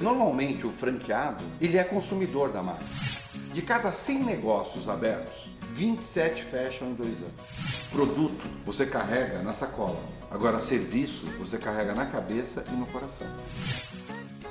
Normalmente 0.00 0.66
o 0.66 0.72
franqueado, 0.72 1.44
ele 1.60 1.76
é 1.76 1.84
consumidor 1.84 2.50
da 2.50 2.62
marca. 2.62 2.84
De 3.52 3.60
cada 3.60 3.92
100 3.92 4.24
negócios 4.24 4.88
abertos, 4.88 5.50
27 5.72 6.42
fecham 6.44 6.88
em 6.88 6.94
dois 6.94 7.18
anos. 7.18 7.88
Produto 7.90 8.42
você 8.64 8.86
carrega 8.86 9.42
na 9.42 9.52
sacola. 9.52 10.00
Agora 10.30 10.58
serviço 10.58 11.26
você 11.38 11.58
carrega 11.58 11.94
na 11.94 12.06
cabeça 12.06 12.64
e 12.68 12.70
no 12.70 12.86
coração. 12.86 13.26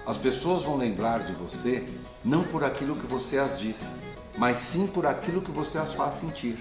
As 0.05 0.20
pessoas 0.20 0.63
vão 0.63 0.77
lembrar 0.77 1.23
de 1.23 1.33
você 1.33 1.88
não 2.24 2.44
por 2.44 2.63
aquilo 2.63 2.96
que 2.96 3.08
você 3.08 3.40
as 3.40 3.60
diz, 3.60 3.96
mas 4.38 4.60
sim 4.60 4.86
por 4.86 5.08
aquilo 5.08 5.42
que 5.42 5.52
você 5.52 5.79
as 5.79 5.96
faz 5.96 6.16
sentir. 6.16 6.60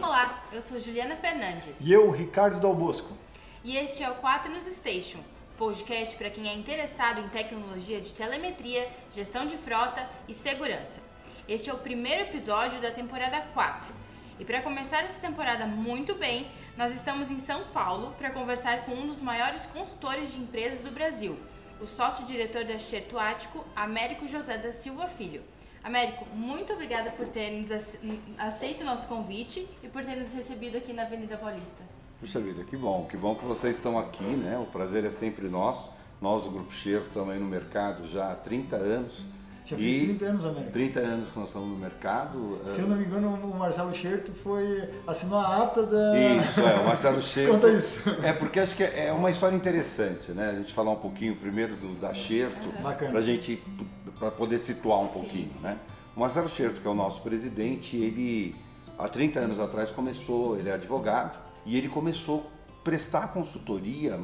Olá, 0.00 0.44
eu 0.52 0.60
sou 0.60 0.78
Juliana 0.78 1.16
Fernandes. 1.16 1.80
E 1.80 1.92
eu, 1.92 2.10
Ricardo 2.10 2.60
Dal 2.60 2.74
Bosco. 2.74 3.12
E 3.62 3.76
este 3.76 4.02
é 4.02 4.08
o 4.08 4.14
4 4.14 4.50
News 4.50 4.64
Station, 4.64 5.18
podcast 5.58 6.16
para 6.16 6.30
quem 6.30 6.48
é 6.48 6.54
interessado 6.54 7.20
em 7.20 7.28
tecnologia 7.28 8.00
de 8.00 8.10
telemetria, 8.14 8.88
gestão 9.14 9.44
de 9.46 9.58
frota 9.58 10.08
e 10.26 10.32
segurança. 10.32 11.02
Este 11.46 11.68
é 11.68 11.74
o 11.74 11.76
primeiro 11.76 12.22
episódio 12.22 12.80
da 12.80 12.90
temporada 12.90 13.38
4. 13.52 13.92
E 14.38 14.46
para 14.46 14.62
começar 14.62 15.04
essa 15.04 15.20
temporada 15.20 15.66
muito 15.66 16.14
bem, 16.14 16.50
nós 16.74 16.94
estamos 16.94 17.30
em 17.30 17.38
São 17.38 17.64
Paulo 17.64 18.14
para 18.16 18.30
conversar 18.30 18.86
com 18.86 18.92
um 18.92 19.06
dos 19.06 19.18
maiores 19.18 19.66
consultores 19.66 20.32
de 20.32 20.40
empresas 20.40 20.82
do 20.82 20.90
Brasil, 20.90 21.38
o 21.82 21.86
sócio-diretor 21.86 22.64
da 22.64 22.78
Xerto 22.78 23.18
Ático, 23.18 23.62
Américo 23.76 24.26
José 24.26 24.56
da 24.56 24.72
Silva 24.72 25.06
Filho. 25.06 25.44
Américo, 25.84 26.24
muito 26.34 26.72
obrigada 26.72 27.10
por 27.10 27.28
ter 27.28 27.50
nos 27.50 27.70
aceito 28.38 28.80
o 28.80 28.84
nosso 28.86 29.06
convite 29.06 29.68
e 29.82 29.88
por 29.88 30.02
ter 30.02 30.16
nos 30.16 30.32
recebido 30.32 30.78
aqui 30.78 30.94
na 30.94 31.02
Avenida 31.02 31.36
Paulista. 31.36 31.99
Puxa 32.20 32.38
vida, 32.38 32.62
que 32.64 32.76
bom, 32.76 33.06
que 33.10 33.16
bom 33.16 33.34
que 33.34 33.46
vocês 33.46 33.76
estão 33.76 33.98
aqui, 33.98 34.22
né? 34.22 34.58
O 34.58 34.66
prazer 34.66 35.06
é 35.06 35.10
sempre 35.10 35.48
nosso. 35.48 35.90
Nós 36.20 36.42
do 36.42 36.50
Grupo 36.50 36.70
Cheiro 36.70 37.02
estamos 37.08 37.30
aí 37.32 37.40
no 37.40 37.46
mercado 37.46 38.06
já 38.06 38.32
há 38.32 38.34
30 38.34 38.76
anos. 38.76 39.24
Já 39.64 39.74
fiz 39.74 40.02
30 40.04 40.24
anos, 40.26 40.44
Américo. 40.44 40.70
30 40.70 41.00
anos 41.00 41.30
que 41.30 41.38
nós 41.38 41.48
estamos 41.48 41.68
no 41.70 41.76
mercado. 41.78 42.60
Se 42.66 42.80
eu 42.80 42.88
não 42.88 42.96
me 42.98 43.06
engano, 43.06 43.28
o 43.28 43.58
Marcelo 43.58 43.94
Scherto 43.94 44.32
foi 44.32 44.86
assinou 45.06 45.38
a 45.38 45.62
ata 45.62 45.82
da. 45.86 46.18
Isso, 46.18 46.60
é, 46.60 46.74
o 46.74 46.84
Marcelo 46.84 47.22
Scherto. 47.24 47.52
Conta 47.52 47.70
isso. 47.70 48.02
É 48.22 48.34
porque 48.34 48.60
acho 48.60 48.76
que 48.76 48.82
é 48.82 49.10
uma 49.10 49.30
história 49.30 49.56
interessante, 49.56 50.32
né? 50.32 50.50
A 50.50 50.54
gente 50.56 50.74
falar 50.74 50.90
um 50.90 50.96
pouquinho 50.96 51.34
primeiro 51.36 51.74
do, 51.76 51.98
da 51.98 52.12
Scherto, 52.12 52.68
Bacana. 52.82 53.12
para 53.12 53.22
gente 53.22 53.62
para 54.18 54.30
poder 54.30 54.58
situar 54.58 55.00
um 55.00 55.08
pouquinho, 55.08 55.50
sim. 55.54 55.62
né? 55.62 55.78
O 56.14 56.20
Marcelo 56.20 56.50
Scherto, 56.50 56.82
que 56.82 56.86
é 56.86 56.90
o 56.90 56.94
nosso 56.94 57.22
presidente, 57.22 57.96
ele 57.96 58.54
há 58.98 59.08
30 59.08 59.40
anos 59.40 59.58
atrás 59.58 59.88
começou, 59.90 60.58
ele 60.58 60.68
é 60.68 60.74
advogado 60.74 61.49
e 61.64 61.76
ele 61.76 61.88
começou 61.88 62.50
a 62.68 62.84
prestar 62.84 63.28
consultoria. 63.28 64.18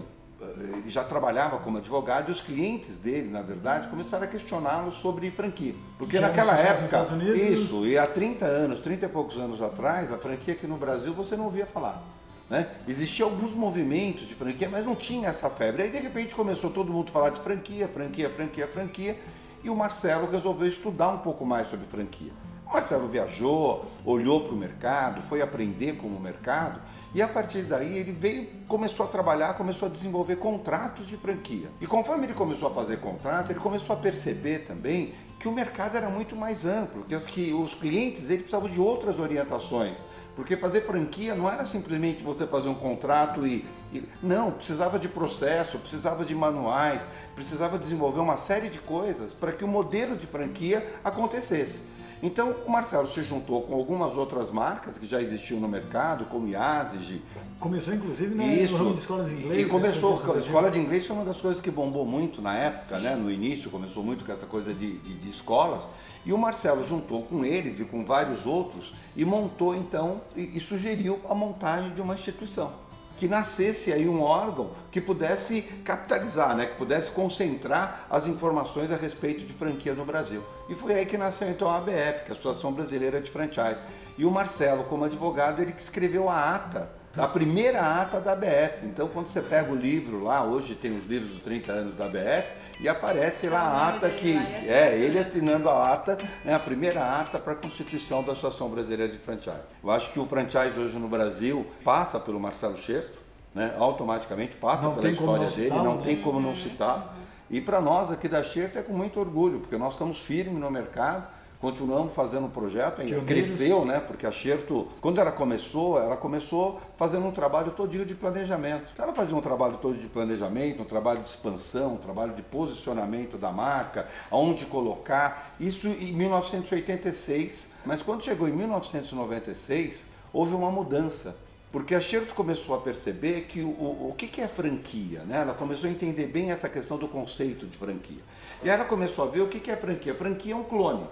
Ele 0.59 0.91
já 0.91 1.03
trabalhava 1.03 1.59
como 1.59 1.79
advogado 1.79 2.29
e 2.29 2.33
os 2.33 2.41
clientes 2.41 2.97
dele, 2.97 3.31
na 3.31 3.43
verdade, 3.43 3.89
começaram 3.89 4.25
a 4.25 4.27
questioná-lo 4.27 4.93
sobre 4.93 5.31
franquia. 5.31 5.75
Porque 5.99 6.19
Já 6.19 6.29
naquela 6.29 6.55
época, 6.57 7.03
Unidos, 7.15 7.63
isso, 7.63 7.87
e 7.87 7.99
há 7.99 8.07
30 8.07 8.45
anos, 8.45 8.81
30 8.81 9.07
e 9.07 9.09
poucos 9.09 9.37
anos 9.39 9.63
atrás, 9.63 10.13
a 10.13 10.19
franquia 10.19 10.55
aqui 10.55 10.67
no 10.67 10.77
Brasil 10.77 11.15
você 11.15 11.37
não 11.37 11.47
ouvia 11.47 11.67
falar. 11.67 12.03
Né? 12.49 12.69
Existiam 12.87 13.29
alguns 13.29 13.53
movimentos 13.55 14.29
de 14.29 14.35
franquia, 14.35 14.69
mas 14.69 14.85
não 14.85 14.95
tinha 14.95 15.29
essa 15.29 15.51
febre. 15.51 15.83
Aí 15.83 15.91
de 15.91 15.99
repente 15.99 16.35
começou 16.35 16.71
todo 16.71 16.93
mundo 16.93 17.09
a 17.09 17.13
falar 17.13 17.31
de 17.31 17.41
franquia, 17.41 17.89
franquia, 17.89 18.31
franquia, 18.31 18.69
franquia, 18.69 19.19
e 19.65 19.71
o 19.71 19.75
Marcelo 19.75 20.31
resolveu 20.31 20.69
estudar 20.69 21.09
um 21.09 21.19
pouco 21.19 21.45
mais 21.45 21.69
sobre 21.69 21.87
franquia. 21.87 22.33
O 22.67 22.73
Marcelo 22.73 23.07
viajou, 23.07 23.87
olhou 24.05 24.41
para 24.41 24.53
o 24.53 24.57
mercado, 24.57 25.23
foi 25.23 25.41
aprender 25.41 25.97
com 25.97 26.09
o 26.09 26.21
mercado 26.21 26.81
e 27.15 27.23
a 27.23 27.29
partir 27.29 27.63
daí 27.63 27.97
ele 27.97 28.11
veio, 28.11 28.49
começou 28.67 29.07
a 29.07 29.09
trabalhar, 29.09 29.55
começou 29.55 29.89
a 29.89 29.91
desenvolver 29.91 30.37
contratos 30.37 31.07
de 31.07 31.17
franquia. 31.17 31.69
E 31.81 31.87
conforme 31.87 32.27
ele 32.27 32.35
começou 32.35 32.69
a 32.69 32.75
fazer 32.75 32.99
contrato, 32.99 33.53
ele 33.53 33.61
começou 33.61 33.95
a 33.95 33.99
perceber 33.99 34.67
também 34.67 35.15
que 35.39 35.47
o 35.47 35.53
mercado 35.53 35.97
era 35.97 36.09
muito 36.09 36.35
mais 36.35 36.67
amplo, 36.67 37.05
que, 37.05 37.15
as, 37.15 37.27
que 37.27 37.53
os 37.53 37.73
clientes 37.73 38.25
dele 38.25 38.43
precisavam 38.43 38.69
de 38.69 38.81
outras 38.81 39.21
orientações. 39.21 39.97
Porque 40.35 40.57
fazer 40.57 40.83
franquia 40.83 41.35
não 41.35 41.49
era 41.49 41.65
simplesmente 41.65 42.23
você 42.23 42.47
fazer 42.47 42.69
um 42.69 42.75
contrato 42.75 43.47
e, 43.47 43.65
e, 43.93 44.07
Não, 44.23 44.51
precisava 44.51 44.99
de 44.99 45.09
processo, 45.09 45.79
precisava 45.79 46.25
de 46.25 46.35
manuais, 46.35 47.07
precisava 47.35 47.79
desenvolver 47.79 48.21
uma 48.21 48.37
série 48.37 48.69
de 48.69 48.79
coisas 48.79 49.33
para 49.33 49.53
que 49.53 49.65
o 49.65 49.69
modelo 49.69 50.17
de 50.17 50.27
franquia 50.27 50.95
acontecesse. 51.03 51.96
Então 52.23 52.55
o 52.67 52.71
Marcelo 52.71 53.09
se 53.09 53.23
juntou 53.23 53.63
com 53.63 53.75
algumas 53.75 54.15
outras 54.15 54.51
marcas 54.51 54.99
que 54.99 55.07
já 55.07 55.21
existiam 55.21 55.61
no 55.61 55.69
mercado, 55.69 56.25
como 56.27 56.49
Yazig. 56.49 57.23
Começou 57.61 57.95
inclusive 57.95 58.35
no, 58.35 58.43
Isso. 58.43 58.77
ramo 58.77 58.95
de 58.95 59.01
escolas 59.01 59.29
de 59.29 59.35
inglês. 59.35 59.67
E 59.67 59.71
começou, 59.71 60.23
né? 60.25 60.35
a 60.35 60.39
escola 60.39 60.71
de 60.71 60.79
inglês 60.79 61.07
foi 61.07 61.17
uma 61.17 61.25
das 61.25 61.41
coisas 61.41 61.61
que 61.61 61.71
bombou 61.71 62.07
muito 62.07 62.41
na 62.41 62.55
época, 62.55 62.99
né? 62.99 63.15
no 63.15 63.31
início 63.31 63.71
começou 63.71 64.03
muito 64.03 64.25
com 64.25 64.33
essa 64.33 64.47
coisa 64.47 64.73
de, 64.73 64.99
de, 64.99 65.15
de 65.15 65.31
escolas. 65.31 65.89
E 66.25 66.33
o 66.33 66.39
Marcelo 66.39 66.87
juntou 66.89 67.23
com 67.23 67.45
eles 67.45 67.79
e 67.79 67.85
com 67.85 68.05
vários 68.05 68.47
outros 68.47 68.93
e 69.15 69.25
montou 69.25 69.77
então 69.77 70.21
e, 70.35 70.57
e 70.57 70.61
sugeriu 70.61 71.21
a 71.29 71.35
montagem 71.35 71.95
de 71.95 72.01
uma 72.01 72.15
instituição 72.15 72.86
que 73.17 73.27
nascesse 73.27 73.93
aí 73.93 74.09
um 74.09 74.23
órgão 74.23 74.71
que 74.91 75.01
pudesse 75.01 75.63
capitalizar, 75.85 76.57
né, 76.57 76.67
que 76.67 76.77
pudesse 76.77 77.11
concentrar 77.11 78.07
as 78.11 78.27
informações 78.27 78.93
a 78.93 78.97
respeito 78.97 79.47
de 79.47 79.53
franquia 79.53 79.95
no 79.95 80.05
Brasil. 80.05 80.43
E 80.69 80.75
foi 80.75 80.95
aí 80.95 81.07
que 81.07 81.17
nasceu 81.17 81.51
então 81.51 81.71
a 81.71 81.77
ABF, 81.77 82.25
que 82.25 82.31
é 82.31 82.35
a 82.35 82.39
Associação 82.39 82.73
Brasileira 82.73 83.21
de 83.21 83.31
Franchise. 83.31 83.79
E 84.19 84.25
o 84.25 84.31
Marcelo, 84.31 84.85
como 84.85 85.05
advogado, 85.05 85.61
ele 85.61 85.73
que 85.73 85.81
escreveu 85.81 86.29
a 86.29 86.55
ata 86.55 86.91
a 87.17 87.27
primeira 87.27 87.81
ata 88.01 88.21
da 88.21 88.35
BF. 88.37 88.85
Então, 88.85 89.09
quando 89.09 89.29
você 89.29 89.41
pega 89.41 89.73
o 89.73 89.75
livro 89.75 90.23
lá, 90.23 90.45
hoje 90.45 90.75
tem 90.75 90.97
os 90.97 91.07
livros 91.07 91.31
dos 91.31 91.41
30 91.41 91.73
anos 91.73 91.95
da 91.97 92.07
BF, 92.07 92.47
e 92.81 92.89
aparece 92.89 93.49
lá 93.49 93.61
a 93.61 93.89
ata 93.89 94.11
que 94.11 94.37
é 94.67 94.99
ele 94.99 95.19
assinando 95.19 95.69
a 95.69 95.93
ata, 95.93 96.19
né, 96.45 96.55
a 96.55 96.59
primeira 96.59 97.21
ata 97.21 97.39
para 97.39 97.55
a 97.55 97.57
constituição 97.57 98.23
da 98.23 98.33
Associação 98.33 98.69
Brasileira 98.69 99.09
de 99.09 99.19
Franchise. 99.19 99.57
Eu 99.83 99.91
acho 99.91 100.13
que 100.13 100.21
o 100.21 100.27
franchise 100.27 100.79
hoje 100.79 100.99
no 100.99 101.09
Brasil 101.09 101.67
passa 101.83 102.21
pelo 102.21 102.39
Marcelo 102.39 102.77
Scherto, 102.77 103.19
né, 103.55 103.75
automaticamente 103.79 104.55
passa 104.57 104.83
Não 104.83 104.95
pela 104.95 105.11
história 105.11 105.49
dele, 105.49 105.71
citar, 105.71 105.83
não 105.83 105.97
né? 105.97 106.03
tem 106.05 106.21
como 106.21 106.39
não 106.39 106.55
citar. 106.55 107.17
E 107.49 107.61
para 107.61 107.81
nós 107.81 108.11
aqui 108.11 108.29
da 108.29 108.43
Scherto 108.43 108.79
é 108.79 108.83
com 108.83 108.93
muito 108.93 109.19
orgulho, 109.19 109.61
porque 109.61 109.79
nós 109.79 109.95
estamos 109.95 110.21
firmes 110.21 110.61
no 110.61 110.71
mercado, 110.71 111.27
continuamos 111.61 112.13
fazendo 112.13 112.47
o 112.47 112.51
projeto, 112.51 113.01
ainda 113.01 113.21
cresceu, 113.23 113.85
né? 113.85 114.01
Porque 114.01 114.27
a 114.27 114.33
Xerto, 114.33 114.89
quando 115.01 115.21
ela 115.21 115.33
começou, 115.33 115.99
ela 116.01 116.17
começou 116.17 116.81
fazendo 116.97 117.27
um 117.27 117.33
trabalho 117.33 117.73
todinho 117.73 118.05
de 118.05 118.15
planejamento. 118.15 118.93
Ela 118.99 119.13
fazia 119.13 119.37
um 119.37 119.41
trabalho 119.41 119.79
todo 119.79 119.97
de 119.97 120.07
planejamento, 120.07 120.83
um 120.83 120.87
trabalho 120.87 121.23
de 121.23 121.31
expansão, 121.31 121.95
um 121.95 121.99
trabalho 121.99 122.35
de 122.35 122.43
posicionamento 122.43 123.39
da 123.39 123.51
marca, 123.51 124.07
aonde 124.31 124.67
colocar, 124.67 125.55
isso 125.59 125.89
em 125.89 126.13
1986. 126.13 127.71
Mas 127.85 128.03
quando 128.03 128.25
chegou 128.25 128.49
em 128.49 128.53
1996, 128.53 130.07
houve 130.33 130.55
uma 130.55 130.71
mudança. 130.71 131.37
Porque 131.73 131.95
a 131.95 132.01
Xerto 132.01 132.33
começou 132.35 132.75
a 132.75 132.79
perceber 132.79 133.43
que 133.43 133.61
o, 133.61 133.69
o, 133.69 134.09
o 134.11 134.15
que, 134.17 134.29
que 134.29 134.41
é 134.41 134.49
franquia, 134.49 135.25
né? 135.25 135.43
Ela 135.43 135.53
começou 135.53 135.91
a 135.91 135.93
entender 135.93 136.27
bem 136.27 136.51
essa 136.51 136.69
questão 136.69 136.97
do 136.97 137.09
conceito 137.09 137.67
de 137.67 137.77
franquia. 137.77 138.23
E 138.63 138.71
ela 138.71 138.85
começou 138.85 139.27
a 139.27 139.31
ver 139.31 139.43
o 139.43 139.49
que, 139.49 139.61
que 139.61 139.71
é 139.71 139.77
franquia. 139.77 140.15
Franquia 140.15 140.55
é 140.55 140.57
um 140.57 140.63
clone. 140.63 141.07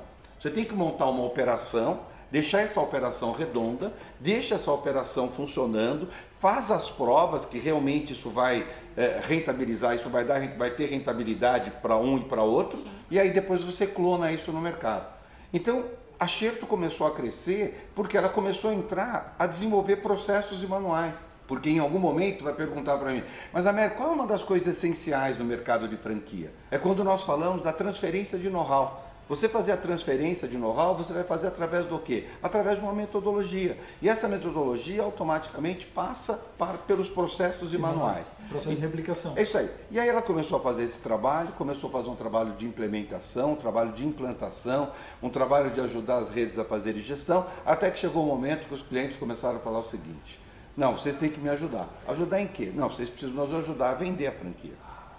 Você 0.45 0.51
tem 0.51 0.63
que 0.63 0.75
montar 0.75 1.07
uma 1.07 1.25
operação, 1.25 2.01
deixar 2.31 2.61
essa 2.61 2.79
operação 2.79 3.33
redonda, 3.33 3.95
deixa 4.21 4.57
essa 4.57 4.71
operação 4.71 5.31
funcionando, 5.31 6.07
faz 6.39 6.71
as 6.71 6.91
provas 6.91 7.47
que 7.47 7.59
realmente 7.59 8.13
isso 8.13 8.29
vai 8.29 8.69
é, 8.95 9.23
rentabilizar, 9.27 9.97
isso 9.97 10.11
vai, 10.11 10.23
dar, 10.23 10.47
vai 10.49 10.71
ter 10.71 10.85
rentabilidade 10.85 11.71
para 11.81 11.97
um 11.97 12.19
e 12.19 12.25
para 12.25 12.43
outro, 12.43 12.79
e 13.11 13.19
aí 13.19 13.31
depois 13.31 13.65
você 13.65 13.87
clona 13.87 14.33
isso 14.33 14.53
no 14.53 14.61
mercado. 14.61 15.07
Então, 15.51 15.83
a 16.21 16.27
Xerto 16.27 16.67
começou 16.67 17.07
a 17.07 17.13
crescer 17.13 17.91
porque 17.95 18.15
ela 18.15 18.29
começou 18.29 18.71
a 18.71 18.75
entrar, 18.75 19.35
a 19.39 19.47
desenvolver 19.47 19.97
processos 19.97 20.63
e 20.63 20.67
manuais. 20.67 21.17
Porque 21.49 21.71
em 21.71 21.79
algum 21.79 21.99
momento 21.99 22.45
vai 22.45 22.53
perguntar 22.53 22.99
para 22.99 23.13
mim, 23.13 23.23
mas 23.51 23.67
Américo, 23.67 23.97
qual 23.97 24.11
é 24.11 24.13
uma 24.13 24.27
das 24.27 24.43
coisas 24.43 24.77
essenciais 24.77 25.39
no 25.39 25.45
mercado 25.47 25.89
de 25.89 25.97
franquia? 25.97 26.53
É 26.71 26.77
quando 26.77 27.03
nós 27.03 27.25
falamos 27.25 27.63
da 27.63 27.73
transferência 27.73 28.39
de 28.39 28.51
know-how. 28.51 29.04
Você 29.27 29.49
fazer 29.49 29.73
a 29.73 29.77
transferência 29.77 30.47
de 30.47 30.59
know-how, 30.59 30.95
você 30.95 31.13
vai 31.15 31.25
fazer 31.25 31.47
através 31.47 31.87
do 31.87 31.99
quê? 31.99 32.25
Através 32.43 32.79
de 32.79 32.85
uma 32.85 32.93
metodologia. 32.93 33.79
E 34.03 34.09
essa 34.09 34.29
metodologia 34.29 35.03
automaticamente 35.03 35.87
passa 35.87 36.39
para, 36.59 36.77
pelos 36.77 37.09
processos 37.09 37.73
e 37.73 37.79
manuais. 37.79 38.27
Processo 38.51 38.75
de 38.75 38.81
replicação. 38.83 39.33
É 39.35 39.43
isso 39.43 39.57
aí. 39.57 39.71
E 39.91 39.99
aí 39.99 40.09
ela 40.09 40.21
começou 40.21 40.59
a 40.59 40.61
fazer 40.61 40.85
esse 40.85 41.01
trabalho, 41.01 41.49
começou 41.53 41.89
a 41.89 41.93
fazer 41.93 42.11
um 42.11 42.15
trabalho 42.15 42.53
de 42.53 42.67
implementação, 42.67 43.53
um 43.53 43.57
trabalho 43.57 43.93
de 43.93 44.07
implantação, 44.07 44.93
um 45.23 45.31
trabalho 45.31 45.71
de 45.71 45.81
ajudar 45.81 46.19
as 46.19 46.29
redes 46.29 46.59
a 46.59 46.65
fazerem 46.65 47.01
gestão, 47.01 47.47
até 47.65 47.91
que 47.91 47.99
chegou 47.99 48.25
o 48.25 48.27
um 48.27 48.29
momento 48.29 48.69
que 48.69 48.75
os 48.75 48.83
clientes 48.83 49.17
começaram 49.17 49.57
a 49.57 49.61
falar 49.61 49.79
o 49.79 49.85
seguinte: 49.85 50.39
não, 50.77 50.97
vocês 50.97 51.17
têm 51.17 51.31
que 51.31 51.41
me 51.41 51.49
ajudar. 51.49 51.89
Ajudar 52.09 52.41
em 52.41 52.47
quê? 52.49 52.71
Não, 52.75 52.91
vocês 52.91 53.09
precisam 53.09 53.47
nos 53.47 53.55
ajudar 53.55 53.91
a 53.91 53.95
vender 53.95 54.27
a 54.27 54.33
franquia. 54.33 54.75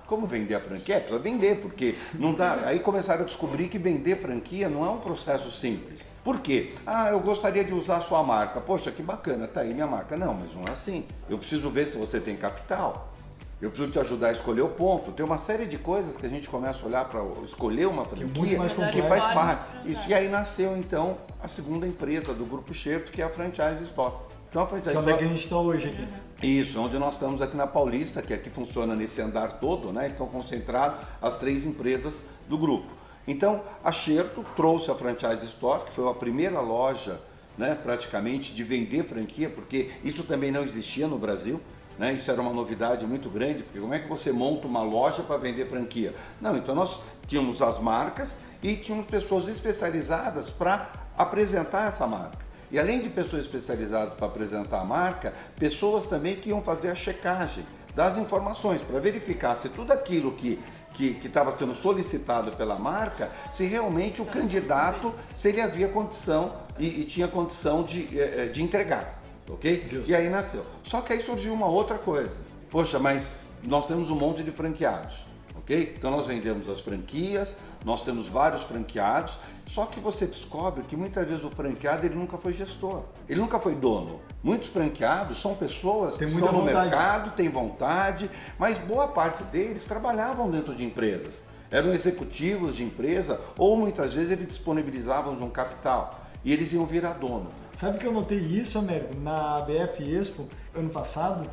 Como 0.08 0.28
vender 0.28 0.54
a 0.56 0.60
franquia? 0.60 0.96
É, 0.96 1.00
precisa 1.00 1.20
vender, 1.20 1.62
porque 1.62 1.96
não 2.14 2.34
dá. 2.34 2.62
Aí 2.66 2.80
começaram 2.80 3.24
a 3.24 3.26
descobrir 3.26 3.68
que 3.68 3.78
vender 3.78 4.18
franquia 4.18 4.70
não 4.70 4.86
é 4.86 4.90
um 4.90 5.00
processo 5.00 5.52
simples. 5.52 6.08
Por 6.24 6.40
quê? 6.40 6.74
Ah, 6.86 7.10
eu 7.10 7.20
gostaria 7.20 7.64
de 7.64 7.74
usar 7.74 7.98
a 7.98 8.02
sua 8.02 8.24
marca. 8.24 8.62
Poxa, 8.62 8.92
que 8.92 9.02
bacana, 9.02 9.48
tá 9.48 9.62
aí 9.62 9.74
minha 9.74 9.88
marca. 9.88 10.16
Não, 10.16 10.34
mas 10.34 10.54
não 10.54 10.68
é 10.68 10.72
assim. 10.72 11.06
Eu 11.28 11.38
preciso 11.38 11.70
ver 11.70 11.88
se 11.88 11.98
você 11.98 12.20
tem 12.20 12.36
capital. 12.38 13.14
eu 13.60 13.70
preciso 13.70 13.92
te 13.92 14.00
ajudar 14.00 14.28
a 14.28 14.32
escolher 14.32 14.62
o 14.62 14.70
ponto. 14.70 15.12
Tem 15.12 15.26
uma 15.26 15.40
série 15.40 15.66
de 15.66 15.78
coisas 15.80 16.16
que 16.16 16.26
a 16.26 16.30
gente 16.30 16.48
começa 16.48 16.84
a 16.84 16.88
olhar 16.88 17.06
para 17.06 17.22
escolher 17.44 17.88
uma 17.88 18.04
é 18.04 18.06
franquia 18.06 18.58
mais 18.60 18.74
que, 18.74 18.78
complexo. 18.78 19.08
faz 19.10 19.24
parte. 19.34 19.66
para. 19.66 19.92
Isso, 19.92 20.08
e 20.08 20.14
aí 20.14 20.30
nasceu 20.30 20.78
então 20.78 21.18
a 21.42 21.48
segunda 21.48 21.88
empresa 21.88 22.32
do 22.32 22.46
Grupo 22.46 22.74
Xerto, 22.76 23.12
que 23.12 23.24
é 23.24 23.26
a 23.26 23.30
Franchise 23.30 23.84
Store. 23.84 24.14
Então 24.50 24.64
a 24.64 24.68
Franchise 24.68 24.92
Que 24.92 24.98
é 24.98 25.00
onde 25.00 25.10
é 25.12 25.14
Store 25.14 25.18
que 25.18 25.24
a 25.24 25.28
gente 25.28 25.44
está 25.44 25.58
hoje 25.58 25.88
aqui. 25.90 26.08
Isso, 26.46 26.80
onde 26.80 26.98
nós 26.98 27.14
estamos 27.14 27.42
aqui 27.42 27.58
na 27.58 27.68
Paulista, 27.68 28.22
que 28.22 28.34
aqui 28.34 28.50
funciona 28.50 28.96
nesse 28.96 29.22
andar 29.22 29.60
todo, 29.60 29.92
né? 29.92 30.08
Estão 30.08 30.28
concentrados 30.28 31.06
as 31.22 31.38
três 31.38 31.66
empresas 31.66 32.24
do 32.48 32.58
grupo. 32.58 32.88
Então, 33.28 33.64
a 33.84 33.92
Xerto 33.92 34.46
trouxe 34.56 34.92
a 34.92 34.96
Franchise 34.96 35.46
Store, 35.46 35.86
que 35.86 35.94
foi 35.94 36.10
a 36.10 36.14
primeira 36.14 36.60
loja, 36.60 37.20
né, 37.58 37.74
praticamente, 37.74 38.54
de 38.54 38.64
vender 38.64 39.06
franquia, 39.06 39.50
porque 39.50 39.92
isso 40.04 40.24
também 40.24 40.52
não 40.52 40.64
existia 40.64 41.08
no 41.08 41.18
Brasil. 41.18 41.60
Né? 41.98 42.14
Isso 42.14 42.30
era 42.30 42.42
uma 42.42 42.54
novidade 42.54 43.06
muito 43.06 43.30
grande, 43.30 43.64
porque 43.64 43.80
como 43.80 43.94
é 43.94 44.00
que 44.00 44.08
você 44.08 44.32
monta 44.32 44.68
uma 44.68 44.84
loja 44.84 45.24
para 45.24 45.38
vender 45.38 45.68
franquia? 45.68 46.14
Não, 46.42 46.56
então 46.58 46.76
nós 46.76 47.02
tínhamos 47.28 47.62
as 47.62 47.80
marcas 47.80 48.38
e 48.62 48.76
tínhamos 48.76 49.08
pessoas 49.08 49.48
especializadas 49.48 50.50
para 50.50 50.92
apresentar 51.18 51.88
essa 51.88 52.06
marca. 52.06 52.45
E 52.76 52.80
além 52.80 53.00
de 53.00 53.08
pessoas 53.08 53.44
especializadas 53.44 54.16
para 54.16 54.28
apresentar 54.28 54.82
a 54.82 54.84
marca, 54.84 55.34
pessoas 55.56 56.08
também 56.08 56.36
que 56.36 56.50
iam 56.50 56.62
fazer 56.62 56.90
a 56.90 56.96
checagem 56.96 57.66
das 57.96 58.18
informações 58.18 58.84
para 58.84 59.00
verificar 59.00 59.56
se 59.56 59.70
tudo 59.70 59.94
aquilo 59.94 60.34
que 60.34 60.60
que 60.94 61.20
estava 61.26 61.52
sendo 61.58 61.76
solicitado 61.76 62.56
pela 62.56 62.80
marca, 62.80 63.30
se 63.54 63.66
realmente 63.66 64.22
o 64.22 64.26
candidato, 64.26 65.14
se 65.38 65.50
ele 65.50 65.60
havia 65.60 65.90
condição 65.90 66.54
e, 66.80 67.02
e 67.02 67.04
tinha 67.04 67.28
condição 67.28 67.84
de, 67.84 68.18
eh, 68.18 68.34
eh, 68.38 68.46
de 68.48 68.64
entregar, 68.64 69.22
ok? 69.50 69.90
Justo. 69.92 70.10
E 70.10 70.16
aí 70.16 70.30
nasceu. 70.30 70.66
Só 70.84 71.02
que 71.02 71.12
aí 71.12 71.22
surgiu 71.22 71.54
uma 71.54 71.68
outra 71.68 71.98
coisa. 71.98 72.32
Poxa, 72.70 72.98
mas 72.98 73.50
nós 73.64 73.88
temos 73.88 74.10
um 74.10 74.16
monte 74.16 74.42
de 74.42 74.52
franqueados, 74.52 75.26
ok? 75.58 75.94
Então 75.98 76.12
nós 76.12 76.28
vendemos 76.28 76.70
as 76.70 76.80
franquias, 76.80 77.58
nós 77.86 78.02
temos 78.02 78.28
vários 78.28 78.64
franqueados, 78.64 79.38
só 79.68 79.86
que 79.86 80.00
você 80.00 80.26
descobre 80.26 80.84
que 80.84 80.98
muitas 80.98 81.26
vezes 81.28 81.44
o 81.44 81.52
franqueado 81.52 82.04
ele 82.04 82.16
nunca 82.16 82.36
foi 82.36 82.52
gestor, 82.54 83.04
ele 83.30 83.40
nunca 83.40 83.60
foi 83.60 83.76
dono. 83.76 84.20
Muitos 84.44 84.70
franqueados 84.70 85.40
são 85.40 85.54
pessoas 85.54 86.18
Tem 86.18 86.28
que 86.28 86.34
estão 86.34 86.52
no 86.52 86.62
vontade. 86.62 86.90
mercado, 86.90 87.36
têm 87.36 87.48
vontade, 87.48 88.30
mas 88.58 88.80
boa 88.80 89.08
parte 89.08 89.44
deles 89.44 89.86
trabalhavam 89.86 90.50
dentro 90.50 90.74
de 90.74 90.84
empresas. 90.84 91.44
Eram 91.70 91.94
executivos 91.94 92.76
de 92.76 92.84
empresa 92.84 93.40
ou 93.58 93.78
muitas 93.78 94.14
vezes 94.14 94.32
eles 94.32 94.48
disponibilizavam 94.48 95.36
de 95.36 95.44
um 95.44 95.50
capital 95.50 96.22
e 96.44 96.52
eles 96.52 96.74
iam 96.74 96.86
virar 96.86 97.14
dono. 97.14 97.52
Sabe 97.76 98.00
que 98.00 98.06
eu 98.06 98.12
notei 98.12 98.40
isso, 98.40 98.80
Américo? 98.80 99.16
Na 99.20 99.62
BF 99.62 100.04
Expo, 100.12 100.48
ano 100.74 100.90
passado, 100.90 101.48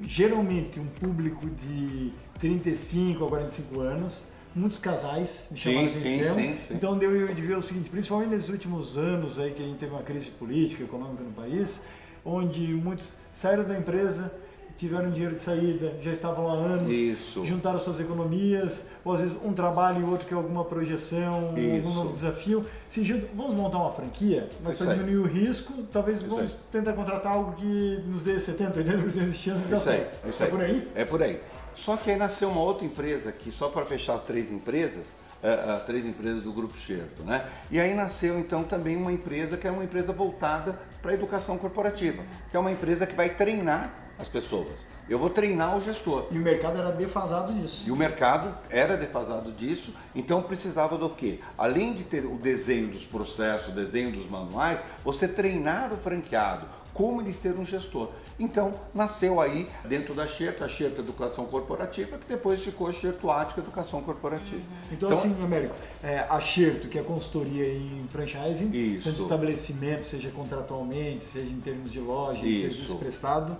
geralmente 0.00 0.80
um 0.80 0.86
público 0.86 1.46
de 1.48 2.12
35 2.38 3.24
a 3.24 3.28
45 3.28 3.80
anos, 3.80 4.31
muitos 4.54 4.78
casais 4.78 5.48
me 5.50 5.58
chamaram 5.58 5.88
Sim, 5.88 6.00
sim, 6.00 6.18
sim, 6.18 6.34
sim. 6.34 6.58
Então 6.70 6.96
deu 6.98 7.34
de 7.34 7.42
ver 7.42 7.56
o 7.56 7.62
seguinte, 7.62 7.90
principalmente 7.90 8.30
nesses 8.30 8.48
últimos 8.48 8.96
anos 8.96 9.38
aí 9.38 9.52
que 9.52 9.62
a 9.62 9.66
gente 9.66 9.78
teve 9.78 9.92
uma 9.92 10.02
crise 10.02 10.26
política, 10.30 10.82
econômica 10.82 11.22
no 11.22 11.32
país, 11.32 11.86
onde 12.24 12.60
muitos 12.74 13.14
saíram 13.32 13.64
da 13.64 13.76
empresa, 13.76 14.32
tiveram 14.76 15.10
dinheiro 15.10 15.36
de 15.36 15.42
saída, 15.42 15.96
já 16.00 16.12
estavam 16.12 16.48
há 16.48 16.54
anos, 16.54 16.92
Isso. 16.92 17.44
juntaram 17.44 17.78
suas 17.78 18.00
economias, 18.00 18.88
ou 19.04 19.12
às 19.12 19.20
vezes 19.20 19.36
um 19.44 19.52
trabalho 19.52 20.00
e 20.00 20.04
outro 20.04 20.26
que 20.26 20.34
é 20.34 20.36
alguma 20.36 20.64
projeção, 20.64 21.54
Isso. 21.56 21.86
algum 21.86 21.94
novo 21.94 22.12
desafio. 22.12 22.64
Se 22.88 23.04
juntam, 23.04 23.28
vamos 23.34 23.54
montar 23.54 23.78
uma 23.78 23.92
franquia, 23.92 24.48
mas 24.62 24.76
para 24.76 24.94
diminuir 24.94 25.18
o 25.18 25.26
risco, 25.26 25.72
talvez 25.92 26.18
Isso 26.18 26.28
vamos 26.28 26.52
aí. 26.52 26.58
tentar 26.70 26.94
contratar 26.94 27.32
algo 27.32 27.52
que 27.52 28.02
nos 28.06 28.22
dê 28.22 28.40
70, 28.40 28.82
80% 28.82 29.30
de 29.30 29.38
chance 29.38 29.64
de 29.64 29.70
dar 29.70 29.80
certo. 29.80 30.42
é 30.42 30.46
por 30.46 30.60
aí? 30.60 30.88
É 30.94 31.04
por 31.04 31.22
aí. 31.22 31.40
Só 31.74 31.96
que 31.96 32.10
aí 32.10 32.16
nasceu 32.16 32.48
uma 32.48 32.60
outra 32.60 32.84
empresa 32.84 33.30
aqui, 33.30 33.50
só 33.50 33.68
para 33.68 33.84
fechar 33.84 34.14
as 34.14 34.22
três 34.22 34.50
empresas, 34.50 35.06
eh, 35.42 35.64
as 35.68 35.84
três 35.84 36.06
empresas 36.06 36.42
do 36.42 36.52
Grupo 36.52 36.76
Xerto, 36.76 37.22
né? 37.22 37.48
E 37.70 37.80
aí 37.80 37.94
nasceu 37.94 38.38
então 38.38 38.62
também 38.62 38.96
uma 38.96 39.12
empresa 39.12 39.56
que 39.56 39.66
é 39.66 39.70
uma 39.70 39.84
empresa 39.84 40.12
voltada 40.12 40.78
para 41.00 41.10
a 41.10 41.14
educação 41.14 41.58
corporativa, 41.58 42.22
que 42.50 42.56
é 42.56 42.60
uma 42.60 42.70
empresa 42.70 43.06
que 43.06 43.14
vai 43.14 43.30
treinar 43.30 43.92
as 44.18 44.28
pessoas. 44.28 44.86
Eu 45.08 45.18
vou 45.18 45.28
treinar 45.28 45.76
o 45.76 45.80
gestor. 45.80 46.28
E 46.30 46.38
o 46.38 46.40
mercado 46.40 46.78
era 46.78 46.92
defasado 46.92 47.52
nisso. 47.52 47.82
E 47.86 47.90
o 47.90 47.96
mercado 47.96 48.56
era 48.70 48.96
defasado 48.96 49.50
disso, 49.50 49.92
então 50.14 50.42
precisava 50.42 50.96
do 50.96 51.10
quê? 51.10 51.40
Além 51.58 51.92
de 51.92 52.04
ter 52.04 52.24
o 52.24 52.36
desenho 52.36 52.88
dos 52.88 53.04
processos, 53.04 53.68
o 53.68 53.72
desenho 53.72 54.12
dos 54.12 54.30
manuais, 54.30 54.78
você 55.04 55.26
treinar 55.26 55.92
o 55.92 55.96
franqueado, 55.96 56.66
como 56.94 57.20
ele 57.20 57.32
ser 57.32 57.58
um 57.58 57.64
gestor. 57.64 58.10
Então, 58.42 58.74
nasceu 58.92 59.40
aí, 59.40 59.68
dentro 59.84 60.14
da 60.14 60.26
Xerta, 60.26 60.64
a 60.64 60.68
Xerta 60.68 61.00
Educação 61.00 61.46
Corporativa, 61.46 62.18
que 62.18 62.26
depois 62.26 62.60
ficou 62.60 62.88
a 62.88 62.92
Xerto 62.92 63.30
Ática 63.30 63.60
Educação 63.60 64.02
Corporativa. 64.02 64.60
Então, 64.90 65.10
assim, 65.10 65.32
Américo, 65.44 65.72
é, 66.02 66.26
a 66.28 66.40
Xerto, 66.40 66.88
que 66.88 66.98
é 66.98 67.04
consultoria 67.04 67.72
em 67.72 68.04
franchising, 68.10 68.72
Isso. 68.72 69.08
tanto 69.08 69.22
estabelecimento, 69.22 70.04
seja 70.04 70.28
contratualmente, 70.30 71.24
seja 71.24 71.48
em 71.48 71.60
termos 71.60 71.92
de 71.92 72.00
loja, 72.00 72.44
Isso. 72.44 72.62
serviço 72.62 72.96
prestado. 72.96 73.56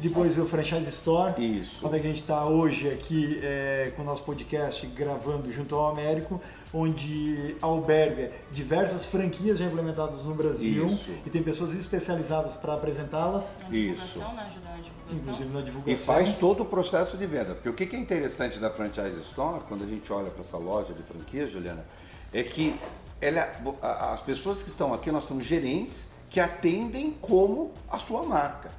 Depois 0.00 0.38
o 0.38 0.46
Franchise 0.46 0.88
Store, 0.88 1.34
Isso. 1.38 1.86
onde 1.86 1.96
a 1.96 1.98
gente 1.98 2.22
está 2.22 2.46
hoje 2.46 2.88
aqui 2.88 3.38
é, 3.42 3.92
com 3.94 4.00
o 4.00 4.04
nosso 4.04 4.22
podcast 4.24 4.86
gravando 4.86 5.52
junto 5.52 5.74
ao 5.74 5.90
Américo, 5.90 6.40
onde 6.74 7.54
alberga 7.60 8.30
diversas 8.50 9.04
franquias 9.04 9.58
já 9.58 9.66
implementadas 9.66 10.24
no 10.24 10.34
Brasil 10.34 10.86
Isso. 10.86 11.10
e 11.24 11.28
tem 11.30 11.42
pessoas 11.42 11.74
especializadas 11.74 12.54
para 12.54 12.74
apresentá-las, 12.74 13.44
Na 13.62 13.68
divulgação, 13.68 14.34
né? 14.34 14.42
Na 14.64 14.76
divulgação. 14.76 14.92
inclusive 15.10 15.50
na 15.52 15.60
E 15.60 15.64
divulgação. 15.64 16.14
faz 16.14 16.34
todo 16.38 16.62
o 16.62 16.66
processo 16.66 17.16
de 17.16 17.26
venda. 17.26 17.54
Porque 17.54 17.68
o 17.68 17.74
que 17.74 17.94
é 17.94 17.98
interessante 17.98 18.58
da 18.58 18.70
Franchise 18.70 19.20
Store, 19.20 19.60
quando 19.68 19.84
a 19.84 19.86
gente 19.86 20.10
olha 20.12 20.30
para 20.30 20.42
essa 20.42 20.56
loja 20.56 20.94
de 20.94 21.02
franquias, 21.02 21.50
Juliana, 21.50 21.84
é 22.32 22.42
que 22.42 22.74
ela, 23.20 23.48
as 24.12 24.20
pessoas 24.20 24.62
que 24.62 24.70
estão 24.70 24.94
aqui, 24.94 25.10
nós 25.12 25.24
somos 25.24 25.44
gerentes 25.44 26.08
que 26.30 26.40
atendem 26.40 27.12
como 27.20 27.72
a 27.90 27.98
sua 27.98 28.22
marca. 28.22 28.70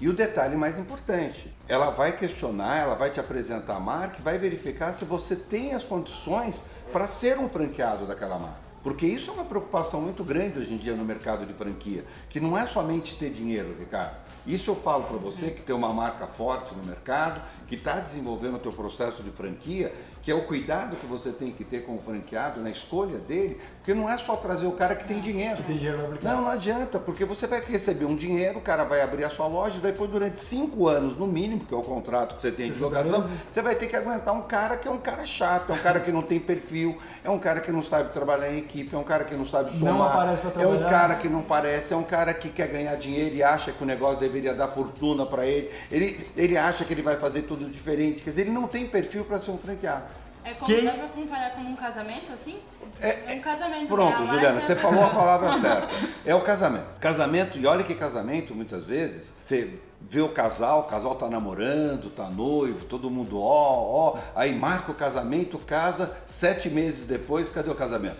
E 0.00 0.08
o 0.08 0.12
detalhe 0.12 0.56
mais 0.56 0.78
importante, 0.78 1.52
ela 1.68 1.90
vai 1.90 2.16
questionar, 2.16 2.78
ela 2.78 2.94
vai 2.96 3.10
te 3.10 3.20
apresentar 3.20 3.76
a 3.76 3.80
marca 3.80 4.16
e 4.18 4.22
vai 4.22 4.36
verificar 4.38 4.92
se 4.92 5.04
você 5.04 5.36
tem 5.36 5.74
as 5.74 5.84
condições 5.84 6.62
para 6.92 7.08
ser 7.08 7.38
um 7.38 7.48
franqueado 7.48 8.06
daquela 8.06 8.38
marca. 8.38 8.72
Porque 8.82 9.06
isso 9.06 9.30
é 9.30 9.34
uma 9.34 9.44
preocupação 9.44 10.00
muito 10.00 10.24
grande 10.24 10.58
hoje 10.58 10.74
em 10.74 10.76
dia 10.76 10.94
no 10.94 11.04
mercado 11.04 11.46
de 11.46 11.52
franquia, 11.52 12.04
que 12.28 12.40
não 12.40 12.58
é 12.58 12.66
somente 12.66 13.14
ter 13.14 13.30
dinheiro, 13.30 13.76
Ricardo. 13.78 14.16
Isso 14.44 14.72
eu 14.72 14.74
falo 14.74 15.04
para 15.04 15.16
você 15.18 15.50
que 15.50 15.62
tem 15.62 15.74
uma 15.74 15.92
marca 15.92 16.26
forte 16.26 16.74
no 16.74 16.82
mercado, 16.82 17.40
que 17.68 17.76
está 17.76 18.00
desenvolvendo 18.00 18.56
o 18.56 18.58
teu 18.58 18.72
processo 18.72 19.22
de 19.22 19.30
franquia, 19.30 19.94
que 20.22 20.30
é 20.30 20.34
o 20.34 20.42
cuidado 20.42 20.94
que 20.96 21.06
você 21.06 21.30
tem 21.30 21.50
que 21.50 21.64
ter 21.64 21.84
com 21.84 21.96
o 21.96 21.98
franqueado 21.98 22.60
na 22.60 22.70
escolha 22.70 23.18
dele, 23.18 23.60
porque 23.78 23.92
não 23.92 24.08
é 24.08 24.16
só 24.16 24.36
trazer 24.36 24.66
o 24.66 24.72
cara 24.72 24.94
que 24.94 25.04
tem 25.04 25.20
dinheiro. 25.20 25.56
Que 25.56 25.62
tem 25.64 25.76
dinheiro. 25.76 26.18
Não, 26.22 26.42
não 26.42 26.48
adianta, 26.48 26.98
porque 26.98 27.24
você 27.24 27.46
vai 27.48 27.60
receber 27.60 28.04
um 28.04 28.14
dinheiro, 28.14 28.58
o 28.58 28.62
cara 28.62 28.84
vai 28.84 29.02
abrir 29.02 29.24
a 29.24 29.30
sua 29.30 29.48
loja, 29.48 29.78
e 29.78 29.80
depois 29.80 30.08
durante 30.08 30.40
cinco 30.40 30.86
anos, 30.86 31.16
no 31.16 31.26
mínimo, 31.26 31.64
que 31.64 31.74
é 31.74 31.76
o 31.76 31.82
contrato 31.82 32.36
que 32.36 32.42
você 32.42 32.52
tem 32.52 32.70
de 32.70 32.78
60 32.78 32.84
locação, 32.84 33.30
você 33.52 33.60
vai 33.60 33.74
ter 33.74 33.88
que 33.88 33.96
aguentar 33.96 34.32
um 34.32 34.42
cara 34.42 34.76
que 34.76 34.86
é 34.86 34.90
um 34.90 34.98
cara 34.98 35.26
chato, 35.26 35.72
é 35.72 35.74
um 35.74 35.78
cara 35.78 35.98
que 35.98 36.12
não 36.12 36.22
tem 36.22 36.38
perfil, 36.38 36.96
é 37.24 37.28
um 37.28 37.38
cara 37.38 37.60
que 37.60 37.72
não 37.72 37.82
sabe 37.82 38.12
trabalhar 38.12 38.52
em 38.52 38.58
equipe, 38.58 38.94
é 38.94 38.98
um 38.98 39.04
cara 39.04 39.24
que 39.24 39.34
não 39.34 39.44
sabe 39.44 39.72
Não 39.72 39.92
somar, 39.92 40.12
aparece 40.12 40.42
pra 40.42 40.62
é 40.62 40.66
um 40.66 40.70
trabalhar. 40.70 40.88
cara 40.90 41.14
que 41.16 41.28
não 41.28 41.42
parece, 41.42 41.92
é 41.92 41.96
um 41.96 42.04
cara 42.04 42.32
que 42.32 42.48
quer 42.48 42.68
ganhar 42.68 42.94
dinheiro 42.94 43.34
e 43.34 43.42
acha 43.42 43.72
que 43.72 43.82
o 43.82 43.86
negócio 43.86 44.20
deveria 44.20 44.54
dar 44.54 44.68
fortuna 44.68 45.26
para 45.26 45.44
ele. 45.46 45.68
ele, 45.90 46.30
ele 46.36 46.56
acha 46.56 46.84
que 46.84 46.92
ele 46.94 47.02
vai 47.02 47.16
fazer 47.16 47.42
tudo 47.42 47.68
diferente, 47.68 48.22
quer 48.22 48.30
dizer, 48.30 48.42
ele 48.42 48.52
não 48.52 48.68
tem 48.68 48.86
perfil 48.86 49.24
para 49.24 49.40
ser 49.40 49.50
um 49.50 49.58
franqueado. 49.58 50.11
É 50.44 50.54
como, 50.54 50.66
Quem- 50.66 50.84
dá 50.84 50.92
pra 50.92 51.06
comparar 51.08 51.50
com 51.52 51.60
um 51.62 51.76
casamento, 51.76 52.32
assim? 52.32 52.58
É- 53.00 53.34
um 53.36 53.40
casamento. 53.40 53.86
Pronto, 53.88 54.22
né? 54.22 54.28
A 54.28 54.32
Juliana, 54.32 54.60
você 54.60 54.74
falou 54.74 55.04
a 55.04 55.08
palavra 55.14 55.58
certa. 55.60 55.88
É 56.24 56.34
o 56.34 56.40
casamento. 56.40 56.98
Casamento, 57.00 57.58
e 57.58 57.66
olha 57.66 57.84
que 57.84 57.94
casamento, 57.94 58.54
muitas 58.54 58.84
vezes, 58.84 59.32
você 59.40 59.78
vê 60.00 60.20
o 60.20 60.30
casal, 60.30 60.80
o 60.80 60.82
casal 60.84 61.14
tá 61.14 61.28
namorando, 61.28 62.10
tá 62.10 62.28
noivo, 62.28 62.84
todo 62.86 63.08
mundo 63.08 63.40
ó, 63.40 64.16
ó, 64.16 64.18
aí 64.34 64.52
marca 64.52 64.90
o 64.90 64.94
casamento, 64.94 65.58
casa, 65.58 66.12
sete 66.26 66.68
meses 66.68 67.06
depois, 67.06 67.48
cadê 67.48 67.70
o 67.70 67.74
casamento? 67.74 68.16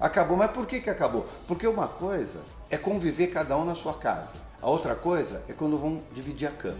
Acabou, 0.00 0.38
mas 0.38 0.50
por 0.50 0.66
que 0.66 0.80
que 0.80 0.88
acabou? 0.88 1.26
Porque 1.46 1.66
uma 1.66 1.86
coisa 1.86 2.38
é 2.70 2.78
conviver 2.78 3.26
cada 3.26 3.56
um 3.58 3.64
na 3.66 3.74
sua 3.74 3.92
casa, 3.92 4.32
a 4.62 4.70
outra 4.70 4.94
coisa 4.94 5.42
é 5.48 5.52
quando 5.52 5.76
vão 5.76 6.00
dividir 6.14 6.48
a 6.48 6.50
cama. 6.50 6.78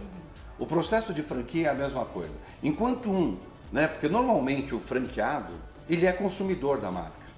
O 0.58 0.64
processo 0.66 1.12
de 1.12 1.22
franquia 1.22 1.68
é 1.68 1.70
a 1.70 1.74
mesma 1.74 2.06
coisa. 2.06 2.32
Enquanto 2.62 3.10
um, 3.10 3.36
né, 3.72 3.86
porque 3.86 4.08
normalmente 4.08 4.74
o 4.74 4.80
franqueado, 4.80 5.52
ele 5.88 6.06
é 6.06 6.12
consumidor 6.12 6.80
da 6.80 6.90
marca. 6.90 7.28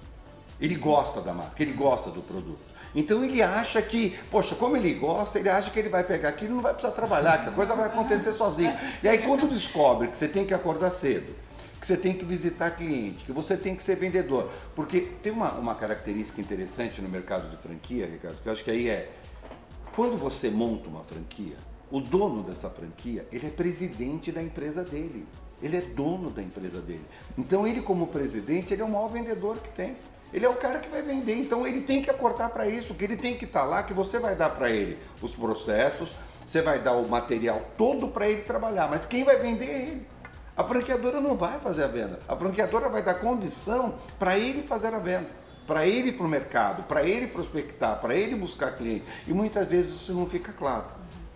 Ele 0.59 0.75
gosta 0.75 1.21
da 1.21 1.33
marca, 1.33 1.61
ele 1.61 1.73
gosta 1.73 2.09
do 2.09 2.21
produto. 2.21 2.71
Então 2.93 3.23
ele 3.23 3.41
acha 3.41 3.81
que, 3.81 4.17
poxa, 4.29 4.53
como 4.53 4.75
ele 4.75 4.93
gosta, 4.93 5.39
ele 5.39 5.49
acha 5.49 5.71
que 5.71 5.79
ele 5.79 5.89
vai 5.89 6.03
pegar 6.03 6.29
aquilo 6.29 6.51
e 6.51 6.55
não 6.55 6.61
vai 6.61 6.73
precisar 6.73 6.93
trabalhar, 6.93 7.41
que 7.41 7.49
a 7.49 7.51
coisa 7.51 7.73
vai 7.73 7.87
acontecer 7.87 8.33
sozinho. 8.33 8.73
E 9.01 9.07
aí 9.07 9.19
quando 9.19 9.47
descobre 9.47 10.09
que 10.09 10.15
você 10.15 10.27
tem 10.27 10.45
que 10.45 10.53
acordar 10.53 10.91
cedo, 10.91 11.33
que 11.79 11.87
você 11.87 11.97
tem 11.97 12.13
que 12.13 12.25
visitar 12.25 12.71
cliente, 12.71 13.23
que 13.25 13.31
você 13.31 13.57
tem 13.57 13.75
que 13.75 13.81
ser 13.81 13.95
vendedor, 13.95 14.51
porque 14.75 15.01
tem 15.23 15.31
uma, 15.31 15.51
uma 15.53 15.73
característica 15.73 16.39
interessante 16.39 17.01
no 17.01 17.09
mercado 17.09 17.49
de 17.49 17.57
franquia, 17.57 18.05
Ricardo, 18.05 18.39
que 18.41 18.47
eu 18.47 18.53
acho 18.53 18.63
que 18.63 18.69
aí 18.69 18.89
é, 18.89 19.09
quando 19.95 20.17
você 20.17 20.49
monta 20.49 20.89
uma 20.89 21.03
franquia, 21.03 21.55
o 21.89 21.99
dono 21.99 22.43
dessa 22.43 22.69
franquia, 22.69 23.25
ele 23.31 23.47
é 23.47 23.49
presidente 23.49 24.31
da 24.31 24.43
empresa 24.43 24.83
dele. 24.83 25.25
Ele 25.61 25.77
é 25.77 25.81
dono 25.81 26.29
da 26.29 26.41
empresa 26.41 26.79
dele. 26.81 27.05
Então 27.37 27.67
ele 27.67 27.81
como 27.81 28.07
presidente, 28.07 28.73
ele 28.73 28.81
é 28.81 28.85
o 28.85 28.89
maior 28.89 29.07
vendedor 29.07 29.57
que 29.57 29.69
tem. 29.69 29.95
Ele 30.33 30.45
é 30.45 30.49
o 30.49 30.55
cara 30.55 30.79
que 30.79 30.89
vai 30.89 31.01
vender, 31.01 31.35
então 31.35 31.67
ele 31.67 31.81
tem 31.81 32.01
que 32.01 32.09
acortar 32.09 32.49
para 32.49 32.65
isso, 32.65 32.93
que 32.93 33.03
ele 33.03 33.17
tem 33.17 33.37
que 33.37 33.43
estar 33.43 33.61
tá 33.61 33.65
lá, 33.65 33.83
que 33.83 33.93
você 33.93 34.17
vai 34.17 34.33
dar 34.33 34.51
para 34.51 34.69
ele 34.69 34.97
os 35.21 35.35
processos, 35.35 36.09
você 36.47 36.61
vai 36.61 36.79
dar 36.79 36.93
o 36.93 37.07
material 37.07 37.61
todo 37.77 38.07
para 38.07 38.29
ele 38.29 38.41
trabalhar, 38.41 38.87
mas 38.89 39.05
quem 39.05 39.25
vai 39.25 39.37
vender 39.37 39.65
é 39.65 39.81
ele. 39.81 40.07
A 40.55 40.63
franqueadora 40.63 41.19
não 41.19 41.35
vai 41.35 41.59
fazer 41.59 41.83
a 41.83 41.87
venda. 41.87 42.19
A 42.27 42.35
franqueadora 42.35 42.89
vai 42.89 43.01
dar 43.01 43.15
condição 43.15 43.95
para 44.19 44.37
ele 44.37 44.61
fazer 44.63 44.93
a 44.93 44.99
venda, 44.99 45.27
para 45.65 45.87
ele 45.87 46.09
ir 46.09 46.13
para 46.13 46.25
o 46.25 46.29
mercado, 46.29 46.83
para 46.83 47.03
ele 47.03 47.27
prospectar, 47.27 47.99
para 47.99 48.15
ele 48.15 48.35
buscar 48.35 48.75
cliente. 48.75 49.05
E 49.27 49.33
muitas 49.33 49.67
vezes 49.67 49.93
isso 49.93 50.13
não 50.13 50.25
fica 50.25 50.53
claro. 50.53 50.85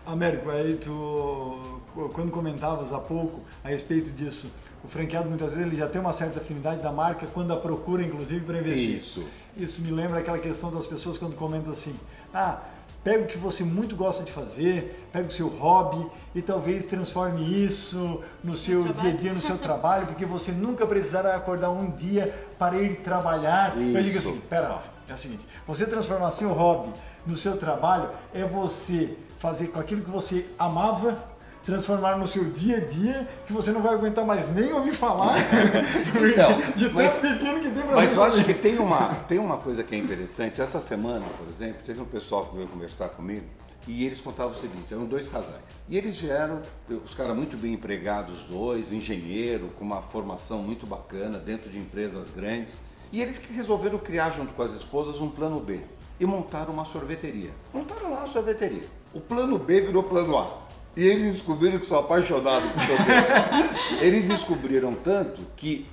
Américo, 0.06 0.50
aí 0.50 0.76
tu, 0.76 1.80
quando 2.12 2.30
comentavas 2.30 2.92
há 2.92 2.98
pouco 2.98 3.40
a 3.64 3.68
respeito 3.68 4.10
disso, 4.10 4.50
o 4.84 4.88
franqueado 4.88 5.28
muitas 5.28 5.54
vezes 5.54 5.66
ele 5.66 5.76
já 5.76 5.88
tem 5.88 6.00
uma 6.00 6.12
certa 6.12 6.38
afinidade 6.40 6.82
da 6.82 6.92
marca 6.92 7.26
quando 7.26 7.52
a 7.52 7.56
procura, 7.56 8.02
inclusive, 8.02 8.44
para 8.44 8.58
investir. 8.58 8.96
Isso. 8.96 9.24
Isso 9.56 9.82
me 9.82 9.90
lembra 9.90 10.20
aquela 10.20 10.38
questão 10.38 10.70
das 10.70 10.86
pessoas 10.86 11.18
quando 11.18 11.34
comentam 11.34 11.72
assim: 11.72 11.96
ah, 12.32 12.60
pega 13.02 13.24
o 13.24 13.26
que 13.26 13.38
você 13.38 13.64
muito 13.64 13.96
gosta 13.96 14.22
de 14.22 14.30
fazer, 14.30 15.08
pega 15.12 15.26
o 15.26 15.30
seu 15.30 15.48
hobby 15.48 16.06
e 16.34 16.42
talvez 16.42 16.86
transforme 16.86 17.64
isso 17.64 18.22
no 18.44 18.56
seu 18.56 18.84
no 18.84 18.94
dia 18.94 19.10
a 19.10 19.16
dia, 19.16 19.32
no 19.32 19.40
seu 19.40 19.58
trabalho, 19.58 20.06
porque 20.06 20.26
você 20.26 20.52
nunca 20.52 20.86
precisará 20.86 21.34
acordar 21.34 21.70
um 21.70 21.90
dia 21.90 22.32
para 22.58 22.76
ir 22.80 22.96
trabalhar. 22.96 23.76
Isso. 23.76 23.96
Eu 23.96 24.02
digo 24.02 24.18
assim: 24.18 24.40
pera 24.48 24.68
lá, 24.68 24.84
é 25.08 25.14
o 25.14 25.18
seguinte, 25.18 25.44
você 25.66 25.86
transformar 25.86 26.30
seu 26.30 26.52
hobby 26.52 26.92
no 27.26 27.34
seu 27.34 27.56
trabalho 27.56 28.10
é 28.32 28.44
você 28.44 29.16
fazer 29.38 29.68
com 29.68 29.80
aquilo 29.80 30.02
que 30.02 30.10
você 30.10 30.46
amava 30.58 31.35
transformar 31.66 32.16
no 32.16 32.28
seu 32.28 32.44
dia 32.44 32.76
a 32.76 32.80
dia 32.80 33.28
que 33.44 33.52
você 33.52 33.72
não 33.72 33.82
vai 33.82 33.92
aguentar 33.92 34.24
mais 34.24 34.48
nem 34.54 34.72
ouvir 34.72 34.94
falar 34.94 35.36
então, 36.14 36.74
de 36.76 36.88
mas, 36.90 37.12
pequeno 37.14 37.60
que 37.60 37.70
tem 37.70 37.82
pra 37.82 37.96
Mas 37.96 38.14
eu 38.14 38.22
acho 38.22 38.44
que 38.44 38.54
tem 38.54 38.78
uma, 38.78 39.14
tem 39.28 39.38
uma 39.38 39.58
coisa 39.58 39.82
que 39.82 39.94
é 39.94 39.98
interessante. 39.98 40.62
Essa 40.62 40.80
semana, 40.80 41.26
por 41.36 41.48
exemplo, 41.52 41.82
teve 41.84 42.00
um 42.00 42.04
pessoal 42.04 42.46
que 42.46 42.56
veio 42.56 42.68
conversar 42.68 43.08
comigo 43.08 43.44
e 43.88 44.06
eles 44.06 44.20
contavam 44.20 44.52
o 44.52 44.54
seguinte, 44.54 44.92
eram 44.92 45.06
dois 45.06 45.28
casais. 45.28 45.60
E 45.88 45.98
eles 45.98 46.18
vieram, 46.18 46.60
os 47.04 47.14
caras 47.14 47.36
muito 47.36 47.56
bem 47.56 47.74
empregados, 47.74 48.44
dois, 48.44 48.92
engenheiro, 48.92 49.68
com 49.76 49.84
uma 49.84 50.02
formação 50.02 50.58
muito 50.58 50.86
bacana 50.86 51.38
dentro 51.38 51.68
de 51.68 51.78
empresas 51.78 52.28
grandes. 52.30 52.74
E 53.12 53.20
eles 53.20 53.38
que 53.38 53.52
resolveram 53.52 53.98
criar 53.98 54.30
junto 54.30 54.52
com 54.54 54.62
as 54.62 54.72
esposas 54.72 55.20
um 55.20 55.28
plano 55.28 55.60
B 55.60 55.80
e 56.18 56.26
montaram 56.26 56.72
uma 56.72 56.84
sorveteria. 56.84 57.50
Montaram 57.72 58.10
lá 58.10 58.22
a 58.22 58.26
sorveteria. 58.26 58.84
O 59.12 59.20
plano 59.20 59.58
B 59.58 59.80
virou 59.80 60.02
plano 60.02 60.36
A. 60.36 60.65
E 60.96 61.04
eles 61.06 61.34
descobriram 61.34 61.78
que 61.78 61.86
são 61.86 61.98
apaixonados 61.98 62.70
por 62.72 62.82
sorvete. 62.82 64.00
eles 64.00 64.26
descobriram 64.28 64.94
tanto 64.94 65.42
que 65.56 65.86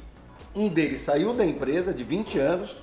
um 0.55 0.69
deles 0.69 1.01
saiu 1.03 1.33
da 1.33 1.45
empresa 1.45 1.93
de 1.93 2.03
20 2.03 2.39
anos, 2.39 2.77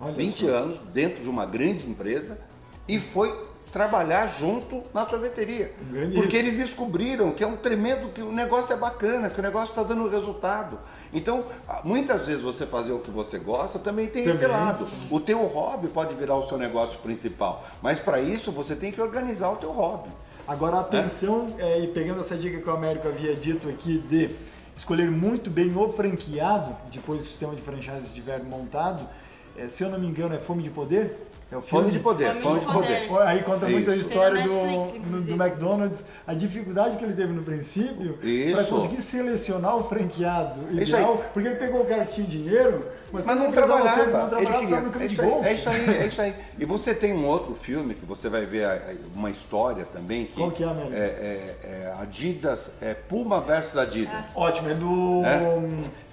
Olha 0.00 0.12
20 0.12 0.46
só. 0.46 0.50
anos, 0.52 0.78
dentro 0.92 1.22
de 1.22 1.28
uma 1.28 1.44
grande 1.46 1.88
empresa, 1.88 2.38
e 2.86 3.00
foi 3.00 3.34
trabalhar 3.72 4.28
junto 4.38 4.84
na 4.94 5.04
sorveteria. 5.04 5.74
Porque 6.14 6.36
eles 6.36 6.58
descobriram 6.58 7.32
que 7.32 7.42
é 7.42 7.46
um 7.46 7.56
tremendo, 7.56 8.12
que 8.12 8.20
o 8.20 8.30
negócio 8.30 8.72
é 8.72 8.76
bacana, 8.76 9.28
que 9.28 9.40
o 9.40 9.42
negócio 9.42 9.70
está 9.70 9.82
dando 9.82 10.08
resultado. 10.08 10.78
Então, 11.12 11.44
muitas 11.82 12.28
vezes 12.28 12.40
você 12.42 12.66
fazer 12.66 12.92
o 12.92 13.00
que 13.00 13.10
você 13.10 13.36
gosta 13.36 13.80
também 13.80 14.06
tem 14.06 14.22
também. 14.26 14.38
esse 14.38 14.46
lado. 14.46 14.88
O 15.10 15.18
teu 15.18 15.44
hobby 15.46 15.88
pode 15.88 16.14
virar 16.14 16.36
o 16.36 16.46
seu 16.46 16.56
negócio 16.56 17.00
principal, 17.00 17.64
mas 17.82 17.98
para 17.98 18.20
isso 18.20 18.52
você 18.52 18.76
tem 18.76 18.92
que 18.92 19.00
organizar 19.00 19.50
o 19.50 19.56
teu 19.56 19.72
hobby. 19.72 20.10
Agora, 20.46 20.80
atenção, 20.80 21.54
é? 21.58 21.78
É, 21.78 21.84
e 21.84 21.88
pegando 21.88 22.20
essa 22.20 22.36
dica 22.36 22.60
que 22.60 22.68
o 22.68 22.72
Américo 22.72 23.08
havia 23.08 23.34
dito 23.34 23.66
aqui 23.66 23.98
de 23.98 24.28
escolher 24.76 25.10
muito 25.10 25.48
bem 25.48 25.74
o 25.74 25.90
franqueado, 25.90 26.76
depois 26.92 27.22
que 27.22 27.26
o 27.26 27.30
sistema 27.30 27.54
de 27.54 27.62
franchise 27.62 28.08
estiver 28.08 28.42
montado, 28.42 29.08
é, 29.56 29.68
se 29.68 29.82
eu 29.82 29.88
não 29.88 29.98
me 29.98 30.06
engano, 30.06 30.34
é 30.34 30.38
Fome 30.38 30.62
de 30.62 30.68
Poder? 30.68 31.16
É 31.54 31.56
o 31.56 31.62
Fome 31.62 31.92
de 31.92 32.00
Poder. 32.00 32.34
Fome, 32.34 32.42
Fome 32.42 32.60
de, 32.60 32.66
poder. 32.66 33.08
poder. 33.08 33.26
Aí 33.28 33.42
conta 33.44 33.68
muito 33.68 33.88
a 33.88 33.96
história 33.96 34.42
do, 34.42 34.52
Netflix, 34.52 35.26
do, 35.26 35.34
McDonald's, 35.40 36.04
a 36.26 36.34
dificuldade 36.34 36.96
que 36.96 37.04
ele 37.04 37.14
teve 37.14 37.32
no 37.32 37.44
princípio 37.44 38.18
para 38.52 38.64
conseguir 38.64 39.00
selecionar 39.00 39.76
o 39.76 39.84
franqueado 39.84 40.60
ideal, 40.72 41.24
porque 41.32 41.48
ele 41.48 41.56
pegou 41.56 41.82
o 41.82 41.86
cara 41.86 42.04
que 42.06 42.14
tinha 42.14 42.26
dinheiro, 42.26 42.84
mas, 43.12 43.24
mas 43.24 43.38
não, 43.38 43.52
trabalhava, 43.52 43.88
você, 43.88 44.10
não 44.10 44.28
trabalhava, 44.28 44.40
ele 44.40 44.66
queria. 44.66 44.80
No 44.80 45.00
é, 45.00 45.06
isso 45.06 45.22
aí, 45.22 45.44
é 45.44 45.52
isso 45.54 45.70
aí, 45.70 45.96
é 46.02 46.06
isso 46.06 46.20
aí. 46.22 46.34
E 46.58 46.64
você 46.64 46.92
tem 46.92 47.12
um 47.12 47.24
outro 47.24 47.54
filme 47.54 47.94
que 47.94 48.04
você 48.04 48.28
vai 48.28 48.44
ver 48.44 48.66
uma 49.14 49.30
história 49.30 49.84
também. 49.84 50.24
Que 50.24 50.32
Qual 50.32 50.50
que 50.50 50.64
é, 50.64 50.66
América? 50.66 50.96
É, 50.96 51.00
é, 51.00 51.56
é 51.62 51.94
Adidas, 52.00 52.72
é 52.82 52.94
Puma 52.94 53.40
versus 53.40 53.76
Adidas. 53.76 54.24
Ótimo, 54.34 54.70
é 54.70 54.74
do... 54.74 55.22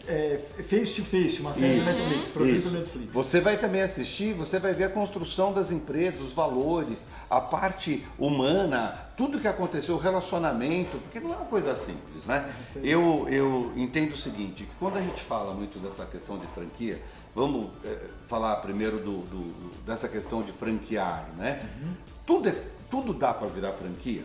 É? 0.07 0.39
é, 0.57 0.63
Face 0.63 0.93
to 0.93 1.03
Face, 1.03 1.39
uma 1.39 1.53
série 1.53 1.77
Isso. 1.77 1.85
Netflix, 1.85 2.29
produzida 2.31 2.61
pelo 2.61 2.79
Netflix. 2.79 3.13
Você 3.13 3.41
vai 3.41 3.57
também 3.57 3.81
assistir, 3.81 4.33
você 4.33 4.59
vai 4.59 4.73
ver 4.73 4.85
a 4.85 4.89
construção 4.89 5.53
das 5.53 5.71
empresas, 5.71 6.21
os 6.21 6.33
valores, 6.33 7.07
a 7.29 7.39
parte 7.39 8.05
humana, 8.17 9.07
tudo 9.15 9.39
que 9.39 9.47
aconteceu, 9.47 9.95
o 9.95 9.97
relacionamento, 9.97 10.97
porque 10.99 11.19
não 11.19 11.33
é 11.33 11.37
uma 11.37 11.45
coisa 11.45 11.75
simples, 11.75 12.25
né? 12.25 12.53
Eu, 12.83 13.27
eu 13.29 13.71
entendo 13.75 14.13
o 14.13 14.17
seguinte, 14.17 14.63
que 14.63 14.75
quando 14.79 14.97
a 14.97 15.01
gente 15.01 15.21
fala 15.21 15.53
muito 15.53 15.79
dessa 15.79 16.05
questão 16.05 16.37
de 16.37 16.47
franquia, 16.47 17.01
vamos 17.35 17.69
é, 17.85 18.07
falar 18.27 18.57
primeiro 18.57 18.97
do, 18.97 19.19
do, 19.19 19.83
dessa 19.85 20.07
questão 20.07 20.41
de 20.41 20.51
franquear, 20.51 21.29
né? 21.37 21.61
Uhum. 21.83 21.93
Tudo, 22.25 22.49
é, 22.49 22.55
tudo 22.89 23.13
dá 23.13 23.33
para 23.33 23.47
virar 23.47 23.73
franquia? 23.73 24.23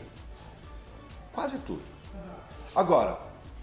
Quase 1.33 1.59
tudo. 1.59 1.83
Agora, 2.75 3.19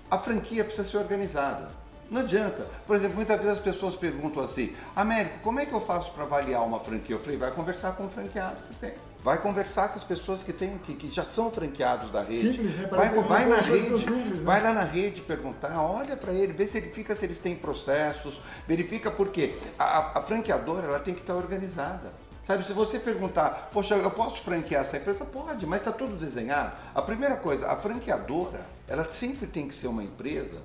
a 0.09 0.17
franquia 0.17 0.63
precisa 0.63 0.87
ser 0.87 0.97
organizada. 0.97 1.82
Não 2.13 2.21
adianta. 2.21 2.67
Por 2.85 2.95
exemplo, 2.95 3.15
muitas 3.15 3.37
vezes 3.37 3.53
as 3.53 3.59
pessoas 3.59 3.95
perguntam 3.95 4.43
assim, 4.43 4.75
Américo, 4.95 5.39
como 5.39 5.59
é 5.59 5.65
que 5.65 5.73
eu 5.73 5.81
faço 5.81 6.11
para 6.11 6.25
avaliar 6.25 6.63
uma 6.63 6.79
franquia? 6.79 7.15
Eu 7.15 7.19
falei, 7.19 7.37
vai 7.37 7.49
conversar 7.49 7.93
com 7.93 8.05
o 8.05 8.09
franqueado 8.09 8.57
que 8.69 8.75
tem. 8.75 8.93
Vai 9.23 9.41
conversar 9.41 9.89
com 9.89 9.95
as 9.95 10.03
pessoas 10.03 10.43
que 10.43 10.53
tem 10.53 10.77
que, 10.77 10.93
que 10.93 11.09
já 11.09 11.25
são 11.25 11.49
franqueados 11.49 12.11
da 12.11 12.21
rede. 12.21 12.51
Simples, 12.51 12.75
né? 12.77 12.87
vai, 12.87 13.09
vai 13.09 13.45
na 13.47 13.55
rede, 13.55 13.99
simples, 13.99 14.37
né? 14.37 14.43
vai 14.43 14.61
lá 14.61 14.73
na 14.73 14.83
rede 14.83 15.21
perguntar, 15.21 15.81
olha 15.81 16.15
para 16.15 16.31
ele, 16.33 16.53
vê 16.53 16.67
se 16.67 16.79
verifica 16.79 17.15
se 17.15 17.25
eles 17.25 17.39
têm 17.39 17.55
processos, 17.55 18.39
verifica 18.67 19.09
por 19.09 19.29
quê. 19.29 19.55
A, 19.79 20.19
a 20.19 20.21
franqueadora 20.21 20.85
ela 20.85 20.99
tem 20.99 21.15
que 21.15 21.21
estar 21.21 21.33
organizada. 21.33 22.11
Sabe, 22.45 22.63
se 22.63 22.73
você 22.73 22.99
perguntar, 22.99 23.69
poxa, 23.73 23.95
eu 23.95 24.11
posso 24.11 24.43
franquear 24.43 24.81
essa 24.81 24.97
empresa? 24.97 25.25
Pode, 25.25 25.65
mas 25.65 25.79
está 25.79 25.91
tudo 25.91 26.15
desenhado. 26.15 26.73
A 26.93 27.01
primeira 27.01 27.37
coisa, 27.37 27.71
a 27.71 27.75
franqueadora, 27.75 28.61
ela 28.87 29.07
sempre 29.09 29.47
tem 29.47 29.67
que 29.67 29.73
ser 29.73 29.87
uma 29.87 30.03
empresa 30.03 30.61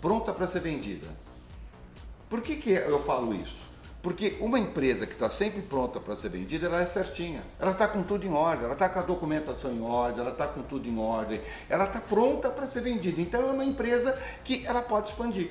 pronta 0.00 0.32
para 0.32 0.46
ser 0.46 0.60
vendida. 0.60 1.06
Por 2.28 2.40
que, 2.42 2.56
que 2.56 2.70
eu 2.70 3.02
falo 3.04 3.34
isso? 3.34 3.70
Porque 4.02 4.36
uma 4.40 4.58
empresa 4.58 5.06
que 5.06 5.12
está 5.12 5.28
sempre 5.28 5.60
pronta 5.60 6.00
para 6.00 6.16
ser 6.16 6.30
vendida, 6.30 6.66
ela 6.66 6.80
é 6.80 6.86
certinha. 6.86 7.42
Ela 7.58 7.72
está 7.72 7.86
com 7.86 8.02
tudo 8.02 8.26
em 8.26 8.32
ordem, 8.32 8.64
ela 8.64 8.72
está 8.72 8.88
com 8.88 8.98
a 8.98 9.02
documentação 9.02 9.72
em 9.72 9.82
ordem, 9.82 10.20
ela 10.20 10.30
está 10.30 10.46
com 10.46 10.62
tudo 10.62 10.88
em 10.88 10.98
ordem, 10.98 11.40
ela 11.68 11.84
está 11.84 12.00
pronta 12.00 12.48
para 12.48 12.66
ser 12.66 12.80
vendida. 12.80 13.20
Então 13.20 13.42
é 13.42 13.52
uma 13.52 13.64
empresa 13.64 14.18
que 14.42 14.64
ela 14.64 14.80
pode 14.80 15.10
expandir. 15.10 15.50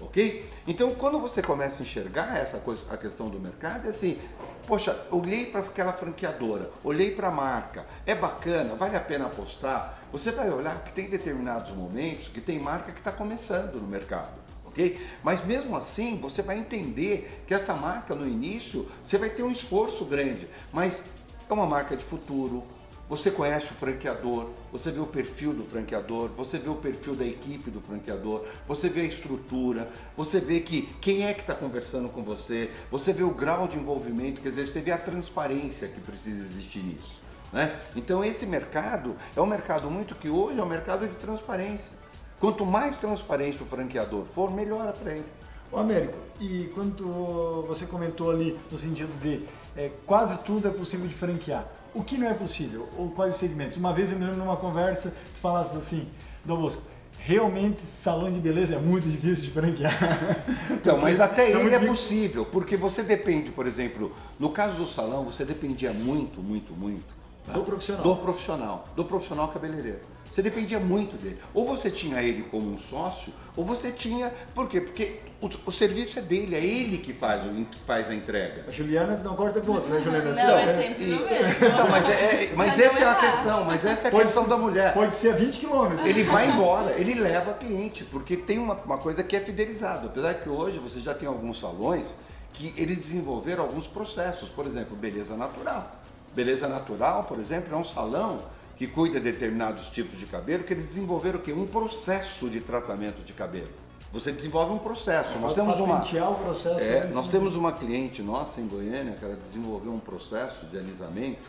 Ok? 0.00 0.48
Então 0.66 0.94
quando 0.94 1.20
você 1.20 1.42
começa 1.42 1.82
a 1.82 1.86
enxergar 1.86 2.38
essa 2.38 2.58
coisa, 2.58 2.82
a 2.90 2.96
questão 2.96 3.28
do 3.28 3.38
mercado, 3.38 3.86
é 3.86 3.90
assim, 3.90 4.18
poxa, 4.66 5.06
olhei 5.10 5.46
para 5.46 5.60
aquela 5.60 5.92
franqueadora, 5.92 6.70
olhei 6.82 7.10
para 7.10 7.28
a 7.28 7.30
marca, 7.30 7.84
é 8.06 8.14
bacana, 8.14 8.74
vale 8.74 8.96
a 8.96 9.00
pena 9.00 9.26
apostar. 9.26 10.01
Você 10.12 10.30
vai 10.30 10.50
olhar 10.50 10.84
que 10.84 10.92
tem 10.92 11.08
determinados 11.08 11.72
momentos 11.72 12.28
que 12.28 12.40
tem 12.40 12.58
marca 12.58 12.92
que 12.92 12.98
está 12.98 13.10
começando 13.10 13.80
no 13.80 13.88
mercado. 13.88 14.34
ok? 14.66 15.00
Mas 15.22 15.42
mesmo 15.44 15.74
assim, 15.74 16.18
você 16.18 16.42
vai 16.42 16.58
entender 16.58 17.42
que 17.46 17.54
essa 17.54 17.74
marca 17.74 18.14
no 18.14 18.28
início, 18.28 18.86
você 19.02 19.16
vai 19.16 19.30
ter 19.30 19.42
um 19.42 19.50
esforço 19.50 20.04
grande, 20.04 20.46
mas 20.70 21.04
é 21.48 21.52
uma 21.52 21.66
marca 21.66 21.96
de 21.96 22.04
futuro, 22.04 22.62
você 23.08 23.30
conhece 23.30 23.66
o 23.66 23.74
franqueador, 23.74 24.50
você 24.70 24.90
vê 24.90 25.00
o 25.00 25.06
perfil 25.06 25.52
do 25.52 25.64
franqueador, 25.64 26.28
você 26.30 26.58
vê 26.58 26.68
o 26.68 26.76
perfil 26.76 27.14
da 27.14 27.26
equipe 27.26 27.70
do 27.70 27.80
franqueador, 27.80 28.46
você 28.66 28.88
vê 28.88 29.02
a 29.02 29.04
estrutura, 29.04 29.90
você 30.16 30.40
vê 30.40 30.60
que 30.60 30.82
quem 31.00 31.24
é 31.26 31.34
que 31.34 31.40
está 31.40 31.54
conversando 31.54 32.08
com 32.08 32.22
você, 32.22 32.70
você 32.90 33.12
vê 33.12 33.22
o 33.22 33.34
grau 33.34 33.66
de 33.66 33.76
envolvimento, 33.76 34.40
quer 34.42 34.50
dizer, 34.50 34.66
você 34.66 34.80
vê 34.80 34.92
a 34.92 34.98
transparência 34.98 35.88
que 35.88 36.00
precisa 36.00 36.42
existir 36.42 36.82
nisso. 36.82 37.21
Né? 37.52 37.78
Então 37.94 38.24
esse 38.24 38.46
mercado 38.46 39.14
é 39.36 39.40
um 39.40 39.46
mercado 39.46 39.90
muito 39.90 40.14
que 40.14 40.28
hoje 40.28 40.58
é 40.58 40.62
um 40.62 40.68
mercado 40.68 41.06
de 41.06 41.14
transparência. 41.16 41.92
Quanto 42.40 42.64
mais 42.64 42.96
transparência 42.96 43.62
o 43.62 43.66
franqueador 43.66 44.24
for, 44.24 44.50
melhora 44.50 44.92
para 44.92 45.12
ele. 45.12 45.26
O 45.70 45.78
Américo, 45.78 46.18
e 46.40 46.70
quando 46.74 47.64
você 47.66 47.86
comentou 47.86 48.30
ali 48.30 48.58
no 48.70 48.76
sentido 48.76 49.12
de 49.20 49.46
é, 49.76 49.90
quase 50.06 50.36
tudo 50.38 50.68
é 50.68 50.70
possível 50.70 51.06
de 51.06 51.14
franquear, 51.14 51.66
o 51.94 52.02
que 52.02 52.18
não 52.18 52.28
é 52.28 52.34
possível? 52.34 52.88
Ou 52.98 53.10
quais 53.10 53.34
os 53.34 53.40
segmentos? 53.40 53.78
Uma 53.78 53.92
vez 53.92 54.10
eu 54.10 54.18
me 54.18 54.24
lembro 54.24 54.38
numa 54.38 54.56
conversa, 54.56 55.14
tu 55.34 55.40
falaste 55.40 55.76
assim, 55.76 56.08
Dom 56.44 56.60
Bosco, 56.60 56.82
realmente 57.18 57.80
salão 57.80 58.30
de 58.30 58.38
beleza 58.38 58.74
é 58.74 58.78
muito 58.78 59.08
difícil 59.08 59.44
de 59.44 59.50
franquear. 59.50 59.94
Então, 60.72 60.98
mas 60.98 61.20
até 61.20 61.50
é 61.50 61.52
ele 61.52 61.74
é 61.74 61.78
possível, 61.78 62.44
porque 62.44 62.76
você 62.76 63.02
depende, 63.02 63.50
por 63.50 63.66
exemplo, 63.66 64.12
no 64.38 64.50
caso 64.50 64.76
do 64.76 64.86
salão, 64.86 65.24
você 65.24 65.44
dependia 65.44 65.92
muito, 65.92 66.42
muito, 66.42 66.74
muito 66.74 67.21
Tá? 67.46 67.52
Do 67.52 67.62
profissional. 67.62 68.02
Do 68.02 68.16
profissional. 68.16 68.88
Do 68.96 69.04
profissional 69.04 69.48
cabeleireiro. 69.48 70.00
Você 70.32 70.40
dependia 70.40 70.80
muito 70.80 71.20
dele. 71.20 71.38
Ou 71.52 71.66
você 71.66 71.90
tinha 71.90 72.22
ele 72.22 72.44
como 72.44 72.72
um 72.72 72.78
sócio, 72.78 73.32
ou 73.54 73.64
você 73.64 73.92
tinha. 73.92 74.32
Por 74.54 74.66
quê? 74.66 74.80
Porque 74.80 75.20
o, 75.42 75.46
o 75.66 75.72
serviço 75.72 76.18
é 76.18 76.22
dele, 76.22 76.56
é 76.56 76.64
ele 76.64 76.96
que 76.96 77.12
faz, 77.12 77.42
o, 77.44 77.66
faz 77.86 78.08
a 78.08 78.14
entrega. 78.14 78.64
A 78.66 78.70
Juliana 78.70 79.20
não 79.22 79.36
corta 79.36 79.60
com 79.60 79.72
outro, 79.72 79.92
né, 79.92 80.00
Juliana? 80.00 80.32
Não, 80.32 80.58
é 80.58 80.82
sempre 80.82 81.04
e, 81.04 81.08
mesmo. 81.08 81.90
Mas, 81.90 82.08
é, 82.08 82.44
é 82.44 82.52
mas 82.56 82.78
essa 82.78 82.98
é 82.98 83.08
a 83.08 83.14
questão, 83.14 83.64
mas 83.64 83.84
essa 83.84 84.06
é 84.06 84.08
a 84.08 84.10
pode, 84.10 84.24
questão 84.24 84.48
da 84.48 84.56
mulher. 84.56 84.94
Pode 84.94 85.16
ser 85.16 85.34
a 85.34 85.36
20 85.36 85.58
quilômetros. 85.58 86.08
Ele 86.08 86.22
vai 86.22 86.48
embora, 86.48 86.92
ele 86.98 87.14
leva 87.14 87.52
cliente, 87.52 88.04
porque 88.04 88.34
tem 88.34 88.58
uma, 88.58 88.74
uma 88.74 88.96
coisa 88.96 89.22
que 89.22 89.36
é 89.36 89.40
fidelizado. 89.40 90.06
Apesar 90.06 90.32
que 90.34 90.48
hoje 90.48 90.78
você 90.78 90.98
já 90.98 91.12
tem 91.12 91.28
alguns 91.28 91.60
salões 91.60 92.16
que 92.54 92.72
eles 92.78 92.98
desenvolveram 92.98 93.64
alguns 93.64 93.86
processos, 93.86 94.48
por 94.48 94.66
exemplo, 94.66 94.96
beleza 94.96 95.36
natural. 95.36 96.01
Beleza 96.34 96.68
natural, 96.68 97.24
por 97.24 97.38
exemplo, 97.38 97.74
é 97.74 97.76
um 97.76 97.84
salão 97.84 98.40
que 98.76 98.86
cuida 98.86 99.20
de 99.20 99.30
determinados 99.30 99.86
tipos 99.86 100.18
de 100.18 100.26
cabelo, 100.26 100.64
que 100.64 100.72
eles 100.72 100.86
desenvolveram 100.86 101.38
o 101.38 101.42
quê? 101.42 101.52
Um 101.52 101.66
processo 101.66 102.48
de 102.48 102.60
tratamento 102.60 103.22
de 103.24 103.32
cabelo. 103.32 103.68
Você 104.12 104.32
desenvolve 104.32 104.72
um 104.72 104.78
processo. 104.78 105.38
Nós 105.38 105.54
temos 105.54 105.78
uma, 105.78 106.02
o 106.02 106.34
processo 106.34 106.80
é, 106.80 107.08
nós 107.12 107.28
temos 107.28 107.56
uma 107.56 107.72
cliente 107.72 108.22
nossa 108.22 108.60
em 108.60 108.66
Goiânia 108.66 109.14
que 109.18 109.24
ela 109.24 109.36
desenvolveu 109.48 109.92
um 109.92 109.98
processo 109.98 110.66
de 110.66 110.76
alisamento 110.76 111.40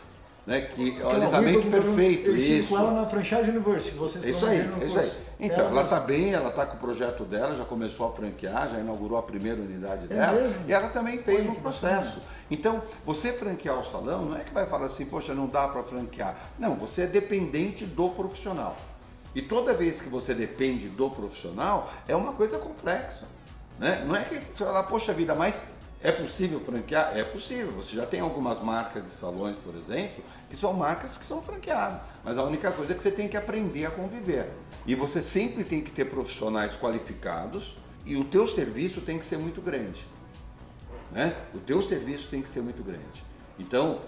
né? 0.46 0.60
Que 0.60 1.00
é 1.00 1.04
o 1.04 1.08
alisamento 1.08 1.70
perfeito. 1.70 2.28
Eu 2.28 2.36
isso. 2.36 2.68
com 2.68 2.78
ela 2.78 2.92
na 2.92 3.06
Franchise 3.06 3.50
University. 3.50 3.96
Vocês 3.96 4.24
é 4.24 4.30
isso 4.30 4.46
aí, 4.46 4.58
é 4.58 4.84
isso 4.84 4.98
aí. 4.98 5.12
Então, 5.40 5.66
ela 5.66 5.84
está 5.84 6.00
bem, 6.00 6.32
ela 6.32 6.50
está 6.50 6.66
com 6.66 6.76
o 6.76 6.80
projeto 6.80 7.24
dela, 7.24 7.56
já 7.56 7.64
começou 7.64 8.08
a 8.08 8.12
franquear, 8.12 8.70
já 8.70 8.78
inaugurou 8.78 9.18
a 9.18 9.22
primeira 9.22 9.60
unidade 9.60 10.04
é 10.04 10.08
dela. 10.08 10.40
Mesmo? 10.40 10.56
E 10.68 10.72
ela 10.72 10.88
também 10.88 11.18
fez 11.18 11.48
um 11.48 11.54
processo. 11.54 12.20
Então, 12.50 12.82
você 13.04 13.32
franquear 13.32 13.78
o 13.78 13.84
salão, 13.84 14.26
não 14.26 14.36
é 14.36 14.40
que 14.44 14.52
vai 14.52 14.66
falar 14.66 14.86
assim, 14.86 15.06
poxa, 15.06 15.34
não 15.34 15.46
dá 15.46 15.66
para 15.68 15.82
franquear. 15.82 16.36
Não, 16.58 16.74
você 16.74 17.02
é 17.02 17.06
dependente 17.06 17.84
do 17.84 18.08
profissional. 18.10 18.76
E 19.34 19.42
toda 19.42 19.72
vez 19.72 20.00
que 20.00 20.08
você 20.08 20.34
depende 20.34 20.88
do 20.88 21.10
profissional, 21.10 21.92
é 22.06 22.14
uma 22.14 22.32
coisa 22.32 22.58
complexa. 22.58 23.26
Né? 23.78 24.04
Não 24.06 24.14
é 24.14 24.22
que 24.22 24.34
você 24.34 24.64
fala, 24.64 24.82
poxa 24.82 25.12
vida, 25.12 25.34
mas 25.34 25.60
é 26.04 26.12
possível 26.12 26.60
franquear? 26.60 27.16
É 27.16 27.24
possível. 27.24 27.72
Você 27.72 27.96
já 27.96 28.06
tem 28.06 28.20
algumas 28.20 28.60
marcas 28.60 29.02
de 29.02 29.10
salões, 29.10 29.56
por 29.64 29.74
exemplo, 29.74 30.22
que 30.48 30.56
são 30.56 30.74
marcas 30.74 31.16
que 31.16 31.24
são 31.24 31.42
franqueadas. 31.42 32.00
Mas 32.22 32.36
a 32.36 32.44
única 32.44 32.70
coisa 32.70 32.92
é 32.92 32.94
que 32.94 33.02
você 33.02 33.10
tem 33.10 33.26
que 33.26 33.36
aprender 33.36 33.86
a 33.86 33.90
conviver. 33.90 34.50
E 34.86 34.94
você 34.94 35.22
sempre 35.22 35.64
tem 35.64 35.80
que 35.80 35.90
ter 35.90 36.04
profissionais 36.04 36.76
qualificados 36.76 37.74
e 38.04 38.16
o 38.16 38.24
teu 38.24 38.46
serviço 38.46 39.00
tem 39.00 39.18
que 39.18 39.24
ser 39.24 39.38
muito 39.38 39.62
grande. 39.62 40.06
Né? 41.14 41.34
O 41.54 41.58
teu 41.58 41.80
serviço 41.80 42.28
tem 42.28 42.42
que 42.42 42.48
ser 42.48 42.60
muito 42.60 42.82
grande. 42.82 43.24
Então, 43.58 44.00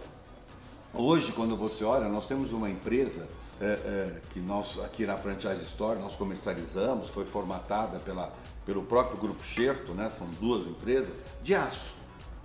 hoje, 0.92 1.32
quando 1.32 1.56
você 1.56 1.84
olha, 1.84 2.08
nós 2.08 2.26
temos 2.26 2.52
uma 2.52 2.68
empresa 2.68 3.26
é, 3.60 3.64
é, 3.64 4.20
que 4.30 4.40
nós 4.40 4.78
aqui 4.84 5.06
na 5.06 5.16
Franchise 5.16 5.62
Store 5.62 5.98
nós 5.98 6.14
comercializamos, 6.16 7.08
foi 7.08 7.24
formatada 7.24 7.98
pela 8.00 8.30
pelo 8.66 8.82
próprio 8.82 9.16
grupo 9.18 9.42
Xerto, 9.44 9.94
né? 9.94 10.10
São 10.10 10.26
duas 10.40 10.66
empresas 10.66 11.22
de 11.42 11.54
aço. 11.54 11.94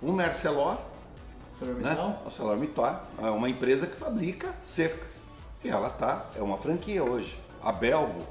Um 0.00 0.12
Mercelor, 0.12 0.78
né? 1.60 1.96
A 1.98 2.26
ArcelorMittal 2.26 3.04
é 3.20 3.30
uma 3.30 3.48
empresa 3.48 3.86
que 3.88 3.96
fabrica 3.96 4.54
cerca. 4.64 5.04
E 5.64 5.68
ela 5.68 5.90
tá, 5.90 6.30
é 6.36 6.42
uma 6.42 6.56
franquia 6.56 7.02
hoje. 7.02 7.38
A 7.60 7.72
Belgo, 7.72 8.24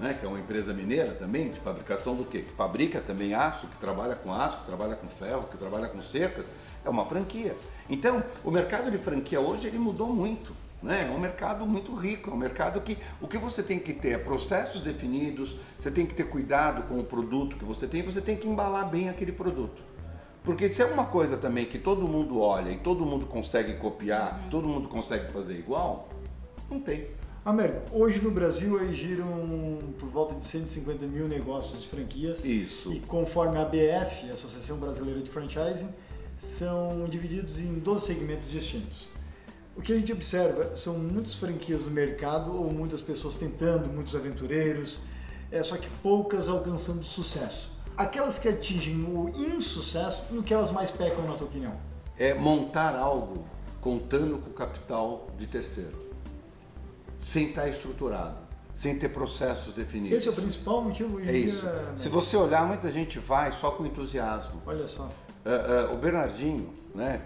né, 0.00 0.16
que 0.18 0.24
é 0.24 0.28
uma 0.28 0.40
empresa 0.40 0.72
mineira 0.72 1.12
também, 1.12 1.50
de 1.50 1.60
fabricação 1.60 2.16
do 2.16 2.24
quê? 2.24 2.40
Que 2.40 2.52
fabrica 2.52 3.00
também 3.00 3.34
aço, 3.34 3.66
que 3.66 3.76
trabalha 3.76 4.16
com 4.16 4.32
aço, 4.32 4.56
que 4.58 4.64
trabalha 4.64 4.96
com 4.96 5.06
ferro, 5.06 5.42
que 5.42 5.58
trabalha 5.58 5.88
com 5.88 6.02
cerca, 6.02 6.42
é 6.82 6.88
uma 6.88 7.04
franquia. 7.04 7.54
Então, 7.88 8.24
o 8.42 8.50
mercado 8.50 8.90
de 8.90 8.96
franquia 8.96 9.38
hoje 9.38 9.66
ele 9.66 9.78
mudou 9.78 10.08
muito. 10.08 10.56
Né? 10.82 11.06
É 11.06 11.10
um 11.10 11.20
mercado 11.20 11.66
muito 11.66 11.94
rico, 11.94 12.30
é 12.30 12.32
um 12.32 12.38
mercado 12.38 12.80
que 12.80 12.96
o 13.20 13.28
que 13.28 13.36
você 13.36 13.62
tem 13.62 13.78
que 13.78 13.92
ter 13.92 14.12
é 14.12 14.18
processos 14.18 14.80
definidos, 14.80 15.58
você 15.78 15.90
tem 15.90 16.06
que 16.06 16.14
ter 16.14 16.24
cuidado 16.24 16.84
com 16.84 16.98
o 16.98 17.04
produto 17.04 17.56
que 17.56 17.64
você 17.66 17.86
tem, 17.86 18.02
você 18.02 18.22
tem 18.22 18.34
que 18.34 18.48
embalar 18.48 18.88
bem 18.88 19.10
aquele 19.10 19.32
produto. 19.32 19.82
Porque 20.42 20.72
se 20.72 20.80
é 20.80 20.86
uma 20.86 21.04
coisa 21.04 21.36
também 21.36 21.66
que 21.66 21.78
todo 21.78 22.08
mundo 22.08 22.40
olha 22.40 22.70
e 22.70 22.78
todo 22.78 23.04
mundo 23.04 23.26
consegue 23.26 23.74
copiar, 23.74 24.40
uhum. 24.44 24.48
todo 24.48 24.66
mundo 24.66 24.88
consegue 24.88 25.30
fazer 25.30 25.58
igual, 25.58 26.08
não 26.70 26.80
tem. 26.80 27.08
Américo, 27.42 27.80
hoje 27.92 28.20
no 28.20 28.30
Brasil 28.30 28.78
aí 28.78 28.92
giram 28.92 29.78
por 29.98 30.10
volta 30.10 30.34
de 30.34 30.46
150 30.46 31.06
mil 31.06 31.26
negócios 31.26 31.82
de 31.82 31.88
franquias. 31.88 32.44
Isso. 32.44 32.92
E 32.92 33.00
conforme 33.00 33.56
a 33.56 33.62
ABF, 33.62 34.28
a 34.28 34.34
Associação 34.34 34.78
Brasileira 34.78 35.20
de 35.20 35.30
Franchising, 35.30 35.88
são 36.36 37.06
divididos 37.08 37.58
em 37.58 37.78
12 37.78 38.06
segmentos 38.06 38.50
distintos. 38.50 39.08
O 39.74 39.80
que 39.80 39.92
a 39.92 39.96
gente 39.96 40.12
observa 40.12 40.76
são 40.76 40.98
muitas 40.98 41.34
franquias 41.34 41.86
no 41.86 41.90
mercado 41.90 42.54
ou 42.54 42.70
muitas 42.70 43.00
pessoas 43.00 43.38
tentando, 43.38 43.88
muitos 43.88 44.14
aventureiros, 44.14 45.00
é, 45.50 45.62
só 45.62 45.78
que 45.78 45.88
poucas 46.02 46.46
alcançando 46.46 47.02
sucesso. 47.02 47.74
Aquelas 47.96 48.38
que 48.38 48.48
atingem 48.48 49.02
o 49.04 49.30
insucesso, 49.30 50.24
no 50.30 50.42
que 50.42 50.52
elas 50.52 50.72
mais 50.72 50.90
pecam, 50.90 51.24
na 51.26 51.34
tua 51.34 51.46
opinião? 51.46 51.72
É 52.18 52.34
montar 52.34 52.94
algo 52.94 53.44
contando 53.80 54.36
com 54.38 54.50
o 54.50 54.52
capital 54.52 55.26
de 55.38 55.46
terceiro, 55.46 56.09
sem 57.22 57.48
estar 57.48 57.68
estruturado, 57.68 58.36
sem 58.74 58.98
ter 58.98 59.08
processos 59.10 59.74
definidos. 59.74 60.18
Esse 60.18 60.28
é 60.28 60.30
o 60.30 60.34
principal 60.34 60.82
motivo? 60.82 61.20
É 61.20 61.32
isso. 61.32 61.66
Se 61.96 62.08
você 62.08 62.36
olhar, 62.36 62.66
muita 62.66 62.90
gente 62.90 63.18
vai 63.18 63.52
só 63.52 63.70
com 63.70 63.86
entusiasmo. 63.86 64.60
Olha 64.66 64.88
só. 64.88 65.04
Uh, 65.44 65.90
uh, 65.90 65.94
o 65.94 65.96
Bernardinho, 65.96 66.72
né, 66.94 67.22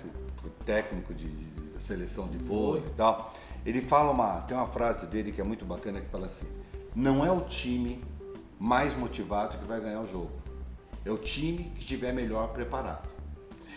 técnico 0.64 1.12
de, 1.14 1.26
de 1.28 1.83
seleção 1.83 2.28
de 2.28 2.38
vôlei 2.38 2.83
e 2.87 2.90
tal, 2.90 3.35
ele 3.64 3.80
fala 3.80 4.11
uma, 4.11 4.40
tem 4.42 4.57
uma 4.57 4.66
frase 4.66 5.07
dele 5.07 5.33
que 5.33 5.40
é 5.40 5.44
muito 5.44 5.64
bacana 5.64 6.00
que 6.00 6.09
fala 6.09 6.26
assim: 6.26 6.46
não 6.94 7.24
é 7.24 7.30
o 7.30 7.40
time 7.42 8.02
mais 8.59 8.96
motivado 8.96 9.57
que 9.59 9.64
vai 9.64 9.80
ganhar 9.80 10.00
o 10.00 10.11
jogo, 10.11 10.33
é 11.04 11.11
o 11.11 11.18
time 11.18 11.72
que 11.74 11.80
estiver 11.80 12.12
melhor 12.12 12.52
preparado. 12.52 13.13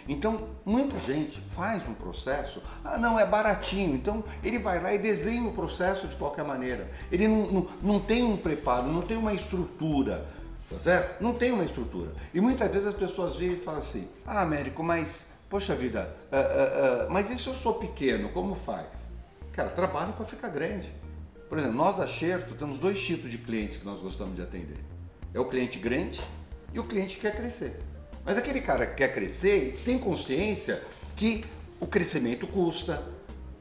Então, 0.08 0.50
muita 0.66 0.98
gente 1.00 1.40
faz 1.56 1.88
um 1.88 1.94
processo, 1.94 2.62
ah, 2.84 2.98
não, 2.98 3.20
é 3.20 3.26
baratinho, 3.26 3.96
então 3.96 4.24
ele 4.44 4.58
vai 4.58 4.82
lá 4.82 4.94
e 4.94 4.98
desenha 4.98 5.48
o 5.48 5.54
processo 5.54 6.08
de 6.08 6.16
qualquer 6.16 6.46
maneira. 6.46 6.90
Ele 7.12 7.28
não, 7.28 7.46
não, 7.48 7.68
não 7.82 8.00
tem 8.00 8.24
um 8.24 8.38
preparo, 8.38 8.88
não 8.88 9.02
tem 9.02 9.18
uma 9.18 9.34
estrutura, 9.34 10.26
tá 10.70 10.80
certo? 10.80 11.22
Não 11.22 11.34
tem 11.34 11.52
uma 11.52 11.66
estrutura. 11.66 12.12
E 12.34 12.40
muitas 12.40 12.72
vezes 12.72 12.88
as 12.88 12.94
pessoas 12.94 13.38
vêm 13.38 13.54
e 13.54 13.58
falam 13.58 13.82
assim: 13.82 14.08
ah, 14.26 14.42
Américo, 14.42 14.82
mas 14.82 15.38
Poxa 15.50 15.74
vida, 15.76 16.14
uh, 16.30 16.36
uh, 16.36 17.08
uh, 17.08 17.12
mas 17.12 17.30
e 17.30 17.38
se 17.38 17.48
eu 17.48 17.54
sou 17.54 17.76
pequeno, 17.76 18.28
como 18.30 18.54
faz? 18.54 18.88
Cara, 19.54 19.70
trabalho 19.70 20.12
para 20.12 20.26
ficar 20.26 20.50
grande. 20.50 20.92
Por 21.48 21.58
exemplo, 21.58 21.78
nós 21.78 21.96
da 21.96 22.06
Xerto 22.06 22.54
temos 22.56 22.78
dois 22.78 23.00
tipos 23.00 23.32
de 23.32 23.38
clientes 23.38 23.78
que 23.78 23.86
nós 23.86 24.02
gostamos 24.02 24.36
de 24.36 24.42
atender. 24.42 24.78
É 25.34 25.40
o 25.40 25.46
cliente 25.46 25.80
grande 25.80 26.22
e 26.74 26.80
o 26.80 26.84
cliente 26.84 27.16
que 27.16 27.22
quer 27.22 27.34
crescer. 27.34 27.80
Mas 28.28 28.38
aquele 28.38 28.60
cara 28.60 28.86
que 28.86 28.96
quer 28.96 29.14
crescer 29.14 29.80
tem 29.86 29.98
consciência 29.98 30.84
que 31.16 31.46
o 31.80 31.88
crescimento 31.88 32.46
custa, 32.46 33.02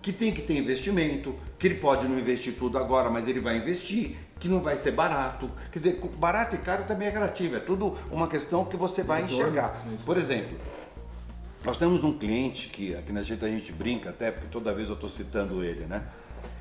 que 0.02 0.12
tem 0.12 0.32
que 0.32 0.42
ter 0.42 0.58
investimento, 0.58 1.36
que 1.56 1.68
ele 1.68 1.76
pode 1.76 2.08
não 2.08 2.18
investir 2.18 2.54
tudo 2.58 2.76
agora, 2.76 3.08
mas 3.08 3.28
ele 3.28 3.38
vai 3.38 3.58
investir, 3.58 4.16
que 4.40 4.48
não 4.48 4.60
vai 4.60 4.76
ser 4.76 4.90
barato. 4.90 5.48
Quer 5.70 5.78
dizer, 5.78 6.00
barato 6.16 6.56
e 6.56 6.58
caro 6.58 6.82
também 6.82 7.06
é 7.06 7.12
relativo, 7.12 7.54
é 7.54 7.60
tudo 7.60 7.96
uma 8.10 8.26
questão 8.26 8.64
que 8.64 8.76
você 8.76 9.04
vai 9.04 9.22
enxergar. 9.22 9.86
Por 10.04 10.16
exemplo, 10.16 10.58
nós 11.64 11.78
temos 11.78 12.02
um 12.02 12.18
cliente 12.18 12.68
que 12.68 12.92
aqui 12.96 13.12
na 13.12 13.22
gente 13.22 13.44
a 13.44 13.48
gente 13.48 13.70
brinca 13.70 14.10
até, 14.10 14.32
porque 14.32 14.48
toda 14.48 14.74
vez 14.74 14.88
eu 14.88 14.94
estou 14.96 15.08
citando 15.08 15.62
ele, 15.62 15.84
né? 15.86 16.02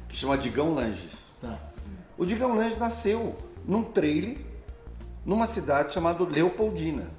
Que 0.08 0.16
chama 0.16 0.38
Digão 0.38 0.76
Langes. 0.76 1.32
Tá. 1.42 1.60
O 2.16 2.24
Digão 2.24 2.56
Langes 2.56 2.78
nasceu 2.78 3.36
num 3.68 3.82
trailer 3.82 4.38
numa 5.26 5.48
cidade 5.48 5.92
chamada 5.92 6.24
Leopoldina, 6.24 7.10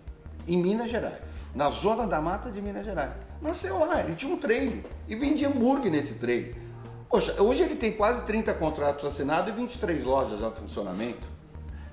em 0.47 0.57
Minas 0.57 0.91
Gerais, 0.91 1.35
na 1.55 1.71
zona 1.71 2.07
da 2.07 2.21
mata 2.21 2.51
de 2.51 2.63
Minas 2.63 2.85
Gerais. 2.85 3.13
Nasceu 3.41 3.79
lá, 3.79 4.01
ele 4.01 4.15
tinha 4.15 4.33
um 4.33 4.39
trailer 4.39 4.85
e 5.09 5.17
vendia 5.17 5.49
hambúrguer 5.49 5.91
nesse 5.91 6.15
trailer. 6.15 6.57
Poxa, 7.09 7.41
hoje 7.41 7.63
ele 7.63 7.77
tem 7.77 7.93
quase 7.93 8.23
30 8.23 8.55
contratos 8.55 9.05
assinados 9.05 9.53
e 9.53 9.57
23 9.57 10.05
lojas 10.05 10.41
já 10.41 10.51
funcionamento. 10.51 11.27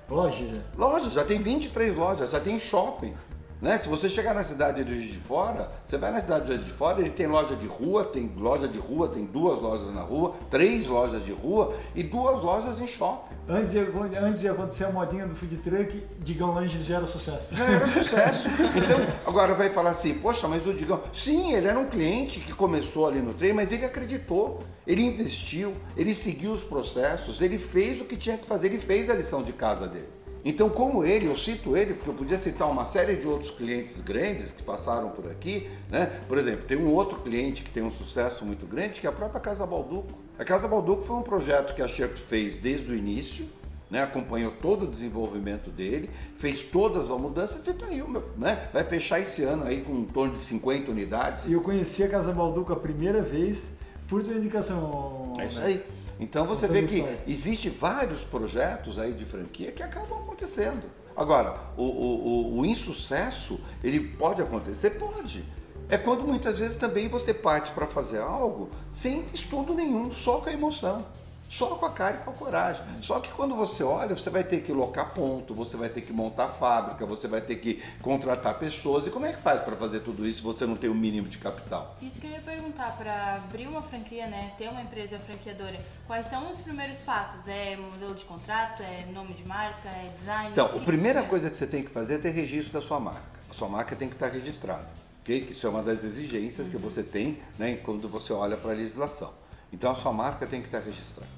Loja 0.08 0.46
já? 0.46 0.60
Loja, 0.76 1.10
já 1.10 1.24
tem 1.24 1.40
23 1.40 1.96
lojas, 1.96 2.30
já 2.30 2.40
tem 2.40 2.60
shopping. 2.60 3.14
Né? 3.60 3.78
Se 3.78 3.88
você 3.88 4.08
chegar 4.08 4.34
na 4.34 4.44
cidade 4.44 4.84
de 4.84 4.94
Juiz 4.94 5.12
de 5.12 5.18
Fora, 5.18 5.70
você 5.84 5.96
vai 5.96 6.12
na 6.12 6.20
cidade 6.20 6.44
de 6.44 6.52
Juiz 6.52 6.66
de 6.66 6.72
Fora, 6.72 7.00
ele 7.00 7.10
tem 7.10 7.26
loja 7.26 7.56
de 7.56 7.66
rua, 7.66 8.04
tem 8.04 8.30
loja 8.36 8.68
de 8.68 8.78
rua, 8.78 9.08
tem 9.08 9.24
duas 9.24 9.60
lojas 9.60 9.92
na 9.94 10.02
rua, 10.02 10.34
três 10.50 10.86
lojas 10.86 11.24
de 11.24 11.32
rua 11.32 11.74
e 11.94 12.02
duas 12.02 12.42
lojas 12.42 12.80
em 12.80 12.86
shopping. 12.86 13.33
Antes, 13.46 13.74
antes 13.76 14.40
de 14.40 14.48
acontecer 14.48 14.84
a 14.84 14.90
modinha 14.90 15.26
do 15.26 15.36
food 15.36 15.56
truck, 15.58 16.02
Digão 16.20 16.54
Langes 16.54 16.86
já 16.86 16.96
era 16.96 17.06
sucesso. 17.06 17.54
Já 17.54 17.64
era 17.64 17.86
sucesso. 17.92 18.48
Então, 18.74 18.98
agora 19.26 19.54
vai 19.54 19.68
falar 19.68 19.90
assim, 19.90 20.14
poxa, 20.14 20.48
mas 20.48 20.66
o 20.66 20.72
Digão... 20.72 21.02
Sim, 21.12 21.52
ele 21.52 21.68
era 21.68 21.78
um 21.78 21.86
cliente 21.86 22.40
que 22.40 22.54
começou 22.54 23.06
ali 23.06 23.20
no 23.20 23.34
trem, 23.34 23.52
mas 23.52 23.70
ele 23.70 23.84
acreditou, 23.84 24.62
ele 24.86 25.02
investiu, 25.02 25.74
ele 25.94 26.14
seguiu 26.14 26.52
os 26.52 26.62
processos, 26.62 27.42
ele 27.42 27.58
fez 27.58 28.00
o 28.00 28.04
que 28.06 28.16
tinha 28.16 28.38
que 28.38 28.46
fazer, 28.46 28.68
ele 28.68 28.78
fez 28.78 29.10
a 29.10 29.14
lição 29.14 29.42
de 29.42 29.52
casa 29.52 29.86
dele. 29.86 30.08
Então, 30.44 30.68
como 30.68 31.04
ele, 31.04 31.26
eu 31.26 31.36
cito 31.36 31.74
ele, 31.74 31.94
porque 31.94 32.10
eu 32.10 32.14
podia 32.14 32.36
citar 32.36 32.70
uma 32.70 32.84
série 32.84 33.16
de 33.16 33.26
outros 33.26 33.50
clientes 33.50 34.00
grandes 34.00 34.52
que 34.52 34.62
passaram 34.62 35.08
por 35.08 35.30
aqui, 35.30 35.70
né? 35.90 36.20
Por 36.28 36.36
exemplo, 36.36 36.66
tem 36.66 36.76
um 36.76 36.92
outro 36.92 37.20
cliente 37.20 37.62
que 37.62 37.70
tem 37.70 37.82
um 37.82 37.90
sucesso 37.90 38.44
muito 38.44 38.66
grande, 38.66 39.00
que 39.00 39.06
é 39.06 39.10
a 39.10 39.12
própria 39.12 39.40
Casa 39.40 39.64
Balduco. 39.64 40.12
A 40.38 40.44
Casa 40.44 40.68
Balduco 40.68 41.02
foi 41.04 41.16
um 41.16 41.22
projeto 41.22 41.74
que 41.74 41.80
a 41.80 41.88
Sherp 41.88 42.16
fez 42.16 42.58
desde 42.58 42.90
o 42.90 42.94
início, 42.94 43.46
né, 43.90 44.02
acompanhou 44.02 44.50
todo 44.50 44.82
o 44.82 44.86
desenvolvimento 44.86 45.70
dele, 45.70 46.10
fez 46.36 46.62
todas 46.62 47.10
as 47.10 47.20
mudanças 47.20 47.66
e 47.66 47.72
tá 47.72 47.86
aí, 47.86 48.04
né, 48.36 48.68
vai 48.72 48.84
fechar 48.84 49.20
esse 49.20 49.42
ano 49.44 49.64
aí 49.64 49.80
com 49.80 49.94
em 49.94 50.04
torno 50.04 50.34
de 50.34 50.40
50 50.40 50.90
unidades. 50.90 51.46
E 51.46 51.52
eu 51.52 51.62
conheci 51.62 52.02
a 52.02 52.08
Casa 52.08 52.32
Balduco 52.32 52.72
a 52.72 52.76
primeira 52.76 53.22
vez 53.22 53.72
por 54.08 54.22
tua 54.22 54.34
indicação. 54.34 55.34
É 55.38 55.46
isso 55.46 55.60
aí. 55.60 55.82
Então 56.18 56.46
você 56.46 56.66
vê 56.66 56.84
que 56.84 57.04
existe 57.26 57.68
vários 57.68 58.22
projetos 58.22 58.98
aí 58.98 59.12
de 59.12 59.24
franquia 59.24 59.72
que 59.72 59.82
acabam 59.82 60.18
acontecendo. 60.18 60.84
Agora, 61.16 61.56
o, 61.76 61.82
o, 61.82 62.58
o, 62.58 62.66
insucesso, 62.66 63.60
ele 63.82 64.00
pode 64.00 64.42
acontecer? 64.42 64.90
Pode. 64.90 65.44
É 65.88 65.96
quando 65.96 66.24
muitas 66.24 66.58
vezes 66.58 66.76
também 66.76 67.08
você 67.08 67.32
parte 67.32 67.70
para 67.72 67.86
fazer 67.86 68.20
algo 68.20 68.70
sem 68.90 69.24
estudo 69.32 69.74
nenhum, 69.74 70.10
só 70.12 70.40
com 70.40 70.50
a 70.50 70.52
emoção. 70.52 71.06
Só 71.54 71.76
com 71.76 71.86
a 71.86 71.90
cara 71.90 72.16
e 72.16 72.24
com 72.24 72.30
a 72.32 72.34
coragem. 72.34 72.84
Só 73.00 73.20
que 73.20 73.30
quando 73.30 73.54
você 73.54 73.84
olha, 73.84 74.16
você 74.16 74.28
vai 74.28 74.42
ter 74.42 74.60
que 74.62 74.72
locar 74.72 75.14
ponto, 75.14 75.54
você 75.54 75.76
vai 75.76 75.88
ter 75.88 76.00
que 76.00 76.12
montar 76.12 76.48
fábrica, 76.48 77.06
você 77.06 77.28
vai 77.28 77.40
ter 77.40 77.54
que 77.54 77.80
contratar 78.02 78.58
pessoas. 78.58 79.06
E 79.06 79.10
como 79.10 79.24
é 79.24 79.32
que 79.32 79.40
faz 79.40 79.60
para 79.60 79.76
fazer 79.76 80.00
tudo 80.00 80.26
isso 80.26 80.38
se 80.38 80.44
você 80.44 80.66
não 80.66 80.74
tem 80.74 80.90
o 80.90 80.94
mínimo 80.94 81.28
de 81.28 81.38
capital? 81.38 81.96
Isso 82.02 82.20
que 82.20 82.26
eu 82.26 82.32
ia 82.32 82.40
perguntar, 82.40 82.96
para 82.96 83.36
abrir 83.36 83.68
uma 83.68 83.82
franquia, 83.82 84.26
né, 84.26 84.52
ter 84.58 84.68
uma 84.68 84.82
empresa 84.82 85.16
franqueadora, 85.20 85.78
quais 86.08 86.26
são 86.26 86.50
os 86.50 86.56
primeiros 86.56 86.96
passos? 86.98 87.46
É 87.46 87.76
modelo 87.76 88.16
de 88.16 88.24
contrato, 88.24 88.82
é 88.82 89.06
nome 89.12 89.34
de 89.34 89.46
marca, 89.46 89.88
é 89.88 90.12
design? 90.18 90.50
Então, 90.50 90.66
a 90.66 90.80
primeira 90.80 91.22
que 91.22 91.28
coisa 91.28 91.48
que 91.48 91.56
você 91.56 91.68
tem 91.68 91.84
que 91.84 91.90
fazer 91.90 92.14
é 92.14 92.18
ter 92.18 92.30
registro 92.30 92.72
da 92.72 92.84
sua 92.84 92.98
marca. 92.98 93.22
A 93.48 93.54
sua 93.54 93.68
marca 93.68 93.94
tem 93.94 94.08
que 94.08 94.16
estar 94.16 94.26
registrada. 94.26 94.88
Okay? 95.22 95.42
Que 95.42 95.52
isso 95.52 95.64
é 95.68 95.70
uma 95.70 95.84
das 95.84 96.02
exigências 96.02 96.66
uhum. 96.66 96.72
que 96.72 96.78
você 96.78 97.04
tem 97.04 97.38
né, 97.56 97.76
quando 97.76 98.08
você 98.08 98.32
olha 98.32 98.56
para 98.56 98.72
a 98.72 98.74
legislação. 98.74 99.43
Então 99.74 99.90
a 99.90 99.94
sua 99.96 100.12
marca 100.12 100.46
tem 100.46 100.60
que 100.60 100.68
estar 100.68 100.78
registrada. 100.78 101.28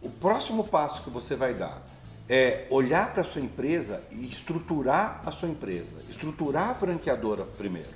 O 0.00 0.08
próximo 0.08 0.62
passo 0.62 1.02
que 1.02 1.10
você 1.10 1.34
vai 1.34 1.52
dar 1.52 1.82
é 2.28 2.64
olhar 2.70 3.12
para 3.12 3.22
a 3.22 3.24
sua 3.24 3.42
empresa 3.42 4.04
e 4.12 4.24
estruturar 4.24 5.20
a 5.26 5.32
sua 5.32 5.48
empresa. 5.48 5.96
Estruturar 6.08 6.70
a 6.70 6.74
franqueadora 6.74 7.44
primeiro. 7.44 7.90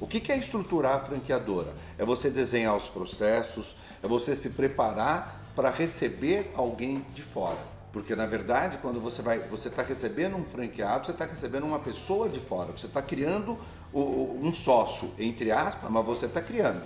O 0.00 0.06
que 0.08 0.32
é 0.32 0.36
estruturar 0.36 0.96
a 0.96 0.98
franqueadora? 0.98 1.72
É 1.96 2.04
você 2.04 2.28
desenhar 2.28 2.74
os 2.74 2.88
processos, 2.88 3.76
é 4.02 4.08
você 4.08 4.34
se 4.34 4.50
preparar 4.50 5.40
para 5.54 5.70
receber 5.70 6.52
alguém 6.56 7.06
de 7.14 7.22
fora. 7.22 7.58
Porque 7.92 8.16
na 8.16 8.26
verdade, 8.26 8.78
quando 8.78 9.00
você 9.00 9.22
vai, 9.22 9.38
você 9.38 9.68
está 9.68 9.84
recebendo 9.84 10.36
um 10.36 10.44
franqueado, 10.44 11.06
você 11.06 11.12
está 11.12 11.24
recebendo 11.24 11.64
uma 11.64 11.78
pessoa 11.78 12.28
de 12.28 12.40
fora. 12.40 12.72
Você 12.72 12.86
está 12.86 13.00
criando 13.00 13.56
um 13.94 14.52
sócio, 14.52 15.12
entre 15.16 15.52
aspas, 15.52 15.88
mas 15.88 16.04
você 16.04 16.26
está 16.26 16.42
criando. 16.42 16.82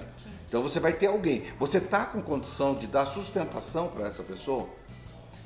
Então 0.48 0.62
você 0.62 0.80
vai 0.80 0.94
ter 0.94 1.06
alguém. 1.06 1.44
Você 1.58 1.78
está 1.78 2.06
com 2.06 2.22
condição 2.22 2.74
de 2.74 2.86
dar 2.86 3.06
sustentação 3.06 3.88
para 3.88 4.08
essa 4.08 4.22
pessoa? 4.22 4.66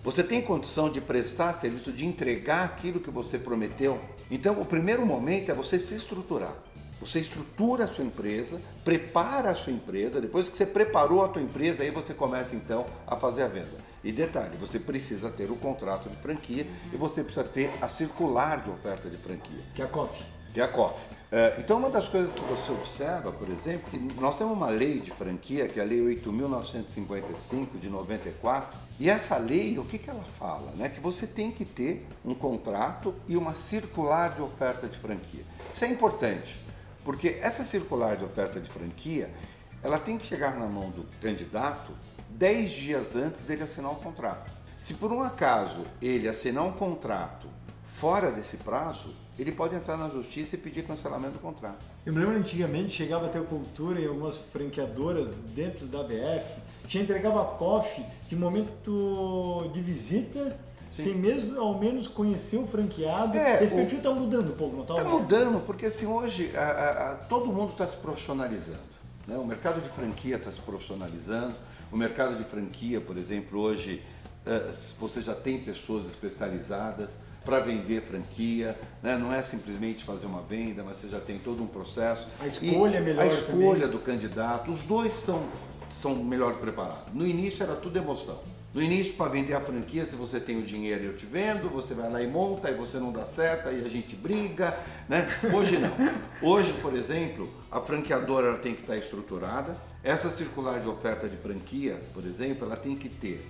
Você 0.05 0.23
tem 0.23 0.41
condição 0.41 0.91
de 0.91 1.01
prestar 1.01 1.53
serviço, 1.55 1.93
de 1.93 2.07
entregar 2.07 2.65
aquilo 2.65 3.01
que 3.01 3.11
você 3.11 3.39
prometeu? 3.39 4.01
Então 4.31 4.61
o 4.61 4.65
primeiro 4.65 5.05
momento 5.05 5.51
é 5.51 5.55
você 5.55 5.79
se 5.79 5.95
estruturar. 5.95 6.55
Você 7.01 7.19
estrutura 7.19 7.85
a 7.85 7.89
sua 7.89 8.05
empresa, 8.05 8.61
prepara 8.85 9.51
a 9.51 9.55
sua 9.57 9.73
empresa, 9.73 10.21
depois 10.21 10.49
que 10.49 10.57
você 10.57 10.65
preparou 10.65 11.25
a 11.25 11.29
tua 11.29 11.43
empresa, 11.43 11.83
aí 11.83 11.91
você 11.91 12.15
começa 12.15 12.55
então 12.55 12.87
a 13.05 13.17
fazer 13.17 13.43
a 13.43 13.49
venda. 13.49 13.77
E 14.05 14.13
detalhe, 14.13 14.57
você 14.57 14.79
precisa 14.79 15.29
ter 15.29 15.51
o 15.51 15.57
contrato 15.57 16.09
de 16.09 16.17
franquia 16.17 16.65
e 16.93 16.97
você 16.97 17.25
precisa 17.25 17.45
ter 17.45 17.71
a 17.81 17.89
circular 17.89 18.63
de 18.63 18.71
oferta 18.71 19.11
de 19.11 19.17
franquia. 19.17 19.65
Que 19.75 19.83
é 19.83 19.85
a 19.85 19.89
COF. 19.89 20.25
Que 20.53 20.61
é 20.61 20.65
a 20.65 20.69
COF. 20.69 21.01
É, 21.35 21.57
então, 21.59 21.79
uma 21.79 21.89
das 21.89 22.09
coisas 22.09 22.35
que 22.35 22.41
você 22.43 22.71
observa, 22.73 23.33
por 23.33 23.49
exemplo, 23.49 23.91
que 23.91 23.99
nós 24.21 24.37
temos 24.37 24.53
uma 24.53 24.69
lei 24.69 25.01
de 25.01 25.11
franquia, 25.11 25.67
que 25.67 25.81
é 25.81 25.83
a 25.83 25.87
Lei 25.87 25.99
8.955 26.17 27.81
de 27.81 27.89
94, 27.89 28.79
e 29.01 29.09
essa 29.09 29.39
lei, 29.39 29.79
o 29.79 29.85
que, 29.85 29.97
que 29.97 30.11
ela 30.11 30.23
fala? 30.39 30.71
Né? 30.73 30.91
Que 30.91 31.01
você 31.01 31.27
tem 31.27 31.51
que 31.51 31.65
ter 31.65 32.07
um 32.23 32.35
contrato 32.35 33.15
e 33.27 33.35
uma 33.35 33.55
circular 33.55 34.35
de 34.35 34.43
oferta 34.43 34.87
de 34.87 34.99
franquia. 34.99 35.43
Isso 35.75 35.85
é 35.87 35.89
importante, 35.89 36.61
porque 37.03 37.39
essa 37.41 37.65
circular 37.65 38.17
de 38.19 38.25
oferta 38.25 38.61
de 38.61 38.71
franquia, 38.71 39.31
ela 39.83 39.99
tem 39.99 40.19
que 40.19 40.27
chegar 40.27 40.59
na 40.59 40.67
mão 40.67 40.91
do 40.91 41.05
candidato 41.19 41.93
10 42.29 42.71
dias 42.71 43.17
antes 43.17 43.41
dele 43.41 43.63
assinar 43.63 43.91
o 43.91 43.97
contrato. 43.97 44.53
Se 44.81 44.95
por 44.95 45.11
um 45.11 45.23
acaso 45.23 45.83
ele 46.01 46.29
assinar 46.29 46.65
um 46.65 46.73
contrato 46.73 47.49
fora 47.95 48.31
desse 48.31 48.57
prazo, 48.57 49.15
ele 49.39 49.53
pode 49.53 49.75
entrar 49.75 49.97
na 49.97 50.09
justiça 50.09 50.57
e 50.57 50.59
pedir 50.59 50.85
cancelamento 50.85 51.35
do 51.35 51.39
contrato. 51.39 51.79
Eu 52.05 52.13
me 52.13 52.19
lembro 52.19 52.37
antigamente 52.37 52.91
chegava 52.91 53.27
a 53.27 53.29
ter 53.29 53.43
cultura 53.45 54.01
em 54.01 54.07
algumas 54.07 54.39
franqueadoras 54.39 55.33
dentro 55.55 55.87
da 55.87 56.03
BF, 56.03 56.61
que 56.89 56.99
entregava 56.99 57.45
COF 57.45 58.05
de 58.29 58.37
momento 58.37 59.71
de 59.73 59.81
visita, 59.81 60.59
Sim. 60.91 61.05
sem 61.05 61.15
mesmo 61.15 61.59
ao 61.61 61.79
menos 61.79 62.09
conhecer 62.09 62.59
o 62.59 62.67
franqueado. 62.67 63.39
É, 63.39 63.63
Esse 63.65 63.75
perfil 63.75 63.99
está 63.99 64.11
mudando 64.11 64.53
um 64.53 64.57
pouco, 64.57 64.77
não 64.77 64.83
está? 64.83 64.97
Está 64.97 65.09
mudando, 65.09 65.65
porque 65.65 65.87
assim, 65.87 66.07
hoje 66.07 66.55
a, 66.57 67.13
a, 67.13 67.15
todo 67.15 67.47
mundo 67.47 67.71
está 67.71 67.87
se 67.87 67.97
profissionalizando. 67.97 68.93
Né? 69.27 69.37
O 69.37 69.47
mercado 69.47 69.81
de 69.81 69.89
franquia 69.89 70.37
está 70.37 70.51
se 70.51 70.61
profissionalizando. 70.61 71.55
O 71.91 71.97
mercado 71.97 72.37
de 72.37 72.45
franquia, 72.45 73.01
por 73.01 73.17
exemplo, 73.17 73.61
hoje 73.61 74.03
você 74.99 75.23
já 75.23 75.35
tem 75.35 75.63
pessoas 75.63 76.07
especializadas 76.07 77.19
para 77.45 77.61
vender 77.61 78.03
franquia, 78.03 78.79
né? 79.03 79.17
não 79.17 79.33
é 79.33 79.43
simplesmente 79.43 80.05
fazer 80.05 80.27
uma 80.27 80.43
venda, 80.43 80.83
mas 80.83 80.99
você 80.99 81.09
já 81.09 81.21
tem 81.21 81.39
todo 81.39 81.63
um 81.63 81.67
processo. 81.67 82.29
A 82.41 82.47
escolha 82.47 82.95
e 82.95 82.97
é 82.97 83.01
melhor. 83.01 83.23
A 83.23 83.27
escolha 83.27 83.87
também. 83.87 83.89
do 83.89 83.99
candidato, 83.99 84.71
os 84.71 84.83
dois 84.83 85.19
estão, 85.19 85.43
são 85.91 86.15
melhor 86.17 86.57
preparados. 86.57 87.13
No 87.13 87.27
início 87.27 87.63
era 87.63 87.75
tudo 87.75 87.97
emoção. 87.97 88.41
No 88.75 88.83
início, 88.83 89.13
para 89.15 89.31
vender 89.31 89.53
a 89.53 89.61
franquia, 89.61 90.03
se 90.07 90.17
você 90.17 90.41
tem 90.41 90.59
o 90.59 90.63
dinheiro 90.63 91.05
eu 91.05 91.15
te 91.15 91.27
vendo, 91.27 91.69
você 91.69 91.93
vai 91.93 92.11
lá 92.11 92.23
e 92.23 92.27
monta, 92.27 92.71
e 92.71 92.75
você 92.75 92.99
não 92.99 93.13
dá 93.13 93.27
certo, 93.27 93.69
aí 93.69 93.85
a 93.85 93.89
gente 93.89 94.17
briga. 94.17 94.75
Né? 95.07 95.29
Hoje 95.53 95.77
não. 95.77 95.91
Hoje, 96.41 96.73
por 96.81 96.97
exemplo, 96.97 97.51
a 97.71 97.83
franqueadora 97.83 98.55
tem 98.55 98.75
que 98.75 98.81
estar 98.81 98.97
estruturada. 98.97 99.77
Essa 100.03 100.31
circular 100.31 100.81
de 100.81 100.89
oferta 100.89 101.29
de 101.29 101.37
franquia, 101.37 102.01
por 102.15 102.25
exemplo, 102.25 102.65
ela 102.65 102.77
tem 102.77 102.97
que 102.97 103.11
ter 103.11 103.47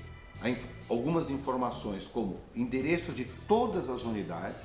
algumas 0.88 1.31
informações 1.31 2.05
como 2.05 2.38
endereço 2.55 3.12
de 3.12 3.24
todas 3.46 3.88
as 3.88 4.02
unidades, 4.02 4.64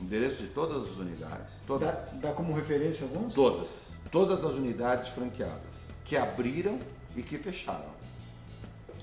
endereço 0.00 0.42
de 0.42 0.48
todas 0.48 0.86
as 0.86 0.96
unidades. 0.96 1.52
Toda, 1.66 1.86
dá, 1.86 2.28
dá 2.28 2.32
como 2.32 2.54
referência 2.54 3.06
alguns? 3.06 3.34
Todas. 3.34 3.94
Todas 4.10 4.44
as 4.44 4.54
unidades 4.54 5.08
franqueadas 5.08 5.86
que 6.04 6.16
abriram 6.16 6.78
e 7.16 7.22
que 7.22 7.36
fecharam. 7.36 7.96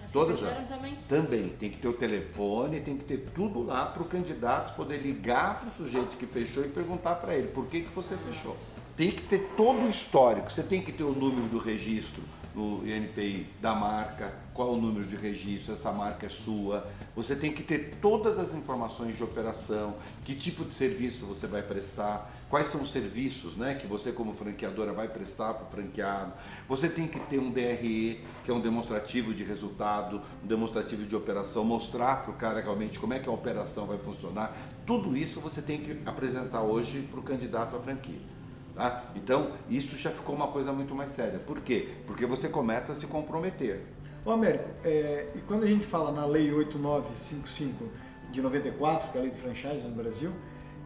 As 0.04 0.12
todas 0.12 0.42
elas. 0.42 0.68
Também? 0.68 0.98
também. 1.08 1.50
Tem 1.50 1.70
que 1.70 1.78
ter 1.78 1.88
o 1.88 1.94
telefone, 1.94 2.80
tem 2.82 2.98
que 2.98 3.04
ter 3.04 3.26
tudo 3.34 3.62
lá 3.62 3.86
para 3.86 4.02
o 4.02 4.06
candidato 4.06 4.76
poder 4.76 4.98
ligar 4.98 5.60
para 5.60 5.70
o 5.70 5.72
sujeito 5.72 6.18
que 6.18 6.26
fechou 6.26 6.64
e 6.64 6.70
perguntar 6.70 7.16
para 7.16 7.36
ele 7.36 7.50
por 7.50 7.68
que, 7.68 7.82
que 7.82 7.90
você 7.90 8.16
fechou. 8.18 8.58
Tem 8.96 9.12
que 9.12 9.24
ter 9.24 9.50
todo 9.58 9.86
o 9.86 9.90
histórico, 9.90 10.52
você 10.52 10.64
tem 10.64 10.82
que 10.82 10.92
ter 10.92 11.04
o 11.04 11.12
número 11.12 11.48
do 11.48 11.58
registro, 11.58 12.22
no 12.54 12.88
INPI 12.88 13.48
da 13.62 13.74
marca, 13.74 14.34
qual 14.54 14.74
o 14.74 14.82
número 14.82 15.06
de 15.06 15.16
registro, 15.16 15.74
essa 15.74 15.92
marca 15.92 16.28
é 16.28 16.30
sua. 16.30 16.88
Você 17.16 17.36
tem 17.36 17.52
que 17.52 17.64
ter 17.64 17.96
todas 18.02 18.38
as 18.38 18.54
informações 18.54 19.18
de 19.18 19.24
operação, 19.24 19.96
que 20.24 20.36
tipo 20.36 20.64
de 20.64 20.74
serviço 20.74 21.26
você 21.26 21.48
vai 21.48 21.64
prestar, 21.64 22.32
quais 22.50 22.68
são 22.68 22.82
os 22.84 22.92
serviços 22.92 23.58
né, 23.58 23.74
que 23.74 23.88
você 23.88 24.12
como 24.12 24.34
franqueadora 24.34 24.94
vai 24.94 25.08
prestar 25.08 25.56
para 25.56 25.68
o 25.68 25.72
franqueado. 25.72 26.34
Você 26.70 26.88
tem 26.88 27.08
que 27.08 27.20
ter 27.20 27.40
um 27.40 27.50
DRE, 27.50 28.22
que 28.46 28.52
é 28.52 28.54
um 28.54 28.62
demonstrativo 28.62 29.34
de 29.34 29.44
resultado, 29.44 30.22
um 30.44 30.48
demonstrativo 30.48 31.04
de 31.04 31.16
operação, 31.16 31.64
mostrar 31.64 32.24
para 32.24 32.32
o 32.32 32.36
cara 32.36 32.62
realmente 32.62 33.00
como 33.00 33.14
é 33.14 33.20
que 33.20 33.28
a 33.28 33.32
operação 33.32 33.88
vai 33.88 33.98
funcionar. 33.98 34.56
Tudo 34.86 35.18
isso 35.18 35.40
você 35.40 35.62
tem 35.62 35.80
que 35.80 36.00
apresentar 36.06 36.62
hoje 36.62 37.08
para 37.10 37.20
o 37.20 37.24
candidato 37.24 37.76
à 37.76 37.80
franquia. 37.80 38.33
Tá? 38.76 39.04
Então, 39.16 39.52
isso 39.70 39.96
já 39.98 40.10
ficou 40.10 40.36
uma 40.36 40.48
coisa 40.48 40.74
muito 40.74 40.96
mais 40.96 41.12
séria. 41.12 41.40
Por 41.40 41.62
quê? 41.62 41.90
Porque 42.08 42.26
você 42.26 42.50
começa 42.50 42.92
a 42.94 42.96
se 42.96 43.06
comprometer. 43.06 43.82
Ô 44.26 44.32
Américo, 44.32 44.70
é, 44.84 45.28
e 45.36 45.40
quando 45.42 45.64
a 45.64 45.68
gente 45.68 45.86
fala 45.86 46.12
na 46.12 46.26
Lei 46.26 46.52
8955 46.52 47.90
de 48.32 48.42
94, 48.42 49.12
que 49.12 49.18
é 49.18 49.20
a 49.20 49.24
lei 49.24 49.32
de 49.32 49.38
franchise 49.38 49.84
no 49.84 49.94
Brasil, 49.94 50.32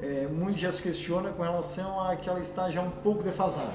é, 0.01 0.27
muito 0.27 0.57
já 0.57 0.71
se 0.71 0.81
questiona 0.81 1.31
com 1.31 1.43
relação 1.43 2.01
a 2.01 2.15
que 2.15 2.27
ela 2.27 2.39
está 2.39 2.69
já 2.69 2.81
um 2.81 2.89
pouco 2.89 3.23
defasada. 3.23 3.73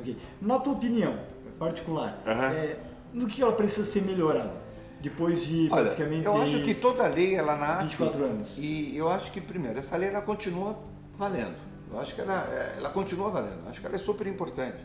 Okay. 0.00 0.16
Na 0.40 0.58
tua 0.60 0.74
opinião 0.74 1.18
particular, 1.58 2.22
uhum. 2.24 2.32
é, 2.32 2.76
no 3.12 3.26
que 3.26 3.42
ela 3.42 3.52
precisa 3.52 3.84
ser 3.84 4.02
melhorada? 4.02 4.68
Depois 5.00 5.46
de 5.46 5.68
Olha, 5.70 5.84
praticamente. 5.84 6.26
Eu 6.26 6.42
acho 6.42 6.62
que 6.64 6.74
toda 6.74 7.06
lei 7.06 7.34
ela 7.34 7.56
nasce. 7.56 7.96
24 7.96 8.24
anos. 8.24 8.58
E 8.58 8.96
eu 8.96 9.08
acho 9.08 9.30
que, 9.30 9.40
primeiro, 9.40 9.78
essa 9.78 9.96
lei 9.96 10.08
ela 10.08 10.20
continua 10.20 10.76
valendo. 11.16 11.67
Eu 11.90 12.00
acho 12.00 12.14
que 12.14 12.20
ela, 12.20 12.44
é, 12.50 12.74
ela 12.76 12.90
continua 12.90 13.30
valendo, 13.30 13.62
eu 13.64 13.70
acho 13.70 13.80
que 13.80 13.86
ela 13.86 13.96
é 13.96 13.98
super 13.98 14.26
importante. 14.26 14.78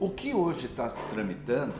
O 0.00 0.10
que 0.10 0.34
hoje 0.34 0.66
está 0.66 0.88
se 0.88 0.96
tramitando, 1.10 1.74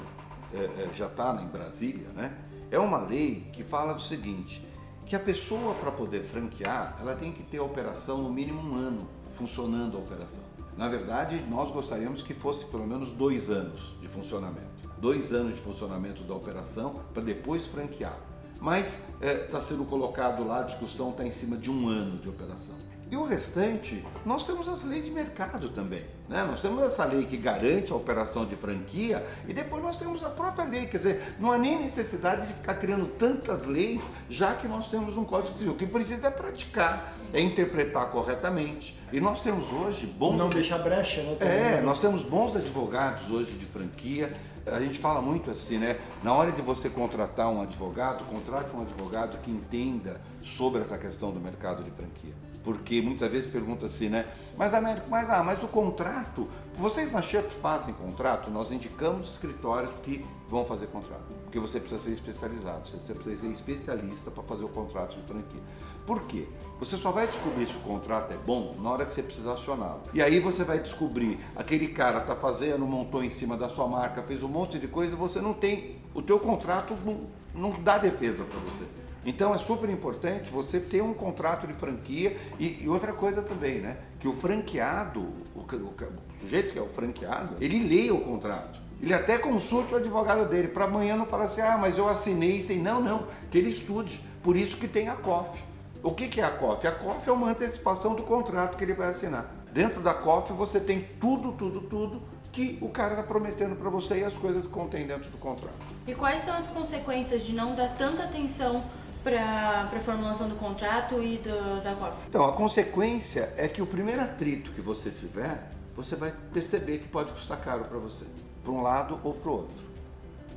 é, 0.54 0.64
é, 0.64 0.90
já 0.94 1.06
está 1.06 1.40
em 1.42 1.46
Brasília, 1.46 2.08
né? 2.14 2.36
É 2.70 2.78
uma 2.78 2.98
lei 2.98 3.48
que 3.52 3.64
fala 3.64 3.92
do 3.92 4.00
seguinte, 4.00 4.66
que 5.04 5.16
a 5.16 5.20
pessoa 5.20 5.74
para 5.74 5.90
poder 5.90 6.22
franquear, 6.22 6.96
ela 7.00 7.14
tem 7.14 7.32
que 7.32 7.42
ter 7.42 7.58
a 7.58 7.62
operação 7.62 8.22
no 8.22 8.32
mínimo 8.32 8.62
um 8.62 8.74
ano 8.74 9.08
funcionando 9.30 9.96
a 9.96 10.00
operação. 10.00 10.44
Na 10.76 10.88
verdade, 10.88 11.44
nós 11.50 11.70
gostaríamos 11.70 12.22
que 12.22 12.32
fosse 12.32 12.64
pelo 12.66 12.86
menos 12.86 13.12
dois 13.12 13.50
anos 13.50 13.94
de 14.00 14.08
funcionamento. 14.08 14.90
Dois 14.98 15.32
anos 15.32 15.56
de 15.56 15.60
funcionamento 15.60 16.22
da 16.22 16.34
operação 16.34 17.00
para 17.12 17.22
depois 17.22 17.66
franquear. 17.66 18.18
Mas 18.60 19.04
está 19.20 19.58
é, 19.58 19.60
sendo 19.60 19.84
colocado 19.84 20.46
lá, 20.46 20.60
a 20.60 20.62
discussão 20.62 21.10
está 21.10 21.26
em 21.26 21.30
cima 21.30 21.56
de 21.56 21.68
um 21.68 21.88
ano 21.88 22.18
de 22.18 22.28
operação. 22.28 22.76
E 23.12 23.16
o 23.16 23.26
restante, 23.26 24.02
nós 24.24 24.46
temos 24.46 24.66
as 24.66 24.84
leis 24.84 25.04
de 25.04 25.10
mercado 25.10 25.68
também. 25.68 26.02
Né? 26.30 26.42
Nós 26.44 26.62
temos 26.62 26.82
essa 26.82 27.04
lei 27.04 27.26
que 27.26 27.36
garante 27.36 27.92
a 27.92 27.94
operação 27.94 28.46
de 28.46 28.56
franquia 28.56 29.22
e 29.46 29.52
depois 29.52 29.82
nós 29.82 29.98
temos 29.98 30.24
a 30.24 30.30
própria 30.30 30.64
lei. 30.64 30.86
Quer 30.86 30.96
dizer, 30.96 31.34
não 31.38 31.52
há 31.52 31.58
nem 31.58 31.78
necessidade 31.78 32.46
de 32.46 32.54
ficar 32.54 32.76
criando 32.76 33.06
tantas 33.06 33.66
leis, 33.66 34.02
já 34.30 34.54
que 34.54 34.66
nós 34.66 34.88
temos 34.88 35.18
um 35.18 35.26
Código 35.26 35.58
Civil. 35.58 35.74
O 35.74 35.76
que 35.76 35.86
precisa 35.86 36.28
é 36.28 36.30
praticar, 36.30 37.12
é 37.34 37.40
interpretar 37.42 38.06
corretamente. 38.06 38.98
E 39.12 39.20
nós 39.20 39.42
temos 39.42 39.70
hoje 39.70 40.06
bons. 40.06 40.38
Não 40.38 40.48
deixar 40.48 40.78
brecha, 40.78 41.20
né? 41.22 41.36
É, 41.40 41.46
né? 41.46 41.80
nós 41.82 42.00
temos 42.00 42.22
bons 42.22 42.56
advogados 42.56 43.28
hoje 43.28 43.52
de 43.52 43.66
franquia. 43.66 44.34
A 44.64 44.80
gente 44.80 44.98
fala 44.98 45.20
muito 45.20 45.50
assim, 45.50 45.76
né? 45.76 45.98
Na 46.22 46.32
hora 46.32 46.50
de 46.50 46.62
você 46.62 46.88
contratar 46.88 47.50
um 47.50 47.60
advogado, 47.60 48.24
contrate 48.24 48.74
um 48.74 48.80
advogado 48.80 49.36
que 49.42 49.50
entenda 49.50 50.18
sobre 50.40 50.80
essa 50.80 50.96
questão 50.96 51.30
do 51.30 51.40
mercado 51.40 51.84
de 51.84 51.90
franquia 51.90 52.32
porque 52.64 53.00
muitas 53.02 53.30
vezes 53.30 53.50
pergunta 53.50 53.86
assim, 53.86 54.08
né? 54.08 54.26
Mas, 54.56 54.72
Américo, 54.74 55.08
mas, 55.10 55.28
ah, 55.28 55.42
mas 55.42 55.62
o 55.62 55.68
contrato, 55.68 56.48
vocês 56.74 57.12
na 57.12 57.20
Sherp 57.20 57.50
fazem 57.50 57.92
contrato? 57.94 58.50
Nós 58.50 58.70
indicamos 58.70 59.32
escritórios 59.32 59.92
que 60.02 60.24
vão 60.48 60.64
fazer 60.64 60.86
contrato, 60.86 61.24
porque 61.44 61.58
você 61.58 61.80
precisa 61.80 62.02
ser 62.02 62.12
especializado, 62.12 62.88
você 62.88 63.14
precisa 63.14 63.42
ser 63.42 63.48
especialista 63.48 64.30
para 64.30 64.42
fazer 64.42 64.64
o 64.64 64.68
contrato 64.68 65.16
de 65.16 65.22
franquia. 65.26 65.60
Por 66.06 66.22
quê? 66.22 66.46
Você 66.78 66.96
só 66.96 67.10
vai 67.10 67.26
descobrir 67.26 67.66
se 67.66 67.76
o 67.76 67.80
contrato 67.80 68.32
é 68.32 68.36
bom 68.36 68.76
na 68.80 68.90
hora 68.90 69.04
que 69.04 69.12
você 69.12 69.22
precisar 69.22 69.52
acioná-lo. 69.52 70.02
E 70.12 70.20
aí 70.20 70.40
você 70.40 70.64
vai 70.64 70.78
descobrir, 70.80 71.38
aquele 71.56 71.88
cara 71.88 72.18
está 72.18 72.34
fazendo, 72.34 72.84
montou 72.86 73.22
em 73.22 73.30
cima 73.30 73.56
da 73.56 73.68
sua 73.68 73.86
marca, 73.86 74.22
fez 74.22 74.42
um 74.42 74.48
monte 74.48 74.78
de 74.78 74.88
coisa 74.88 75.12
e 75.12 75.16
você 75.16 75.40
não 75.40 75.54
tem, 75.54 75.96
o 76.14 76.20
teu 76.20 76.38
contrato 76.38 76.96
não, 77.04 77.26
não 77.54 77.82
dá 77.82 77.98
defesa 77.98 78.44
para 78.44 78.58
você. 78.60 79.01
Então 79.24 79.54
é 79.54 79.58
super 79.58 79.88
importante 79.88 80.50
você 80.50 80.80
ter 80.80 81.02
um 81.02 81.14
contrato 81.14 81.66
de 81.66 81.72
franquia 81.74 82.36
e, 82.58 82.84
e 82.84 82.88
outra 82.88 83.12
coisa 83.12 83.40
também, 83.40 83.78
né? 83.78 83.98
Que 84.18 84.26
o 84.26 84.32
franqueado, 84.32 85.20
o, 85.54 85.60
o, 85.60 85.62
o 85.62 86.40
sujeito 86.40 86.72
que 86.72 86.78
é 86.78 86.82
o 86.82 86.88
franqueado, 86.88 87.56
ele 87.60 87.86
leia 87.86 88.14
o 88.14 88.20
contrato. 88.20 88.80
Ele 89.00 89.14
até 89.14 89.36
consulte 89.36 89.94
o 89.94 89.96
advogado 89.96 90.48
dele, 90.48 90.68
para 90.68 90.84
amanhã 90.84 91.16
não 91.16 91.26
falar 91.26 91.44
assim, 91.44 91.60
ah, 91.60 91.76
mas 91.76 91.98
eu 91.98 92.06
assinei 92.08 92.62
sem. 92.62 92.78
Não, 92.78 93.00
não, 93.00 93.26
que 93.50 93.58
ele 93.58 93.70
estude. 93.70 94.20
Por 94.42 94.56
isso 94.56 94.76
que 94.76 94.86
tem 94.86 95.08
a 95.08 95.16
COF. 95.16 95.60
O 96.02 96.12
que, 96.12 96.28
que 96.28 96.40
é 96.40 96.44
a 96.44 96.50
COF? 96.50 96.86
A 96.86 96.92
COF 96.92 97.28
é 97.28 97.32
uma 97.32 97.50
antecipação 97.50 98.14
do 98.14 98.22
contrato 98.22 98.76
que 98.76 98.84
ele 98.84 98.92
vai 98.92 99.08
assinar. 99.08 99.52
Dentro 99.72 100.00
da 100.00 100.14
COF 100.14 100.52
você 100.52 100.78
tem 100.78 101.08
tudo, 101.20 101.52
tudo, 101.52 101.80
tudo 101.82 102.22
que 102.52 102.78
o 102.80 102.88
cara 102.88 103.12
está 103.12 103.22
prometendo 103.22 103.74
para 103.74 103.88
você 103.88 104.18
e 104.18 104.24
as 104.24 104.34
coisas 104.34 104.66
que 104.66 104.72
contém 104.72 105.06
dentro 105.06 105.30
do 105.30 105.38
contrato. 105.38 105.74
E 106.06 106.14
quais 106.14 106.42
são 106.42 106.54
as 106.54 106.68
consequências 106.68 107.42
de 107.42 107.54
não 107.54 107.74
dar 107.74 107.94
tanta 107.94 108.24
atenção 108.24 108.84
para 109.22 109.82
a 109.82 110.00
formulação 110.00 110.48
do 110.48 110.56
contrato 110.56 111.22
e 111.22 111.38
do, 111.38 111.82
da 111.82 111.94
COF? 111.94 112.16
Então, 112.28 112.44
a 112.44 112.52
consequência 112.52 113.52
é 113.56 113.68
que 113.68 113.80
o 113.80 113.86
primeiro 113.86 114.20
atrito 114.20 114.72
que 114.72 114.80
você 114.80 115.10
tiver, 115.10 115.70
você 115.94 116.16
vai 116.16 116.32
perceber 116.52 116.98
que 116.98 117.08
pode 117.08 117.32
custar 117.32 117.60
caro 117.60 117.84
para 117.84 117.98
você, 117.98 118.26
para 118.62 118.72
um 118.72 118.82
lado 118.82 119.18
ou 119.22 119.34
para 119.34 119.50
o 119.50 119.54
outro. 119.54 119.84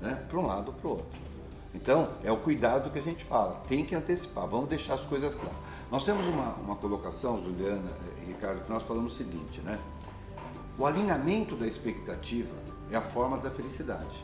Né? 0.01 0.19
Para 0.28 0.39
um 0.39 0.45
lado 0.45 0.67
ou 0.67 0.73
para 0.73 0.88
o 0.88 0.91
outro. 0.91 1.19
Então, 1.73 2.10
é 2.23 2.32
o 2.32 2.38
cuidado 2.38 2.89
que 2.89 2.97
a 2.97 3.01
gente 3.01 3.23
fala, 3.23 3.62
tem 3.67 3.84
que 3.84 3.93
antecipar, 3.93 4.47
vamos 4.47 4.69
deixar 4.69 4.93
as 4.93 5.01
coisas 5.01 5.36
claras. 5.36 5.58
Nós 5.91 6.04
temos 6.04 6.25
uma, 6.25 6.54
uma 6.56 6.75
colocação, 6.75 7.43
Juliana 7.43 7.91
e 8.21 8.28
Ricardo, 8.28 8.63
que 8.63 8.71
nós 8.71 8.84
falamos 8.84 9.13
o 9.13 9.15
seguinte, 9.15 9.62
né? 9.62 9.78
O 10.78 10.86
alinhamento 10.86 11.56
da 11.56 11.67
expectativa 11.67 12.54
é 12.91 12.95
a 12.95 13.01
forma 13.01 13.38
da 13.38 13.51
felicidade. 13.51 14.23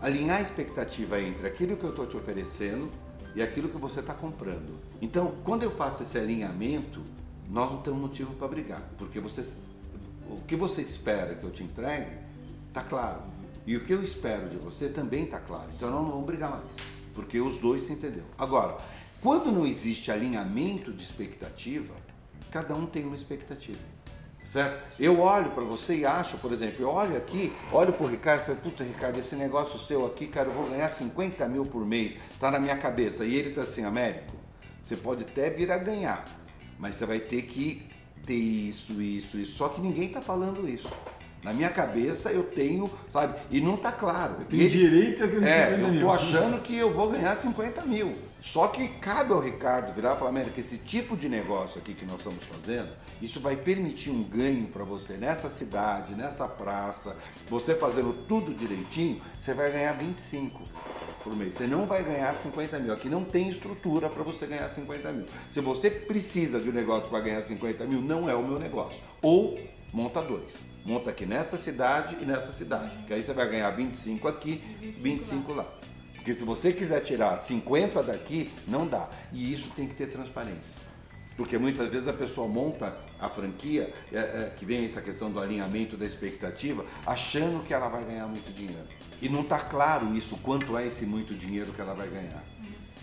Alinhar 0.00 0.38
a 0.38 0.40
expectativa 0.40 1.20
entre 1.20 1.46
aquilo 1.46 1.76
que 1.76 1.84
eu 1.84 1.90
estou 1.90 2.06
te 2.06 2.16
oferecendo 2.16 2.88
e 3.34 3.42
aquilo 3.42 3.68
que 3.68 3.76
você 3.76 4.00
está 4.00 4.14
comprando. 4.14 4.78
Então, 5.00 5.34
quando 5.44 5.62
eu 5.62 5.70
faço 5.70 6.02
esse 6.02 6.18
alinhamento, 6.18 7.02
nós 7.48 7.70
não 7.70 7.82
temos 7.82 8.00
motivo 8.00 8.34
para 8.34 8.48
brigar, 8.48 8.82
porque 8.98 9.20
você, 9.20 9.44
o 10.28 10.40
que 10.46 10.56
você 10.56 10.82
espera 10.82 11.34
que 11.34 11.44
eu 11.44 11.50
te 11.50 11.62
entregue 11.62 12.10
está 12.68 12.82
claro. 12.82 13.22
E 13.66 13.76
o 13.76 13.84
que 13.84 13.92
eu 13.92 14.02
espero 14.02 14.48
de 14.48 14.56
você 14.56 14.88
também 14.88 15.24
está 15.24 15.38
claro. 15.38 15.68
Então, 15.74 15.90
nós 15.90 16.02
não 16.02 16.10
vamos 16.10 16.26
brigar 16.26 16.50
mais, 16.50 16.72
porque 17.14 17.40
os 17.40 17.58
dois 17.58 17.82
se 17.82 17.92
entenderam. 17.92 18.26
Agora, 18.38 18.78
quando 19.20 19.52
não 19.52 19.66
existe 19.66 20.10
alinhamento 20.10 20.92
de 20.92 21.02
expectativa, 21.02 21.94
cada 22.50 22.74
um 22.74 22.86
tem 22.86 23.04
uma 23.04 23.16
expectativa. 23.16 23.78
Certo? 24.50 25.00
Eu 25.00 25.20
olho 25.20 25.50
para 25.50 25.62
você 25.62 25.98
e 25.98 26.04
acho, 26.04 26.36
por 26.38 26.52
exemplo, 26.52 26.82
eu 26.82 26.88
olho 26.88 27.16
aqui, 27.16 27.52
olho 27.70 27.92
para 27.92 28.04
o 28.04 28.08
Ricardo 28.08 28.42
e 28.42 28.46
falo, 28.46 28.58
puta 28.58 28.82
Ricardo, 28.82 29.16
esse 29.20 29.36
negócio 29.36 29.78
seu 29.78 30.04
aqui, 30.04 30.26
cara, 30.26 30.48
eu 30.48 30.52
vou 30.52 30.68
ganhar 30.68 30.88
50 30.88 31.46
mil 31.46 31.64
por 31.64 31.86
mês, 31.86 32.16
tá 32.40 32.50
na 32.50 32.58
minha 32.58 32.76
cabeça. 32.76 33.24
E 33.24 33.36
ele 33.36 33.50
tá 33.50 33.60
assim, 33.60 33.84
Américo, 33.84 34.34
você 34.84 34.96
pode 34.96 35.22
até 35.22 35.50
vir 35.50 35.70
a 35.70 35.78
ganhar, 35.78 36.24
mas 36.80 36.96
você 36.96 37.06
vai 37.06 37.20
ter 37.20 37.42
que 37.42 37.86
ter 38.26 38.34
isso, 38.34 39.00
isso, 39.00 39.38
isso. 39.38 39.56
Só 39.56 39.68
que 39.68 39.80
ninguém 39.80 40.08
tá 40.08 40.20
falando 40.20 40.68
isso. 40.68 40.90
Na 41.44 41.52
minha 41.52 41.70
cabeça 41.70 42.32
eu 42.32 42.42
tenho, 42.42 42.90
sabe? 43.08 43.38
E 43.52 43.60
não 43.60 43.76
tá 43.76 43.92
claro. 43.92 44.44
Tem 44.48 44.68
direito 44.68 45.22
a 45.22 45.28
que 45.28 45.44
É, 45.44 45.78
eu 45.80 46.00
tô 46.00 46.10
achando 46.10 46.60
que 46.60 46.76
eu 46.76 46.92
vou 46.92 47.08
ganhar 47.08 47.36
50 47.36 47.82
mil. 47.82 48.18
Só 48.40 48.68
que 48.68 48.88
cabe 49.00 49.32
ao 49.32 49.40
Ricardo 49.40 49.92
virar 49.92 50.14
e 50.14 50.18
falar, 50.18 50.30
América, 50.30 50.60
esse 50.60 50.78
tipo 50.78 51.16
de 51.16 51.28
negócio 51.28 51.80
aqui 51.80 51.94
que 51.94 52.04
nós 52.04 52.18
estamos 52.18 52.44
fazendo, 52.44 52.90
isso 53.20 53.38
vai 53.38 53.54
permitir 53.54 54.10
um 54.10 54.22
ganho 54.22 54.66
para 54.68 54.82
você 54.82 55.14
nessa 55.14 55.48
cidade, 55.48 56.14
nessa 56.14 56.48
praça, 56.48 57.16
você 57.48 57.74
fazendo 57.74 58.12
tudo 58.26 58.54
direitinho, 58.54 59.20
você 59.38 59.52
vai 59.52 59.70
ganhar 59.70 59.92
25 59.92 60.62
por 61.22 61.36
mês. 61.36 61.54
Você 61.54 61.66
não 61.66 61.86
vai 61.86 62.02
ganhar 62.02 62.34
50 62.34 62.78
mil. 62.78 62.92
Aqui 62.92 63.08
não 63.08 63.24
tem 63.24 63.48
estrutura 63.48 64.08
para 64.08 64.22
você 64.22 64.46
ganhar 64.46 64.68
50 64.70 65.12
mil. 65.12 65.26
Se 65.52 65.60
você 65.60 65.90
precisa 65.90 66.58
de 66.58 66.70
um 66.70 66.72
negócio 66.72 67.08
para 67.08 67.20
ganhar 67.20 67.42
50 67.42 67.84
mil, 67.84 68.00
não 68.00 68.28
é 68.28 68.34
o 68.34 68.42
meu 68.42 68.58
negócio. 68.58 69.00
Ou 69.20 69.60
monta 69.92 70.22
dois. 70.22 70.54
Monta 70.84 71.10
aqui 71.10 71.26
nessa 71.26 71.58
cidade 71.58 72.16
e 72.20 72.24
nessa 72.24 72.50
cidade. 72.52 72.96
Que 73.06 73.12
aí 73.12 73.22
você 73.22 73.34
vai 73.34 73.48
ganhar 73.48 73.70
25 73.70 74.26
aqui, 74.26 74.62
25, 74.80 75.02
25 75.02 75.52
lá. 75.52 75.66
Porque 76.20 76.34
se 76.34 76.44
você 76.44 76.70
quiser 76.70 77.00
tirar 77.00 77.34
50 77.38 78.02
daqui, 78.02 78.50
não 78.68 78.86
dá. 78.86 79.08
E 79.32 79.52
isso 79.52 79.70
tem 79.74 79.88
que 79.88 79.94
ter 79.94 80.10
transparência. 80.10 80.76
Porque 81.34 81.56
muitas 81.56 81.88
vezes 81.88 82.06
a 82.06 82.12
pessoa 82.12 82.46
monta 82.46 82.94
a 83.18 83.30
franquia, 83.30 83.90
é, 84.12 84.18
é, 84.18 84.52
que 84.54 84.66
vem 84.66 84.84
essa 84.84 85.00
questão 85.00 85.30
do 85.30 85.40
alinhamento 85.40 85.96
da 85.96 86.04
expectativa, 86.04 86.84
achando 87.06 87.64
que 87.64 87.72
ela 87.72 87.88
vai 87.88 88.04
ganhar 88.04 88.26
muito 88.26 88.52
dinheiro. 88.52 88.86
E 89.22 89.30
não 89.30 89.40
está 89.40 89.58
claro 89.60 90.14
isso, 90.14 90.36
quanto 90.42 90.76
é 90.76 90.86
esse 90.86 91.06
muito 91.06 91.34
dinheiro 91.34 91.72
que 91.72 91.80
ela 91.80 91.94
vai 91.94 92.08
ganhar. 92.08 92.44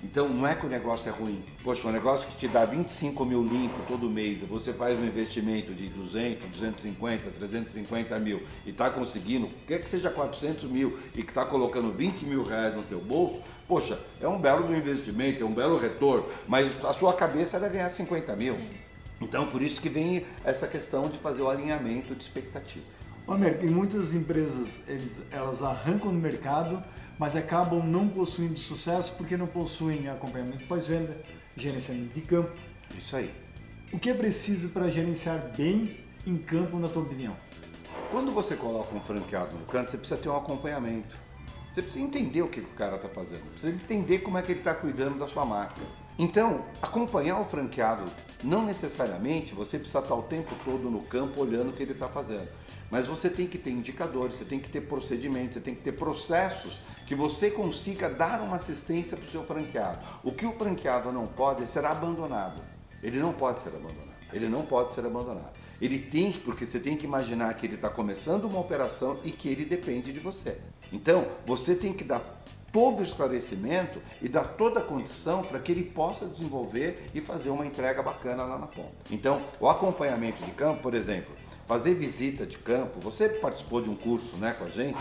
Então 0.04 0.30
não 0.30 0.48
é 0.48 0.54
que 0.54 0.66
o 0.66 0.70
negócio 0.70 1.10
é 1.10 1.12
ruim. 1.12 1.44
Poxa, 1.64 1.88
um 1.88 1.92
negócio 1.92 2.28
que 2.28 2.38
te 2.38 2.48
dá 2.48 2.66
25 2.66 3.26
mil 3.26 3.44
limpo 3.44 3.76
todo 3.88 4.10
mês, 4.10 4.40
você 4.48 4.72
faz 4.72 4.98
um 5.00 5.06
investimento 5.06 5.74
de 5.74 5.90
200, 5.90 6.48
250, 6.50 7.32
350 7.32 8.20
mil 8.20 8.44
e 8.66 8.70
está 8.70 8.90
conseguindo, 8.90 9.50
quer 9.66 9.82
que 9.82 9.90
seja 9.90 10.10
400 10.10 10.66
mil 10.66 11.00
e 11.16 11.24
que 11.24 11.32
está 11.32 11.46
colocando 11.46 11.92
20 11.92 12.26
mil 12.26 12.44
reais 12.44 12.76
no 12.76 12.84
teu 12.84 13.00
bolso, 13.00 13.42
poxa, 13.68 14.00
é 14.22 14.28
um 14.28 14.40
belo 14.40 14.76
investimento, 14.76 15.44
é 15.44 15.46
um 15.46 15.54
belo 15.54 15.78
retorno, 15.80 16.28
mas 16.48 16.84
a 16.86 16.94
sua 16.94 17.14
cabeça 17.14 17.58
era 17.58 17.68
ganhar 17.68 17.90
50 17.90 18.36
mil. 18.36 18.56
Sim. 18.56 18.70
Então 19.20 19.48
por 19.48 19.64
isso 19.64 19.82
que 19.82 19.90
vem 19.90 20.26
essa 20.46 20.68
questão 20.68 21.10
de 21.10 21.18
fazer 21.18 21.42
o 21.42 21.50
alinhamento 21.50 22.14
de 22.14 22.24
expectativa. 22.24 22.86
Américo, 23.28 23.66
em 23.66 23.70
muitas 23.70 24.14
empresas 24.14 24.82
eles, 24.88 25.22
elas 25.32 25.62
arrancam 25.62 26.14
no 26.14 26.20
mercado 26.20 26.82
mas 27.18 27.36
acabam 27.36 27.84
não 27.84 28.08
possuindo 28.08 28.58
sucesso 28.60 29.16
porque 29.18 29.36
não 29.36 29.48
possuem 29.48 30.08
acompanhamento 30.10 30.66
pós-venda, 30.66 31.18
gerenciamento 31.56 32.14
de 32.14 32.22
campo. 32.22 32.52
Isso 32.98 33.16
aí. 33.16 33.34
O 33.92 34.00
que 34.00 34.10
é 34.10 34.14
preciso 34.14 34.70
para 34.70 34.90
gerenciar 34.90 35.52
bem 35.56 35.98
em 36.26 36.38
campo, 36.38 36.78
na 36.78 36.88
tua 36.88 37.04
opinião? 37.04 37.36
Quando 38.12 38.32
você 38.32 38.56
coloca 38.56 38.96
um 38.96 39.02
franqueado 39.02 39.58
no 39.58 39.66
canto, 39.66 39.92
você 39.92 39.98
precisa 39.98 40.20
ter 40.20 40.30
um 40.30 40.38
acompanhamento. 40.38 41.16
Você 41.74 41.82
precisa 41.82 42.04
entender 42.04 42.42
o 42.42 42.48
que 42.48 42.60
o 42.60 42.68
cara 42.70 42.96
está 42.96 43.08
fazendo, 43.10 43.44
precisa 43.52 43.72
entender 43.72 44.20
como 44.20 44.38
é 44.38 44.42
que 44.42 44.52
ele 44.52 44.60
está 44.60 44.74
cuidando 44.74 45.20
da 45.20 45.28
sua 45.28 45.46
marca. 45.46 45.80
Então, 46.18 46.66
acompanhar 46.82 47.40
o 47.40 47.46
franqueado, 47.46 48.12
não 48.44 48.66
necessariamente 48.66 49.54
você 49.54 49.78
precisa 49.78 50.00
estar 50.00 50.16
o 50.16 50.24
tempo 50.24 50.56
todo 50.66 50.90
no 50.90 51.02
campo 51.02 51.40
olhando 51.40 51.70
o 51.70 51.74
que 51.74 51.84
ele 51.84 51.92
está 51.92 52.08
fazendo. 52.08 52.48
Mas 52.90 53.08
você 53.08 53.30
tem 53.30 53.48
que 53.48 53.58
ter 53.58 53.70
indicadores, 53.70 54.38
você 54.38 54.46
tem 54.46 54.60
que 54.60 54.70
ter 54.70 54.82
procedimentos, 54.82 55.56
você 55.56 55.60
tem 55.60 55.76
que 55.76 55.82
ter 55.82 55.92
processos 55.92 56.80
que 57.08 57.16
você 57.16 57.50
consiga 57.50 58.10
dar 58.10 58.42
uma 58.42 58.58
assistência 58.58 59.16
para 59.16 59.26
o 59.26 59.32
seu 59.32 59.44
franqueado. 59.46 60.00
O 60.24 60.32
que 60.32 60.46
o 60.46 60.52
franqueado 60.52 61.10
não 61.12 61.26
pode 61.26 61.64
é 61.64 61.66
ser 61.66 61.86
abandonado. 61.86 62.62
Ele 63.02 63.18
não 63.18 63.32
pode 63.32 63.62
ser 63.62 63.70
abandonado. 63.70 64.18
Ele 64.34 64.50
não 64.50 64.66
pode 64.66 64.94
ser 64.94 65.06
abandonado. 65.06 65.54
Ele 65.82 66.00
tem, 66.00 66.34
porque 66.34 66.66
você 66.66 66.80
tem 66.80 66.98
que 66.98 67.06
imaginar 67.06 67.54
que 67.54 67.66
ele 67.66 67.76
está 67.76 67.90
começando 67.90 68.44
uma 68.44 68.60
operação 68.60 69.18
e 69.24 69.32
que 69.32 69.48
ele 69.48 69.64
depende 69.64 70.12
de 70.12 70.20
você. 70.20 70.58
Então, 70.92 71.26
você 71.46 71.76
tem 71.76 71.94
que 71.94 72.04
dar 72.04 72.22
todo 72.74 73.00
o 73.00 73.04
esclarecimento 73.04 74.02
e 74.22 74.28
dar 74.28 74.44
toda 74.44 74.82
a 74.82 74.84
condição 74.84 75.44
para 75.44 75.60
que 75.60 75.72
ele 75.72 75.84
possa 75.84 76.26
desenvolver 76.26 77.06
e 77.14 77.22
fazer 77.22 77.52
uma 77.52 77.66
entrega 77.66 78.04
bacana 78.04 78.44
lá 78.44 78.58
na 78.58 78.68
ponta. 78.68 78.92
Então, 79.10 79.42
o 79.62 79.70
acompanhamento 79.70 80.44
de 80.44 80.52
campo, 80.52 80.82
por 80.82 80.94
exemplo, 80.94 81.34
fazer 81.68 81.94
visita 81.96 82.46
de 82.46 82.58
campo, 82.58 83.00
você 83.00 83.28
participou 83.28 83.82
de 83.82 83.90
um 83.90 83.96
curso 83.96 84.38
né, 84.38 84.56
com 84.58 84.64
a 84.64 84.70
gente, 84.70 84.98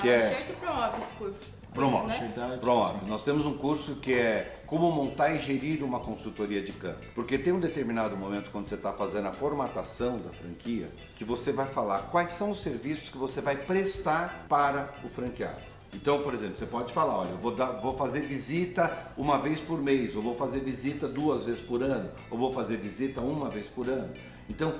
que 0.00 0.08
é... 0.08 0.54
promove 0.60 0.98
esse 1.00 1.12
curso. 1.12 1.62
Promove. 1.72 2.06
Né? 2.08 2.58
Promove. 2.60 3.06
Nós 3.06 3.22
temos 3.22 3.46
um 3.46 3.56
curso 3.56 3.94
que 3.96 4.12
é 4.12 4.60
como 4.66 4.90
montar 4.90 5.34
e 5.34 5.38
gerir 5.38 5.82
uma 5.82 6.00
consultoria 6.00 6.62
de 6.62 6.72
campo. 6.72 7.00
Porque 7.14 7.38
tem 7.38 7.52
um 7.52 7.60
determinado 7.60 8.14
momento 8.14 8.50
quando 8.50 8.68
você 8.68 8.74
está 8.74 8.92
fazendo 8.92 9.28
a 9.28 9.32
formatação 9.32 10.18
da 10.18 10.30
franquia 10.30 10.90
que 11.16 11.24
você 11.24 11.50
vai 11.50 11.66
falar 11.66 12.10
quais 12.10 12.32
são 12.34 12.50
os 12.50 12.60
serviços 12.60 13.08
que 13.08 13.16
você 13.16 13.40
vai 13.40 13.56
prestar 13.56 14.44
para 14.50 14.92
o 15.02 15.08
franqueado. 15.08 15.72
Então, 15.94 16.22
por 16.22 16.32
exemplo, 16.32 16.56
você 16.56 16.66
pode 16.66 16.92
falar, 16.92 17.18
olha, 17.18 17.30
eu 17.30 17.38
vou, 17.38 17.54
dar, 17.54 17.72
vou 17.72 17.96
fazer 17.96 18.20
visita 18.20 19.12
uma 19.16 19.38
vez 19.38 19.60
por 19.60 19.80
mês, 19.80 20.16
ou 20.16 20.22
vou 20.22 20.34
fazer 20.34 20.60
visita 20.60 21.06
duas 21.06 21.44
vezes 21.44 21.60
por 21.60 21.82
ano, 21.82 22.10
ou 22.30 22.38
vou 22.38 22.52
fazer 22.52 22.78
visita 22.78 23.20
uma 23.20 23.50
vez 23.50 23.66
por 23.66 23.88
ano. 23.88 24.10
Então, 24.48 24.74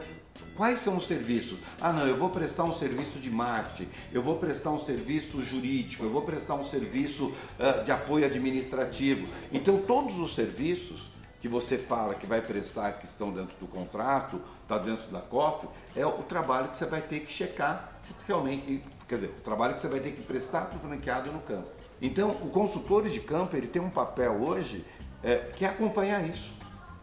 Quais 0.56 0.78
são 0.80 0.98
os 0.98 1.06
serviços? 1.06 1.58
Ah, 1.80 1.92
não, 1.92 2.06
eu 2.06 2.16
vou 2.16 2.28
prestar 2.28 2.64
um 2.64 2.72
serviço 2.72 3.18
de 3.18 3.30
marketing, 3.30 3.88
eu 4.12 4.22
vou 4.22 4.36
prestar 4.36 4.70
um 4.70 4.78
serviço 4.78 5.42
jurídico, 5.42 6.04
eu 6.04 6.10
vou 6.10 6.22
prestar 6.22 6.54
um 6.54 6.64
serviço 6.64 7.28
uh, 7.58 7.84
de 7.84 7.90
apoio 7.90 8.26
administrativo. 8.26 9.26
Então, 9.50 9.78
todos 9.78 10.18
os 10.18 10.34
serviços 10.34 11.10
que 11.40 11.48
você 11.48 11.78
fala 11.78 12.14
que 12.14 12.26
vai 12.26 12.40
prestar, 12.40 12.92
que 12.92 13.04
estão 13.04 13.32
dentro 13.32 13.56
do 13.58 13.66
contrato, 13.66 14.40
está 14.62 14.78
dentro 14.78 15.10
da 15.10 15.20
COF, 15.20 15.66
é 15.96 16.06
o 16.06 16.22
trabalho 16.22 16.68
que 16.68 16.76
você 16.76 16.86
vai 16.86 17.00
ter 17.00 17.20
que 17.20 17.32
checar 17.32 17.98
se 18.02 18.14
realmente, 18.28 18.84
quer 19.08 19.16
dizer, 19.16 19.34
o 19.38 19.42
trabalho 19.42 19.74
que 19.74 19.80
você 19.80 19.88
vai 19.88 20.00
ter 20.00 20.12
que 20.12 20.22
prestar 20.22 20.66
para 20.66 20.76
o 20.76 20.80
franqueado 20.80 21.32
no 21.32 21.40
campo. 21.40 21.68
Então, 22.00 22.30
o 22.42 22.50
consultor 22.50 23.08
de 23.08 23.20
campo 23.20 23.56
ele 23.56 23.66
tem 23.66 23.80
um 23.80 23.90
papel 23.90 24.34
hoje 24.34 24.84
é, 25.22 25.36
que 25.36 25.64
é 25.64 25.68
acompanhar 25.68 26.28
isso 26.28 26.52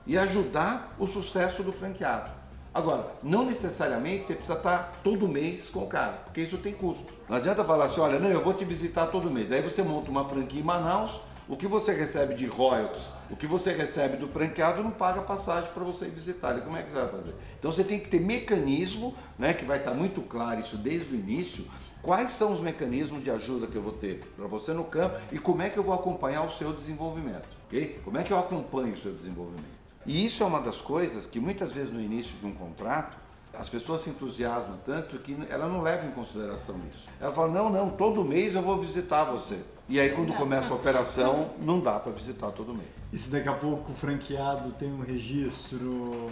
e 0.06 0.18
ajudar 0.18 0.96
o 0.98 1.08
sucesso 1.08 1.64
do 1.64 1.72
franqueado. 1.72 2.39
Agora, 2.74 3.14
não 3.24 3.46
necessariamente 3.46 4.28
você 4.28 4.36
precisa 4.36 4.58
estar 4.58 4.92
todo 5.04 5.28
mês 5.28 5.70
com 5.70 5.84
o 5.84 5.88
cara, 5.88 6.14
porque 6.24 6.42
isso 6.42 6.58
tem 6.60 6.72
custo. 6.72 7.12
Não 7.28 7.38
adianta 7.38 7.64
falar 7.64 7.86
assim, 7.86 8.00
olha, 8.00 8.20
não, 8.20 8.30
eu 8.30 8.44
vou 8.44 8.54
te 8.54 8.64
visitar 8.64 9.08
todo 9.08 9.32
mês. 9.32 9.52
Aí 9.52 9.62
você 9.62 9.82
monta 9.82 10.12
uma 10.12 10.28
franquia 10.30 10.62
em 10.62 10.64
Manaus, 10.64 11.20
o 11.48 11.58
que 11.58 11.66
você 11.66 11.92
recebe 11.92 12.36
de 12.36 12.46
royalties, 12.46 13.12
o 13.32 13.36
que 13.36 13.48
você 13.48 13.74
recebe 13.74 14.18
do 14.18 14.28
franqueado 14.28 14.84
não 14.84 14.92
paga 14.92 15.20
passagem 15.24 15.72
para 15.74 15.84
você 15.84 16.06
visitar. 16.06 16.62
Como 16.62 16.78
é 16.78 16.84
que 16.84 16.92
você 16.92 16.96
vai 16.96 17.10
fazer? 17.10 17.34
Então 17.58 17.72
você 17.72 17.84
tem 17.84 18.00
que 18.00 18.08
ter 18.08 18.22
mecanismo, 18.22 19.16
né, 19.38 19.52
que 19.56 19.66
vai 19.66 19.80
estar 19.80 19.96
muito 19.96 20.22
claro 20.22 20.60
isso 20.60 20.78
desde 20.78 21.12
o 21.12 21.18
início, 21.18 21.66
quais 22.04 22.30
são 22.30 22.54
os 22.54 22.62
mecanismos 22.62 23.24
de 23.24 23.32
ajuda 23.32 23.66
que 23.66 23.76
eu 23.76 23.82
vou 23.82 23.94
ter 23.94 24.20
para 24.38 24.46
você 24.46 24.74
no 24.74 24.84
campo 24.84 25.20
e 25.32 25.40
como 25.40 25.64
é 25.64 25.70
que 25.70 25.78
eu 25.80 25.84
vou 25.84 25.96
acompanhar 25.96 26.44
o 26.44 26.52
seu 26.52 26.72
desenvolvimento, 26.72 27.48
ok? 27.66 28.00
Como 28.06 28.20
é 28.20 28.24
que 28.24 28.32
eu 28.32 28.38
acompanho 28.38 28.94
o 28.94 28.98
seu 28.98 29.12
desenvolvimento? 29.12 29.79
E 30.06 30.26
isso 30.26 30.44
é 30.44 30.46
uma 30.46 30.62
das 30.62 30.78
coisas 30.82 31.26
que 31.26 31.40
muitas 31.40 31.74
vezes 31.74 31.92
no 31.92 32.02
início 32.02 32.38
de 32.38 32.46
um 32.46 32.54
contrato 32.54 33.18
as 33.54 33.68
pessoas 33.68 34.02
se 34.02 34.10
entusiasmam 34.10 34.78
tanto 34.86 35.18
que 35.20 35.38
ela 35.50 35.68
não 35.68 35.82
leva 35.82 36.06
em 36.06 36.12
consideração 36.12 36.80
isso. 36.90 37.10
Ela 37.20 37.34
fala: 37.34 37.50
não, 37.50 37.70
não, 37.70 37.90
todo 37.90 38.24
mês 38.24 38.56
eu 38.56 38.62
vou 38.62 38.80
visitar 38.80 39.26
você. 39.26 39.60
E 39.90 40.00
aí, 40.00 40.12
quando 40.12 40.32
começa 40.34 40.72
a 40.72 40.76
operação, 40.76 41.50
não 41.60 41.80
dá 41.80 42.00
para 42.00 42.12
visitar 42.12 42.52
todo 42.52 42.76
mês. 42.76 42.90
E 43.12 43.18
se 43.18 43.28
daqui 43.32 43.50
a 43.50 43.54
pouco 43.54 43.92
o 43.92 43.96
franqueado 43.96 44.72
tem 44.74 44.94
um 44.94 45.00
registro 45.00 46.30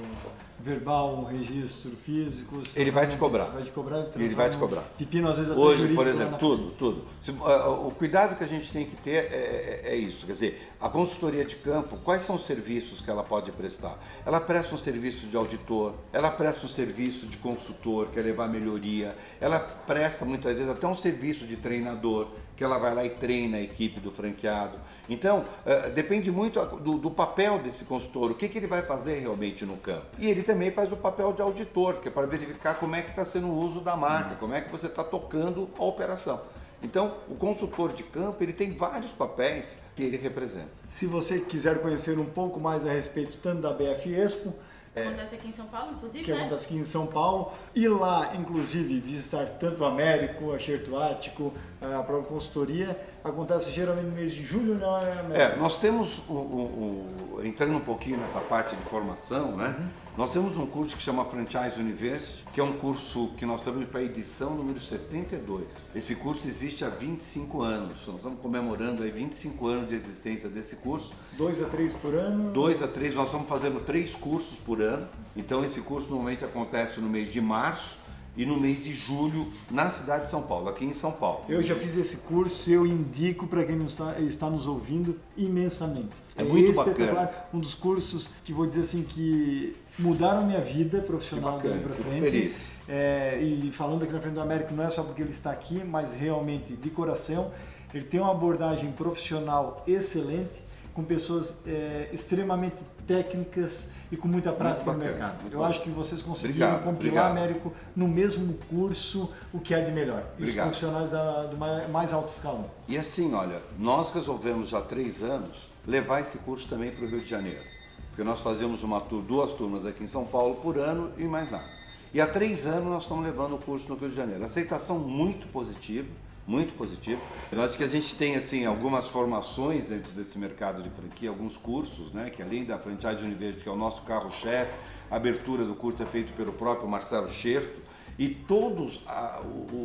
verbal, 0.60 1.16
um 1.18 1.24
registro 1.24 1.92
físico. 2.06 2.62
Ele 2.76 2.92
vai 2.92 3.08
te 3.08 3.18
cobrar. 3.18 3.46
Vai 3.46 3.64
te 3.64 3.72
cobrar. 3.72 4.06
Ele 4.16 4.36
vai 4.36 4.52
te 4.52 4.58
cobrar. 4.58 4.82
Pepino 4.96 5.28
às 5.28 5.38
vezes 5.38 5.52
até 5.52 5.60
Hoje, 5.60 5.88
por 5.96 6.06
exemplo, 6.06 6.38
tudo, 6.38 6.72
tudo. 6.78 7.06
Se, 7.20 7.32
uh, 7.32 7.88
o 7.88 7.92
cuidado 7.92 8.36
que 8.36 8.44
a 8.44 8.48
gente 8.48 8.72
tem 8.72 8.86
que 8.86 8.96
ter 8.98 9.16
é, 9.16 9.82
é, 9.82 9.82
é, 9.86 9.96
isso. 9.96 10.28
Quer 10.28 10.34
dizer, 10.34 10.72
a 10.80 10.88
consultoria 10.88 11.44
de 11.44 11.56
campo, 11.56 11.98
quais 12.04 12.22
são 12.22 12.36
os 12.36 12.46
serviços 12.46 13.02
que 13.02 13.10
ela 13.10 13.24
pode 13.24 13.52
prestar? 13.52 13.98
Ela 14.24 14.40
presta 14.40 14.76
um 14.76 14.78
serviço 14.78 15.26
de 15.26 15.36
auditor, 15.36 15.94
ela 16.14 16.30
presta 16.30 16.66
um 16.66 16.70
serviço 16.70 17.26
de 17.26 17.38
consultor, 17.38 18.10
que 18.10 18.20
é 18.20 18.22
levar 18.22 18.48
melhoria, 18.48 19.16
ela 19.42 19.60
presta 19.60 20.26
muitas 20.26 20.54
vezes 20.54 20.70
até 20.70 20.86
um 20.86 20.96
serviço 20.96 21.46
de 21.48 21.56
treinador, 21.56 22.28
que 22.58 22.64
ela 22.64 22.80
vai 22.80 22.94
lá 22.94 23.06
e 23.06 23.12
treina 23.12 23.58
a 23.58 23.62
equipe 23.62 24.00
do 24.00 24.12
franqueado. 24.12 24.80
Então, 25.08 25.46
uh, 25.66 25.92
depende 25.92 26.32
muito 26.32 26.60
do, 26.60 26.98
do, 26.98 27.12
papel 27.12 27.60
desse 27.60 27.86
consultor, 27.86 28.32
o 28.32 28.36
que, 28.36 28.50
que 28.50 28.58
ele 28.58 28.66
vai 28.66 28.82
fazer 28.82 29.20
realmente 29.20 29.64
no 29.64 29.78
campo. 29.78 30.08
E 30.18 30.28
ele 30.28 30.42
também 30.42 30.72
faz 30.72 30.92
o 30.92 30.98
papel 30.98 31.32
de 31.34 31.42
auditor, 31.42 32.02
que 32.02 32.08
é 32.08 32.12
para 32.12 32.26
verificar 32.26 32.80
como 32.80 32.96
é 32.96 33.04
que 33.04 33.12
está 33.12 33.24
sendo 33.24 33.48
o 33.48 33.58
uso 33.58 33.80
da 33.80 33.96
marca, 33.96 34.36
como 34.36 34.56
é 34.56 34.62
que 34.62 34.72
você 34.72 34.88
está 34.88 35.04
tocando 35.04 35.70
a 35.78 35.84
operação. 35.86 36.42
Então, 36.82 37.18
o 37.30 37.36
consultor 37.36 37.94
de 37.94 38.04
campo 38.04 38.44
ele 38.44 38.54
tem 38.54 38.74
vários 38.74 39.12
papéis 39.12 39.78
que 39.96 40.04
ele 40.04 40.18
representa. 40.18 40.70
Se 40.90 41.06
você 41.06 41.40
quiser 41.40 41.80
conhecer 41.82 42.18
um 42.18 42.26
pouco 42.26 42.60
mais 42.60 42.86
a 42.86 42.92
respeito 42.92 43.38
tanto 43.38 43.62
da 43.62 43.74
BF 43.74 44.14
Expo, 44.14 44.54
é, 44.98 45.08
acontece 45.10 45.36
aqui 45.36 45.48
em 45.48 45.52
São 45.52 45.66
Paulo, 45.68 45.92
inclusive, 45.92 46.24
que 46.24 46.32
né? 46.32 46.40
acontece 46.40 46.66
aqui 46.66 46.76
em 46.76 46.84
São 46.84 47.06
Paulo. 47.06 47.52
E 47.76 47.88
lá, 47.88 48.36
inclusive, 48.36 49.00
visitar 49.00 49.46
tanto 49.60 49.84
o 49.84 49.86
Américo, 49.86 50.52
a 50.52 50.60
Xerto 50.60 50.98
Ático, 50.98 51.54
a 51.82 52.04
própria 52.04 52.30
consultoria, 52.30 53.00
acontece 53.24 53.72
geralmente 53.72 54.06
no 54.06 54.12
mês 54.12 54.32
de 54.32 54.44
julho, 54.44 54.76
não 54.76 54.98
é? 54.98 55.26
É, 55.34 55.56
nós 55.58 55.80
temos, 55.80 56.20
o, 56.28 56.34
o, 56.34 57.38
o, 57.38 57.46
entrando 57.46 57.76
um 57.76 57.82
pouquinho 57.82 58.18
nessa 58.18 58.40
parte 58.40 58.76
de 58.76 58.82
formação, 58.84 59.56
né? 59.56 59.76
Uhum 59.78 60.08
nós 60.18 60.32
temos 60.32 60.58
um 60.58 60.66
curso 60.66 60.98
que 60.98 61.04
chama 61.04 61.24
Franchise 61.26 61.80
University, 61.80 62.44
que 62.52 62.60
é 62.60 62.64
um 62.64 62.74
curso 62.74 63.30
que 63.38 63.46
nós 63.46 63.60
estamos 63.60 63.88
para 63.88 64.00
a 64.00 64.04
edição 64.04 64.56
número 64.56 64.82
72. 64.82 65.68
Esse 65.94 66.16
curso 66.16 66.48
existe 66.48 66.84
há 66.84 66.90
25 66.90 67.62
anos. 67.62 68.08
Nós 68.08 68.16
estamos 68.16 68.40
comemorando 68.40 69.04
aí 69.04 69.12
25 69.12 69.68
anos 69.68 69.90
de 69.90 69.94
existência 69.94 70.50
desse 70.50 70.78
curso. 70.78 71.14
Dois 71.38 71.62
a 71.62 71.68
três 71.68 71.94
por 71.94 72.16
ano? 72.16 72.52
Dois 72.52 72.82
a 72.82 72.88
três. 72.88 73.14
Nós 73.14 73.28
estamos 73.28 73.48
fazendo 73.48 73.80
três 73.86 74.16
cursos 74.16 74.58
por 74.58 74.82
ano. 74.82 75.08
Então 75.36 75.64
esse 75.64 75.82
curso 75.82 76.10
normalmente 76.10 76.44
acontece 76.44 77.00
no 77.00 77.08
mês 77.08 77.32
de 77.32 77.40
março 77.40 78.07
e 78.38 78.46
no 78.46 78.58
mês 78.60 78.84
de 78.84 78.94
julho 78.94 79.48
na 79.70 79.90
cidade 79.90 80.26
de 80.26 80.30
São 80.30 80.44
Paulo, 80.44 80.70
aqui 80.70 80.86
em 80.86 80.94
São 80.94 81.12
Paulo. 81.12 81.44
Eu 81.50 81.62
já 81.64 81.76
fiz 81.76 81.98
esse 81.98 82.18
curso, 82.18 82.70
eu 82.70 82.86
indico 82.86 83.48
para 83.48 83.66
quem 83.66 83.84
está, 83.84 84.20
está 84.20 84.50
nos 84.50 84.68
ouvindo 84.68 85.20
imensamente. 85.36 86.16
É, 86.36 86.44
é 86.44 86.46
muito 86.46 86.72
bacana. 86.74 87.32
Um 87.52 87.60
dos 87.60 87.74
cursos 87.74 88.30
que 88.46 88.54
vou 88.54 88.68
dizer 88.68 88.82
assim 88.82 89.02
que 89.02 89.76
mudaram 89.98 90.46
minha 90.46 90.62
vida 90.62 91.02
profissional 91.02 91.60
daí 91.62 91.80
para 91.80 91.94
frente. 91.94 92.20
Feliz. 92.20 92.78
É, 92.88 93.40
e 93.42 93.72
falando 93.72 94.04
aqui 94.04 94.14
na 94.14 94.22
frente 94.22 94.36
do 94.36 94.42
Américo, 94.42 94.74
não 94.74 94.84
é 94.84 94.90
só 94.90 95.04
porque 95.04 95.22
ele 95.22 95.32
está 95.32 95.52
aqui, 95.52 95.84
mas 95.84 96.14
realmente 96.14 96.74
de 96.74 96.90
coração, 96.92 97.52
ele 97.94 98.06
tem 98.06 98.20
uma 98.20 98.32
abordagem 98.32 98.92
profissional 98.92 99.84
excelente, 99.88 100.67
com 100.98 101.04
pessoas 101.04 101.54
é, 101.68 102.10
extremamente 102.12 102.78
técnicas 103.06 103.92
e 104.12 104.18
com 104.18 104.28
muita 104.28 104.52
prática 104.52 104.94
bacana, 104.94 105.04
no 105.04 105.12
mercado. 105.12 105.44
Eu 105.44 105.60
bacana. 105.60 105.66
acho 105.68 105.82
que 105.84 105.92
vocês 105.92 106.24
conseguiram 106.24 106.70
obrigado, 106.70 106.84
compilar, 106.86 107.30
obrigado. 107.30 107.38
Américo, 107.38 107.74
no 107.96 108.08
mesmo 108.08 108.56
curso 108.68 109.32
o 109.54 109.60
que 109.60 109.76
é 109.76 109.82
de 109.82 109.92
melhor. 109.92 110.24
Obrigado. 110.34 110.72
Os 110.72 110.80
profissionais 110.80 111.12
da, 111.12 111.44
do 111.44 111.56
mais 111.56 112.12
alto 112.12 112.34
escalão. 112.34 112.66
E 112.88 112.98
assim, 112.98 113.32
olha, 113.36 113.62
nós 113.78 114.12
resolvemos 114.12 114.70
já 114.70 114.80
há 114.80 114.82
três 114.82 115.22
anos 115.22 115.70
levar 115.86 116.22
esse 116.22 116.40
curso 116.40 116.68
também 116.68 116.90
para 116.90 117.06
o 117.06 117.08
Rio 117.08 117.20
de 117.20 117.30
Janeiro. 117.30 117.62
Porque 118.08 118.24
nós 118.24 118.42
fazemos 118.42 118.82
uma 118.82 119.00
duas 119.00 119.54
turmas 119.54 119.86
aqui 119.86 120.04
em 120.04 120.08
São 120.08 120.26
Paulo 120.26 120.56
por 120.56 120.80
ano 120.80 121.12
e 121.16 121.26
mais 121.26 121.52
nada. 121.52 121.70
E 122.12 122.20
há 122.20 122.26
três 122.26 122.66
anos 122.66 122.86
nós 122.86 123.04
estamos 123.04 123.24
levando 123.24 123.54
o 123.54 123.60
curso 123.60 123.88
no 123.88 123.96
Rio 123.98 124.10
de 124.10 124.16
Janeiro. 124.16 124.44
Aceitação 124.44 124.98
muito 124.98 125.46
positiva, 125.50 126.08
muito 126.48 126.74
positiva. 126.78 127.22
Eu 127.52 127.62
acho 127.62 127.78
que 127.78 127.84
a 127.84 127.88
gente 127.88 128.16
tem 128.16 128.38
assim 128.38 128.66
algumas 128.66 129.08
formações 129.10 129.90
dentro 129.90 130.12
desse 130.14 130.40
mercado 130.40 130.82
de 130.82 130.90
franquia, 130.90 131.30
alguns 131.30 131.58
cursos, 131.58 132.14
né, 132.14 132.30
que 132.30 132.42
além 132.42 132.64
da 132.64 132.80
Franchise 132.80 133.24
University, 133.24 133.64
que 133.64 133.70
é 133.70 133.72
o 133.72 133.76
nosso 133.76 134.04
carro-chefe, 134.04 134.74
a 135.12 135.18
abertura 135.18 135.66
do 135.66 135.76
curso 135.76 136.02
é 136.02 136.06
feito 136.06 136.34
pelo 136.34 136.54
próprio 136.54 136.88
Marcelo 136.88 137.30
Scherto, 137.30 137.82
e 138.18 138.30
todos 138.30 139.02
a, 139.06 139.42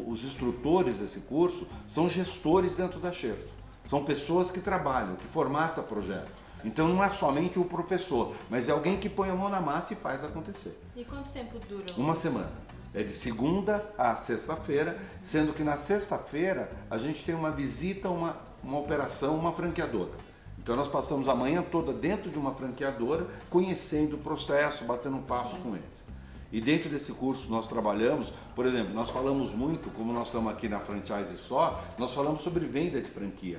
os 0.06 0.24
instrutores 0.24 0.96
desse 0.96 1.20
curso 1.20 1.66
são 1.86 2.08
gestores 2.08 2.74
dentro 2.74 2.98
da 2.98 3.12
Scherto. 3.12 3.50
São 3.84 4.04
pessoas 4.04 4.50
que 4.50 4.60
trabalham, 4.60 5.16
que 5.16 5.26
formatam 5.26 5.84
projetos. 5.84 6.32
Então 6.64 6.88
não 6.88 7.02
é 7.02 7.10
somente 7.10 7.58
o 7.58 7.64
professor, 7.64 8.34
mas 8.48 8.68
é 8.68 8.72
alguém 8.72 8.96
que 8.96 9.08
põe 9.08 9.28
a 9.28 9.34
mão 9.34 9.48
na 9.48 9.60
massa 9.60 9.92
e 9.92 9.96
faz 9.96 10.24
acontecer. 10.24 10.80
E 10.96 11.04
quanto 11.04 11.30
tempo 11.32 11.58
dura? 11.68 11.92
Uma 11.96 12.14
semana. 12.14 12.50
É 12.94 13.02
de 13.02 13.12
segunda 13.12 13.84
a 13.96 14.14
sexta-feira, 14.16 14.98
sendo 15.22 15.52
que 15.54 15.64
na 15.64 15.76
sexta-feira 15.76 16.70
a 16.90 16.98
gente 16.98 17.24
tem 17.24 17.34
uma 17.34 17.50
visita, 17.50 18.10
uma, 18.10 18.36
uma 18.62 18.78
operação, 18.78 19.36
uma 19.36 19.52
franqueadora. 19.52 20.10
Então 20.58 20.76
nós 20.76 20.88
passamos 20.88 21.28
a 21.28 21.34
manhã 21.34 21.62
toda 21.62 21.92
dentro 21.92 22.30
de 22.30 22.38
uma 22.38 22.54
franqueadora, 22.54 23.26
conhecendo 23.48 24.16
o 24.16 24.18
processo, 24.18 24.84
batendo 24.84 25.16
um 25.16 25.22
papo 25.22 25.56
Sim. 25.56 25.62
com 25.62 25.68
eles. 25.70 26.12
E 26.52 26.60
dentro 26.60 26.90
desse 26.90 27.12
curso 27.12 27.50
nós 27.50 27.66
trabalhamos, 27.66 28.32
por 28.54 28.66
exemplo, 28.66 28.92
nós 28.92 29.10
falamos 29.10 29.52
muito, 29.52 29.88
como 29.90 30.12
nós 30.12 30.26
estamos 30.26 30.52
aqui 30.52 30.68
na 30.68 30.78
Franchise 30.78 31.32
Store, 31.34 31.76
nós 31.98 32.14
falamos 32.14 32.42
sobre 32.42 32.66
venda 32.66 33.00
de 33.00 33.08
franquia. 33.08 33.58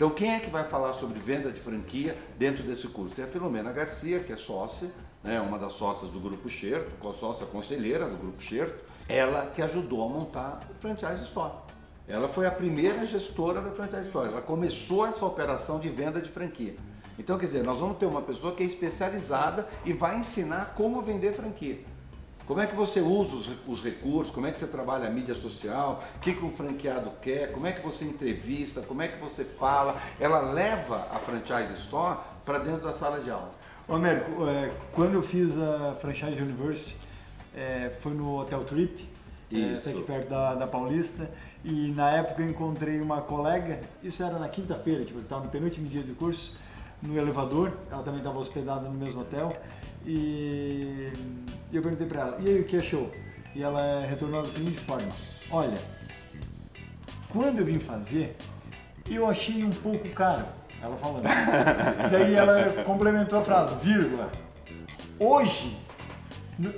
Então, 0.00 0.08
quem 0.08 0.32
é 0.32 0.38
que 0.38 0.48
vai 0.48 0.64
falar 0.64 0.94
sobre 0.94 1.18
venda 1.18 1.50
de 1.50 1.60
franquia 1.60 2.16
dentro 2.38 2.62
desse 2.62 2.88
curso? 2.88 3.20
É 3.20 3.24
a 3.24 3.26
Filomena 3.26 3.70
Garcia, 3.70 4.20
que 4.20 4.32
é 4.32 4.36
sócia, 4.36 4.90
né, 5.22 5.40
uma 5.40 5.58
das 5.58 5.72
sócias 5.74 6.10
do 6.10 6.18
Grupo 6.18 6.48
Xerto, 6.48 6.90
sócia 7.14 7.46
conselheira 7.46 8.08
do 8.08 8.16
Grupo 8.16 8.40
Xerto, 8.40 8.84
ela 9.08 9.46
que 9.46 9.60
ajudou 9.60 10.04
a 10.04 10.08
montar 10.08 10.60
o 10.70 10.74
Franchise 10.74 11.24
Store. 11.24 11.52
Ela 12.08 12.28
foi 12.28 12.46
a 12.46 12.50
primeira 12.50 13.06
gestora 13.06 13.60
da 13.60 13.70
Franchise 13.70 14.06
Store. 14.06 14.28
Ela 14.28 14.42
começou 14.42 15.06
essa 15.06 15.24
operação 15.24 15.78
de 15.78 15.88
venda 15.88 16.20
de 16.20 16.28
franquia. 16.28 16.74
Então, 17.18 17.38
quer 17.38 17.46
dizer, 17.46 17.62
nós 17.62 17.78
vamos 17.78 17.98
ter 17.98 18.06
uma 18.06 18.22
pessoa 18.22 18.54
que 18.54 18.62
é 18.62 18.66
especializada 18.66 19.68
e 19.84 19.92
vai 19.92 20.18
ensinar 20.18 20.74
como 20.74 21.02
vender 21.02 21.32
franquia. 21.32 21.78
Como 22.46 22.60
é 22.60 22.66
que 22.66 22.74
você 22.74 23.00
usa 23.00 23.36
os, 23.36 23.48
os, 23.68 23.84
recursos, 23.84 24.34
como 24.34 24.46
é 24.46 24.50
que 24.50 24.58
você 24.58 24.66
trabalha 24.66 25.06
a 25.06 25.10
mídia 25.10 25.36
social, 25.36 26.02
o 26.16 26.18
que, 26.18 26.34
que 26.34 26.44
um 26.44 26.50
franqueado 26.50 27.12
quer, 27.22 27.52
como 27.52 27.64
é 27.64 27.72
que 27.72 27.80
você 27.80 28.04
entrevista, 28.04 28.80
como 28.80 29.02
é 29.02 29.06
que 29.06 29.18
você 29.18 29.44
fala. 29.44 30.00
Ela 30.18 30.40
leva 30.40 31.06
a 31.12 31.18
franchise 31.20 31.72
store 31.74 32.18
para 32.44 32.58
dentro 32.58 32.82
da 32.82 32.92
sala 32.92 33.20
de 33.20 33.30
aula. 33.30 33.52
Ô 33.90 33.96
Américo, 33.96 34.46
é, 34.46 34.70
quando 34.92 35.14
eu 35.14 35.22
fiz 35.22 35.50
a 35.58 35.96
Franchise 35.96 36.40
University, 36.40 36.96
é, 37.52 37.90
foi 38.00 38.14
no 38.14 38.38
Hotel 38.38 38.62
Trip, 38.62 39.04
isso. 39.50 39.88
É, 39.88 39.92
aqui 39.92 40.02
perto 40.04 40.28
da, 40.28 40.54
da 40.54 40.66
Paulista, 40.68 41.28
e 41.64 41.90
na 41.90 42.08
época 42.08 42.40
eu 42.40 42.48
encontrei 42.48 43.00
uma 43.00 43.20
colega, 43.20 43.80
isso 44.00 44.22
era 44.22 44.38
na 44.38 44.48
quinta-feira, 44.48 45.04
tipo, 45.04 45.18
estava 45.18 45.42
no 45.42 45.50
penúltimo 45.50 45.88
dia 45.88 46.04
de 46.04 46.12
curso, 46.12 46.56
no 47.02 47.18
elevador, 47.18 47.72
ela 47.90 48.04
também 48.04 48.20
estava 48.20 48.38
hospedada 48.38 48.88
no 48.88 48.94
mesmo 48.94 49.22
hotel, 49.22 49.60
e 50.06 51.08
eu 51.72 51.82
perguntei 51.82 52.06
para 52.06 52.20
ela, 52.20 52.38
e 52.38 52.48
aí 52.48 52.60
o 52.60 52.64
que 52.64 52.76
achou? 52.76 53.10
E 53.56 53.60
ela 53.60 54.06
retornou 54.06 54.44
da 54.44 54.50
seguinte 54.50 54.78
forma, 54.78 55.08
olha, 55.50 55.78
quando 57.28 57.58
eu 57.58 57.66
vim 57.66 57.80
fazer, 57.80 58.36
eu 59.10 59.26
achei 59.26 59.64
um 59.64 59.72
pouco 59.72 60.08
caro, 60.10 60.46
ela 60.82 60.96
falando. 60.96 61.24
Daí 62.10 62.34
ela 62.34 62.82
complementou 62.84 63.38
a 63.38 63.42
frase, 63.42 63.74
vírgula, 63.82 64.30
hoje, 65.18 65.76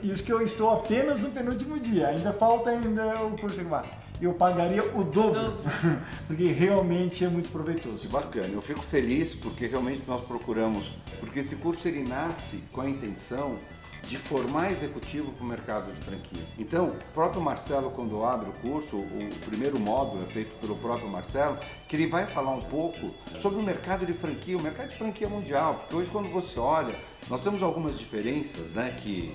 isso 0.03 0.24
que 0.24 0.32
eu 0.32 0.40
estou 0.40 0.70
apenas 0.70 1.20
no 1.20 1.30
penúltimo 1.30 1.78
dia, 1.78 2.09
ainda 2.09 2.32
falta 2.32 2.70
ainda 2.70 3.22
o 3.24 3.38
curso 3.38 3.61
acabar 3.61 4.03
eu 4.24 4.32
pagaria 4.32 4.84
o 4.96 5.03
dobro, 5.03 5.59
porque 6.28 6.46
realmente 6.46 7.24
é 7.24 7.28
muito 7.28 7.50
proveitoso. 7.50 8.09
Bacana, 8.09 8.48
eu 8.53 8.62
fico 8.62 8.80
feliz 8.80 9.34
porque 9.34 9.66
realmente 9.66 10.03
nós 10.07 10.20
procuramos, 10.20 10.94
porque 11.18 11.40
esse 11.40 11.57
curso 11.57 11.88
ele 11.88 12.09
nasce 12.09 12.62
com 12.70 12.80
a 12.80 12.88
intenção 12.88 13.59
de 14.07 14.18
formar 14.18 14.70
executivo 14.70 15.32
para 15.32 15.44
o 15.44 15.46
mercado 15.46 15.92
de 15.92 16.00
franquia. 16.00 16.42
Então, 16.59 16.90
o 16.90 17.12
próprio 17.14 17.40
Marcelo, 17.40 17.90
quando 17.90 18.24
abre 18.24 18.50
o 18.50 18.53
curso, 18.55 18.96
o 18.96 19.30
primeiro 19.46 19.78
módulo 19.78 20.22
é 20.22 20.26
feito 20.26 20.57
pelo 20.59 20.76
próprio 20.76 21.09
Marcelo, 21.09 21.59
que 21.88 21.96
ele 21.96 22.09
vai 22.09 22.26
falar 22.26 22.50
um 22.50 22.61
pouco 22.62 23.14
sobre 23.40 23.59
o 23.59 23.62
mercado 23.62 24.05
de 24.05 24.12
franquia, 24.12 24.57
o 24.57 24.62
mercado 24.62 24.90
de 24.90 24.96
franquia 24.96 25.28
mundial, 25.28 25.80
porque 25.80 25.96
hoje 25.96 26.11
quando 26.11 26.28
você 26.28 26.59
olha, 26.59 26.98
nós 27.28 27.42
temos 27.42 27.62
algumas 27.62 27.98
diferenças, 27.98 28.72
né, 28.72 28.96
que, 29.03 29.34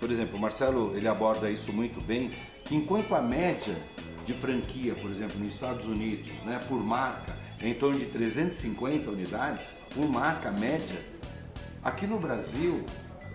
por 0.00 0.10
exemplo, 0.10 0.36
o 0.36 0.40
Marcelo 0.40 0.96
ele 0.96 1.08
aborda 1.08 1.50
isso 1.50 1.72
muito 1.72 2.02
bem, 2.04 2.32
que 2.64 2.74
enquanto 2.74 3.14
a 3.14 3.22
média 3.22 3.76
de 4.26 4.34
franquia, 4.34 4.94
por 4.94 5.10
exemplo, 5.10 5.38
nos 5.38 5.54
Estados 5.54 5.86
Unidos, 5.86 6.30
né, 6.44 6.60
por 6.68 6.78
marca, 6.78 7.36
é 7.60 7.68
em 7.68 7.74
torno 7.74 7.98
de 7.98 8.06
350 8.06 9.10
unidades, 9.10 9.80
por 9.94 10.06
marca 10.06 10.50
média, 10.50 11.02
aqui 11.82 12.06
no 12.06 12.18
Brasil 12.18 12.84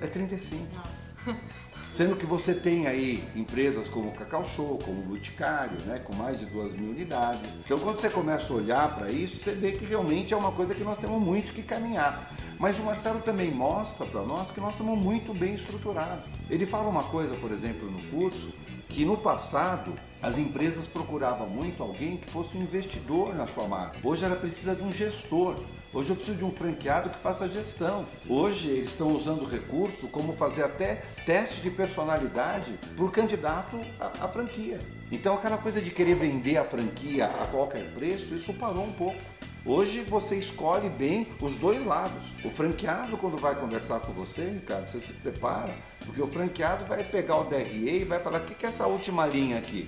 é 0.04 0.08
35. 0.08 0.64
Nossa. 0.76 1.14
Sendo 1.90 2.16
que 2.16 2.26
você 2.26 2.56
tem 2.56 2.88
aí 2.88 3.24
empresas 3.36 3.88
como 3.88 4.10
o 4.10 4.12
Cacau 4.14 4.44
Show, 4.44 4.80
como 4.84 5.00
o 5.02 5.04
Boticário, 5.04 5.78
né, 5.86 6.00
com 6.00 6.16
mais 6.16 6.40
de 6.40 6.48
2 6.48 6.74
mil 6.74 6.90
unidades. 6.90 7.56
Então, 7.64 7.78
quando 7.78 8.00
você 8.00 8.10
começa 8.10 8.52
a 8.52 8.56
olhar 8.56 8.96
para 8.96 9.12
isso, 9.12 9.38
você 9.38 9.52
vê 9.52 9.74
que 9.74 9.86
realmente 9.86 10.34
é 10.34 10.38
uma 10.38 10.52
coisa 10.52 10.74
que 10.74 10.84
nós 10.84 10.98
temos 10.98 11.22
muito 11.22 11.54
que 11.54 11.62
caminhar. 11.62 12.34
Mas 12.58 12.80
o 12.80 12.84
Marcelo 12.84 13.22
também 13.22 13.52
mostra 13.52 14.08
para 14.08 14.24
nós 14.24 14.50
que 14.50 14.60
nós 14.60 14.72
estamos 14.72 14.98
muito 14.98 15.36
bem 15.36 15.54
estruturados. 15.54 16.26
Ele 16.50 16.66
fala 16.66 16.90
uma 16.90 17.04
coisa, 17.04 17.36
por 17.36 17.52
exemplo, 17.52 17.90
no 17.90 18.02
curso, 18.08 18.52
que 18.90 19.06
no 19.06 19.18
passado 19.18 19.94
as 20.22 20.40
empresas 20.40 20.88
procuravam 20.88 21.48
muito 21.48 21.84
alguém 21.84 22.18
que 22.18 22.30
fosse 22.32 22.58
um 22.58 22.64
investidor 22.64 23.36
na 23.36 23.46
sua 23.46 23.68
marca. 23.68 23.98
Hoje 24.04 24.26
ela 24.26 24.36
precisa 24.36 24.76
de 24.76 24.82
um 24.82 24.92
gestor. 24.92 25.56
Hoje 25.94 26.10
eu 26.10 26.16
preciso 26.16 26.38
de 26.40 26.44
um 26.44 26.50
franqueado 26.50 27.12
que 27.12 27.20
faça 27.20 27.48
gestão. 27.48 28.08
Hoje 28.28 28.68
eles 28.68 28.90
estão 28.90 29.14
usando 29.14 29.46
recurso 29.46 30.08
como 30.08 30.34
fazer 30.34 30.64
até 30.64 31.04
teste 31.24 31.62
de 31.62 31.70
personalidade 31.70 32.80
para 32.96 33.06
o 33.06 33.12
candidato 33.12 33.80
à, 34.00 34.26
à 34.26 34.28
franquia. 34.28 34.80
Então 35.12 35.36
aquela 35.36 35.58
coisa 35.60 35.80
de 35.80 35.92
querer 35.92 36.16
vender 36.16 36.58
a 36.58 36.64
franquia 36.64 37.28
a 37.28 37.46
qualquer 37.46 37.84
preço, 37.94 38.34
isso 38.34 38.52
parou 38.56 38.86
um 38.86 38.92
pouco. 38.92 39.20
Hoje 39.64 40.02
você 40.02 40.36
escolhe 40.36 40.90
bem 40.90 41.28
os 41.40 41.58
dois 41.58 41.86
lados. 41.86 42.24
O 42.44 42.50
franqueado, 42.50 43.16
quando 43.16 43.38
vai 43.38 43.54
conversar 43.54 44.00
com 44.00 44.12
você, 44.14 44.50
Ricardo, 44.50 44.90
você 44.90 45.00
se 45.00 45.14
prepara, 45.14 45.76
porque 46.06 46.22
o 46.22 46.28
franqueado 46.28 46.86
vai 46.86 47.04
pegar 47.04 47.38
o 47.38 47.44
DRE 47.44 48.02
e 48.02 48.04
vai 48.04 48.20
falar: 48.20 48.40
o 48.40 48.46
que 48.46 48.66
é 48.66 48.70
essa 48.70 48.88
última 48.88 49.28
linha 49.28 49.60
aqui? 49.60 49.88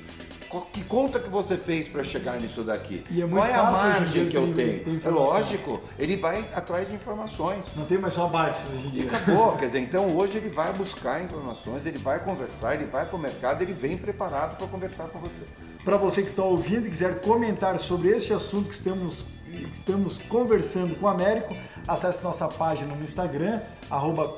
Que 0.62 0.84
conta 0.84 1.20
que 1.20 1.30
você 1.30 1.58
fez 1.58 1.88
para 1.88 2.04
chegar 2.04 2.40
nisso 2.40 2.64
daqui? 2.64 3.04
É 3.12 3.28
Qual 3.28 3.46
é 3.46 3.54
a 3.54 3.64
margem 3.64 4.30
que 4.30 4.38
eu 4.38 4.54
tem, 4.54 4.80
tenho? 4.80 5.00
Tem 5.00 5.02
é 5.04 5.10
lógico, 5.10 5.82
ele 5.98 6.18
vai 6.18 6.46
atrás 6.54 6.88
de 6.88 6.94
informações. 6.94 7.66
Não 7.76 7.86
tem 7.86 7.98
mais 7.98 8.14
só 8.14 8.28
base 8.28 8.66
hoje 8.74 8.88
em 8.88 8.90
dia. 8.92 9.04
E 9.04 9.08
acabou, 9.08 9.58
quer 9.58 9.66
dizer, 9.68 9.80
então 9.80 10.16
hoje 10.16 10.38
ele 10.38 10.50
vai 10.50 10.74
buscar 10.74 11.24
informações, 11.24 11.86
ele 11.86 11.98
vai 11.98 12.20
conversar, 12.20 12.76
ele 12.76 12.86
vai 12.86 13.06
para 13.06 13.16
o 13.16 13.20
mercado, 13.20 13.62
ele 13.62 13.74
vem 13.74 13.98
preparado 13.98 14.58
para 14.58 14.68
conversar 14.68 15.08
com 15.08 15.20
você. 15.20 15.42
Para 15.84 15.98
você 15.98 16.22
que 16.22 16.30
está 16.30 16.44
ouvindo 16.44 16.88
e 16.88 16.90
quiser 16.90 17.22
comentar 17.22 17.78
sobre 17.80 18.10
este 18.10 18.34
assunto 18.34 18.70
que 18.70 18.76
estamos 18.76 19.26
estamos 19.72 20.18
conversando 20.18 20.96
com 20.96 21.06
o 21.06 21.10
Américo, 21.10 21.56
acesse 21.88 22.24
nossa 22.24 22.48
página 22.48 22.94
no 22.94 23.04
Instagram, 23.04 23.62
arroba 23.90 24.36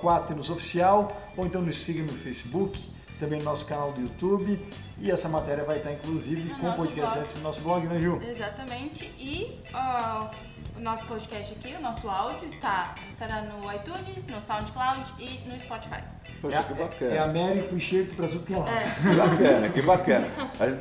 Oficial, 0.51 1.15
ou 1.35 1.45
então 1.45 1.61
nos 1.61 1.77
siga 1.77 2.03
no 2.03 2.13
Facebook, 2.13 2.79
também 3.19 3.39
no 3.39 3.45
nosso 3.45 3.65
canal 3.65 3.91
do 3.91 4.01
YouTube. 4.01 4.59
E 4.99 5.11
essa 5.11 5.29
matéria 5.29 5.63
vai 5.63 5.77
estar, 5.77 5.91
inclusive, 5.91 6.49
no 6.49 6.55
com 6.57 6.69
o 6.69 6.73
podcast 6.73 7.35
no 7.35 7.41
nosso 7.41 7.61
blog, 7.61 7.85
né, 7.87 7.99
Ju? 7.99 8.21
Exatamente. 8.23 9.05
E 9.19 9.61
uh, 9.73 10.29
o 10.75 10.79
nosso 10.79 11.05
podcast 11.05 11.53
aqui, 11.53 11.75
o 11.75 11.81
nosso 11.81 12.09
áudio, 12.09 12.47
está, 12.47 12.95
estará 13.07 13.43
no 13.43 13.71
iTunes, 13.71 14.25
no 14.25 14.41
SoundCloud 14.41 15.13
e 15.19 15.47
no 15.47 15.59
Spotify. 15.59 16.01
Poxa, 16.41 16.57
é, 16.57 16.63
que 16.63 16.73
bacana. 16.73 17.13
É 17.13 17.19
Américo 17.19 17.75
enxerto 17.75 18.15
para 18.15 18.27
tudo 18.27 18.45
que 18.45 18.53
é 18.53 18.57
lá. 18.57 18.69
É. 18.69 18.83
Que 18.83 19.15
bacana, 19.15 19.69
que 19.69 19.81
bacana. 19.81 20.27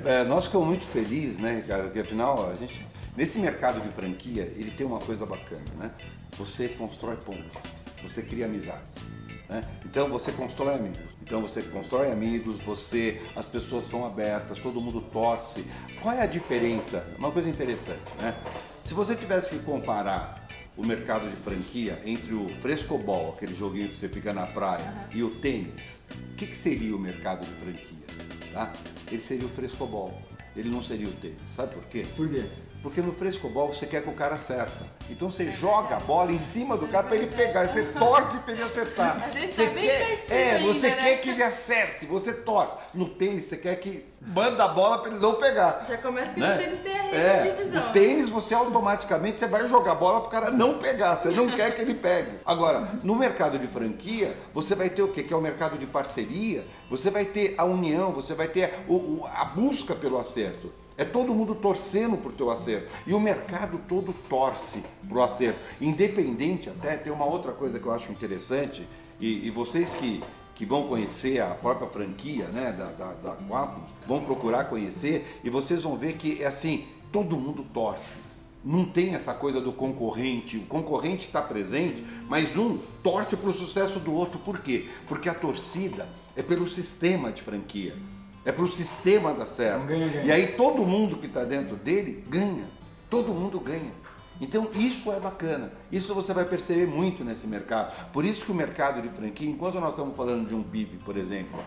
É, 0.07 0.25
nós 0.25 0.47
ficamos 0.47 0.69
muito 0.69 0.87
felizes, 0.87 1.39
né, 1.39 1.62
cara? 1.67 1.85
Porque 1.85 2.01
afinal, 2.01 2.51
a 2.51 2.55
gente 2.57 2.87
Nesse 3.17 3.39
mercado 3.39 3.81
de 3.81 3.89
franquia, 3.89 4.43
ele 4.57 4.71
tem 4.71 4.87
uma 4.87 5.01
coisa 5.01 5.25
bacana, 5.25 5.64
né? 5.79 5.91
Você 6.37 6.69
constrói 6.69 7.17
pontes, 7.17 7.62
você 8.03 8.21
cria 8.21 8.45
amizades. 8.45 8.87
Né? 9.49 9.62
Então 9.87 10.11
você 10.11 10.31
constrói 10.33 10.75
amigos. 10.75 11.05
Então 11.27 11.43
você 11.43 11.61
constrói 11.61 12.12
amigos, 12.12 12.61
você, 12.61 13.20
as 13.35 13.49
pessoas 13.49 13.85
são 13.85 14.07
abertas, 14.07 14.61
todo 14.61 14.81
mundo 14.81 15.01
torce. 15.01 15.66
Qual 16.01 16.14
é 16.14 16.22
a 16.22 16.27
diferença? 16.27 17.05
Uma 17.18 17.33
coisa 17.33 17.51
interessante, 17.51 18.01
né? 18.20 18.41
Se 18.85 18.95
você 18.95 19.16
tivesse 19.16 19.57
que 19.57 19.64
comparar 19.64 20.47
o 20.77 20.87
mercado 20.87 21.29
de 21.29 21.35
franquia 21.35 22.01
entre 22.07 22.33
o 22.33 22.49
frescobol, 22.61 23.35
aquele 23.37 23.57
joguinho 23.57 23.89
que 23.89 23.97
você 23.97 24.09
fica 24.09 24.33
na 24.33 24.47
praia, 24.47 25.09
e 25.12 25.24
o 25.24 25.41
tênis, 25.41 26.05
o 26.33 26.37
que, 26.37 26.47
que 26.47 26.57
seria 26.57 26.95
o 26.95 26.99
mercado 26.99 27.45
de 27.45 27.53
franquia? 27.55 28.07
Tá? 28.53 28.72
Ele 29.11 29.20
seria 29.20 29.47
o 29.47 29.51
frescobol. 29.51 30.16
Ele 30.55 30.70
não 30.70 30.81
seria 30.81 31.09
o 31.09 31.12
tênis. 31.12 31.43
Sabe 31.49 31.74
por 31.74 31.83
quê? 31.87 32.07
Por 32.14 32.31
quê? 32.31 32.45
Porque 32.87 33.03
no 33.03 33.12
frescobol 33.12 33.72
você 33.72 33.84
quer 33.84 34.01
que 34.01 34.09
o 34.09 34.12
cara 34.12 34.37
acerta. 34.37 34.87
Então 35.11 35.28
você 35.28 35.51
joga 35.51 35.97
a 35.97 35.99
bola 35.99 36.30
em 36.30 36.39
cima 36.39 36.76
do 36.76 36.87
cara 36.87 37.05
para 37.09 37.16
ele 37.16 37.26
pegar. 37.26 37.66
Você 37.66 37.82
torce 37.82 38.39
para 38.39 38.53
ele 38.53 38.62
acertar. 38.62 39.24
Às 39.24 39.34
vezes 39.34 39.57
você 39.57 39.66
tá 39.66 39.80
quer, 39.80 40.24
é, 40.30 40.59
você 40.61 40.87
ainda, 40.87 41.03
quer 41.03 41.03
né? 41.03 41.16
que 41.16 41.30
ele 41.30 41.43
acerte, 41.43 42.07
você 42.07 42.32
torce. 42.32 42.76
No 42.95 43.09
tênis 43.09 43.47
você 43.47 43.57
quer 43.57 43.74
que 43.80 44.07
manda 44.20 44.62
a 44.62 44.68
bola 44.68 44.99
para 44.99 45.11
ele 45.11 45.18
não 45.18 45.34
pegar. 45.34 45.84
Já 45.89 45.99
começa 45.99 46.32
que 46.32 46.39
né? 46.39 46.55
no 46.55 46.62
tênis 46.62 46.78
tem 46.78 46.97
a 46.97 47.03
rede 47.03 47.16
é, 47.16 47.43
de 47.43 47.57
divisão. 47.57 47.87
No 47.87 47.93
tênis 47.93 48.30
você 48.30 48.55
automaticamente 48.55 49.41
você 49.41 49.49
vai 49.49 49.68
jogar 49.68 49.91
a 49.91 49.97
bola 49.97 50.20
para 50.20 50.28
o 50.28 50.30
cara 50.30 50.51
não 50.53 50.78
pegar. 50.78 51.16
Você 51.16 51.30
não 51.30 51.51
quer 51.51 51.74
que 51.74 51.82
ele 51.82 51.95
pegue. 51.95 52.39
Agora, 52.47 52.89
no 53.03 53.16
mercado 53.16 53.59
de 53.59 53.66
franquia, 53.66 54.32
você 54.55 54.76
vai 54.76 54.91
ter 54.91 55.03
o 55.03 55.09
quê? 55.09 55.24
Que 55.24 55.34
é 55.34 55.37
o 55.37 55.41
mercado 55.41 55.76
de 55.76 55.87
parceria. 55.87 56.64
Você 56.89 57.11
vai 57.11 57.24
ter 57.24 57.57
a 57.59 57.64
união, 57.64 58.12
você 58.12 58.32
vai 58.32 58.47
ter 58.47 58.74
o, 58.87 58.95
o, 58.95 59.26
a 59.26 59.45
busca 59.45 59.93
pelo 59.93 60.20
acerto. 60.20 60.86
É 60.99 61.05
todo 61.05 61.34
mundo 61.34 61.55
torcendo 61.55 62.16
por 62.16 62.32
teu 62.32 62.51
acerto. 62.51 62.88
E 63.07 63.12
o 63.12 63.20
mercado 63.20 63.78
todo 63.86 64.14
torce 64.28 64.82
pro 65.07 65.22
acerto. 65.22 65.61
Independente 65.80 66.70
até, 66.70 66.97
tem 66.97 67.12
uma 67.12 67.26
outra 67.26 67.53
coisa 67.53 67.78
que 67.78 67.86
eu 67.86 67.92
acho 67.92 68.11
interessante, 68.11 68.86
e, 69.20 69.47
e 69.47 69.51
vocês 69.51 69.94
que, 69.94 70.22
que 70.55 70.64
vão 70.64 70.86
conhecer 70.86 71.40
a 71.40 71.51
própria 71.51 71.88
franquia 71.88 72.47
né, 72.47 72.72
da, 72.72 72.92
da, 72.92 73.12
da 73.12 73.36
Quapo, 73.47 73.80
vão 74.07 74.22
procurar 74.24 74.64
conhecer, 74.64 75.40
e 75.44 75.51
vocês 75.51 75.82
vão 75.82 75.97
ver 75.97 76.14
que 76.14 76.42
é 76.42 76.47
assim, 76.47 76.86
todo 77.12 77.36
mundo 77.36 77.64
torce. 77.74 78.18
Não 78.64 78.86
tem 78.86 79.14
essa 79.14 79.34
coisa 79.34 79.61
do 79.61 79.72
concorrente, 79.72 80.57
o 80.57 80.66
concorrente 80.66 81.26
está 81.26 81.42
presente, 81.42 82.05
mas 82.26 82.57
um 82.57 82.78
torce 83.03 83.36
para 83.36 83.51
o 83.51 83.53
sucesso 83.53 84.01
do 84.01 84.12
outro. 84.12 84.40
Por 84.40 84.61
quê? 84.61 84.88
Porque 85.07 85.28
a 85.28 85.34
torcida 85.34 86.09
é 86.34 86.42
pelo 86.42 86.66
sistema 86.66 87.30
de 87.30 87.42
franquia. 87.42 87.94
É 88.47 88.53
para 88.53 88.64
o 88.64 88.68
sistema 88.68 89.34
dar 89.34 89.47
certo. 89.47 89.86
Ganha, 89.86 90.09
ganha. 90.09 90.24
E 90.24 90.30
aí 90.30 90.47
todo 90.53 90.86
mundo 90.86 91.16
que 91.16 91.26
está 91.26 91.44
dentro 91.44 91.74
dele 91.74 92.24
ganha. 92.28 92.64
Todo 93.11 93.32
mundo 93.32 93.59
ganha. 93.59 93.92
Então 94.40 94.70
isso 94.74 95.11
é 95.11 95.18
bacana. 95.18 95.72
Isso 95.90 96.14
você 96.14 96.32
vai 96.32 96.44
perceber 96.44 96.86
muito 96.86 97.24
nesse 97.24 97.47
mercado. 97.49 97.92
Por 98.12 98.24
isso 98.24 98.44
que 98.44 98.53
o 98.53 98.55
mercado 98.55 99.03
de 99.03 99.09
franquia, 99.09 99.51
enquanto 99.51 99.80
nós 99.80 99.90
estamos 99.90 100.16
falando 100.16 100.47
de 100.47 100.55
um 100.55 100.62
PIB, 100.62 100.99
por 101.05 101.16
exemplo, 101.16 101.59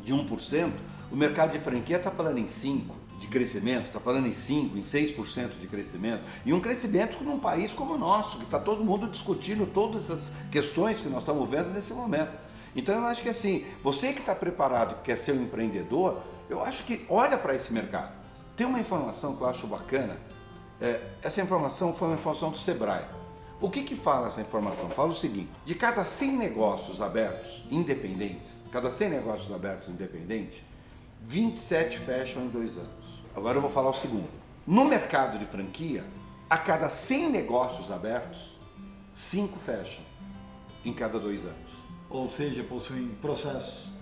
de 0.00 0.14
1%, 0.14 0.70
o 1.10 1.16
mercado 1.16 1.52
de 1.52 1.58
franquia 1.58 1.96
está 1.96 2.10
falando 2.10 2.38
em 2.38 2.46
5%. 2.46 2.82
de 3.18 3.26
crescimento, 3.26 3.86
está 3.86 3.98
falando 3.98 4.28
em 4.28 4.32
5%, 4.32 4.76
em 4.76 4.82
6% 4.82 5.60
de 5.60 5.66
crescimento, 5.66 6.22
e 6.46 6.52
um 6.52 6.60
crescimento 6.60 7.22
num 7.24 7.40
país 7.40 7.72
como 7.72 7.94
o 7.94 7.98
nosso, 7.98 8.38
que 8.38 8.44
está 8.44 8.60
todo 8.60 8.84
mundo 8.84 9.08
discutindo 9.08 9.66
todas 9.66 10.08
as 10.08 10.30
questões 10.52 10.98
que 10.98 11.08
nós 11.08 11.22
estamos 11.22 11.48
vendo 11.50 11.70
nesse 11.70 11.92
momento. 11.92 12.30
Então 12.76 12.94
eu 12.94 13.06
acho 13.06 13.22
que 13.22 13.28
assim, 13.28 13.66
você 13.82 14.12
que 14.12 14.20
está 14.20 14.34
preparado, 14.34 14.96
que 14.96 15.04
quer 15.04 15.16
ser 15.16 15.32
um 15.32 15.42
empreendedor, 15.42 16.18
eu 16.48 16.62
acho 16.62 16.84
que 16.84 17.04
olha 17.08 17.36
para 17.36 17.54
esse 17.54 17.72
mercado. 17.72 18.12
Tem 18.56 18.66
uma 18.66 18.80
informação 18.80 19.36
que 19.36 19.42
eu 19.42 19.48
acho 19.48 19.66
bacana, 19.66 20.16
é, 20.80 21.00
essa 21.22 21.40
informação 21.40 21.92
foi 21.94 22.08
uma 22.08 22.14
informação 22.14 22.50
do 22.50 22.58
Sebrae. 22.58 23.04
O 23.60 23.68
que, 23.68 23.82
que 23.82 23.96
fala 23.96 24.28
essa 24.28 24.40
informação? 24.40 24.88
Fala 24.90 25.08
o 25.08 25.14
seguinte: 25.14 25.50
de 25.66 25.74
cada 25.74 26.04
100 26.04 26.36
negócios 26.36 27.02
abertos 27.02 27.64
independentes, 27.70 28.62
cada 28.70 28.90
100 28.90 29.10
negócios 29.10 29.52
abertos 29.52 29.88
independentes, 29.88 30.62
27 31.22 31.98
fecham 31.98 32.42
em 32.42 32.48
dois 32.48 32.76
anos. 32.76 32.88
Agora 33.34 33.58
eu 33.58 33.62
vou 33.62 33.70
falar 33.70 33.90
o 33.90 33.94
segundo. 33.94 34.28
No 34.66 34.84
mercado 34.84 35.38
de 35.38 35.46
franquia, 35.46 36.04
a 36.48 36.56
cada 36.56 36.88
100 36.88 37.30
negócios 37.30 37.90
abertos, 37.90 38.56
5 39.14 39.58
fecham 39.58 40.04
em 40.84 40.92
cada 40.92 41.18
dois 41.18 41.44
anos. 41.44 41.67
Ou 42.10 42.28
seja, 42.28 42.62
possuem 42.62 43.08
processos. 43.20 43.92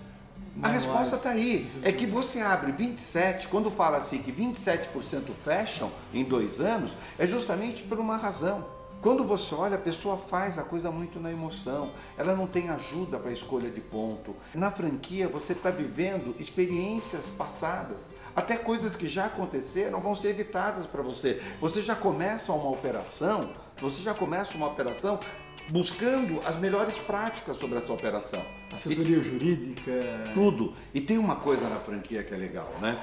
A 0.61 0.69
resposta 0.69 1.17
está 1.17 1.29
aí. 1.31 1.69
É 1.83 1.91
que 1.91 2.05
você 2.07 2.39
abre 2.39 2.71
27, 2.71 3.47
quando 3.47 3.69
fala 3.69 3.97
assim 3.97 4.19
que 4.19 4.31
27% 4.31 5.31
fecham 5.43 5.91
em 6.13 6.23
dois 6.23 6.59
anos, 6.59 6.93
é 7.19 7.27
justamente 7.27 7.83
por 7.83 7.99
uma 7.99 8.17
razão. 8.17 8.76
Quando 9.01 9.23
você 9.23 9.53
olha, 9.53 9.75
a 9.75 9.79
pessoa 9.79 10.17
faz 10.17 10.57
a 10.57 10.63
coisa 10.63 10.91
muito 10.91 11.19
na 11.19 11.31
emoção, 11.31 11.91
ela 12.17 12.35
não 12.35 12.47
tem 12.47 12.69
ajuda 12.69 13.19
para 13.19 13.29
a 13.29 13.33
escolha 13.33 13.69
de 13.69 13.79
ponto. 13.79 14.35
Na 14.53 14.71
franquia, 14.71 15.27
você 15.27 15.53
está 15.53 15.69
vivendo 15.69 16.35
experiências 16.39 17.23
passadas, 17.37 18.01
até 18.35 18.57
coisas 18.57 18.95
que 18.95 19.07
já 19.07 19.25
aconteceram 19.25 19.99
vão 19.99 20.15
ser 20.15 20.29
evitadas 20.29 20.87
para 20.87 21.01
você. 21.01 21.41
Você 21.61 21.81
já 21.81 21.95
começa 21.95 22.51
uma 22.51 22.69
operação, 22.69 23.51
você 23.79 24.01
já 24.01 24.13
começa 24.13 24.55
uma 24.55 24.67
operação 24.67 25.19
buscando 25.69 26.41
as 26.45 26.55
melhores 26.55 26.97
práticas 26.97 27.57
sobre 27.57 27.77
essa 27.77 27.93
operação. 27.93 28.43
Assessoria 28.71 29.17
e, 29.17 29.23
jurídica. 29.23 29.91
Tudo. 30.33 30.73
E 30.93 31.01
tem 31.01 31.17
uma 31.17 31.35
coisa 31.35 31.67
na 31.69 31.77
franquia 31.77 32.23
que 32.23 32.33
é 32.33 32.37
legal, 32.37 32.71
né? 32.81 32.97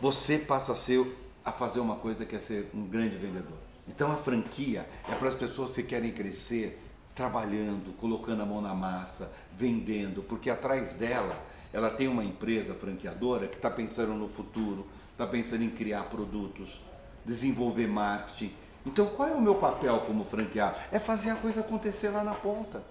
Você 0.00 0.38
passa 0.38 0.72
a, 0.72 0.76
ser, 0.76 1.04
a 1.44 1.52
fazer 1.52 1.80
uma 1.80 1.96
coisa 1.96 2.24
que 2.24 2.36
é 2.36 2.38
ser 2.38 2.68
um 2.74 2.86
grande 2.86 3.16
vendedor. 3.16 3.69
Então 3.90 4.12
a 4.12 4.16
franquia 4.16 4.86
é 5.08 5.14
para 5.16 5.28
as 5.28 5.34
pessoas 5.34 5.74
que 5.74 5.82
querem 5.82 6.12
crescer 6.12 6.80
trabalhando, 7.12 7.92
colocando 7.98 8.40
a 8.40 8.46
mão 8.46 8.60
na 8.60 8.72
massa, 8.72 9.30
vendendo, 9.58 10.22
porque 10.22 10.48
atrás 10.48 10.94
dela 10.94 11.36
ela 11.72 11.90
tem 11.90 12.06
uma 12.06 12.24
empresa 12.24 12.72
franqueadora 12.72 13.48
que 13.48 13.56
está 13.56 13.68
pensando 13.68 14.14
no 14.14 14.28
futuro, 14.28 14.86
está 15.10 15.26
pensando 15.26 15.64
em 15.64 15.70
criar 15.70 16.04
produtos, 16.04 16.80
desenvolver 17.24 17.88
marketing. 17.88 18.52
Então 18.86 19.06
qual 19.06 19.28
é 19.28 19.32
o 19.32 19.40
meu 19.40 19.56
papel 19.56 19.98
como 20.06 20.24
franqueado? 20.24 20.76
É 20.92 21.00
fazer 21.00 21.30
a 21.30 21.36
coisa 21.36 21.58
acontecer 21.58 22.10
lá 22.10 22.22
na 22.22 22.34
ponta. 22.34 22.84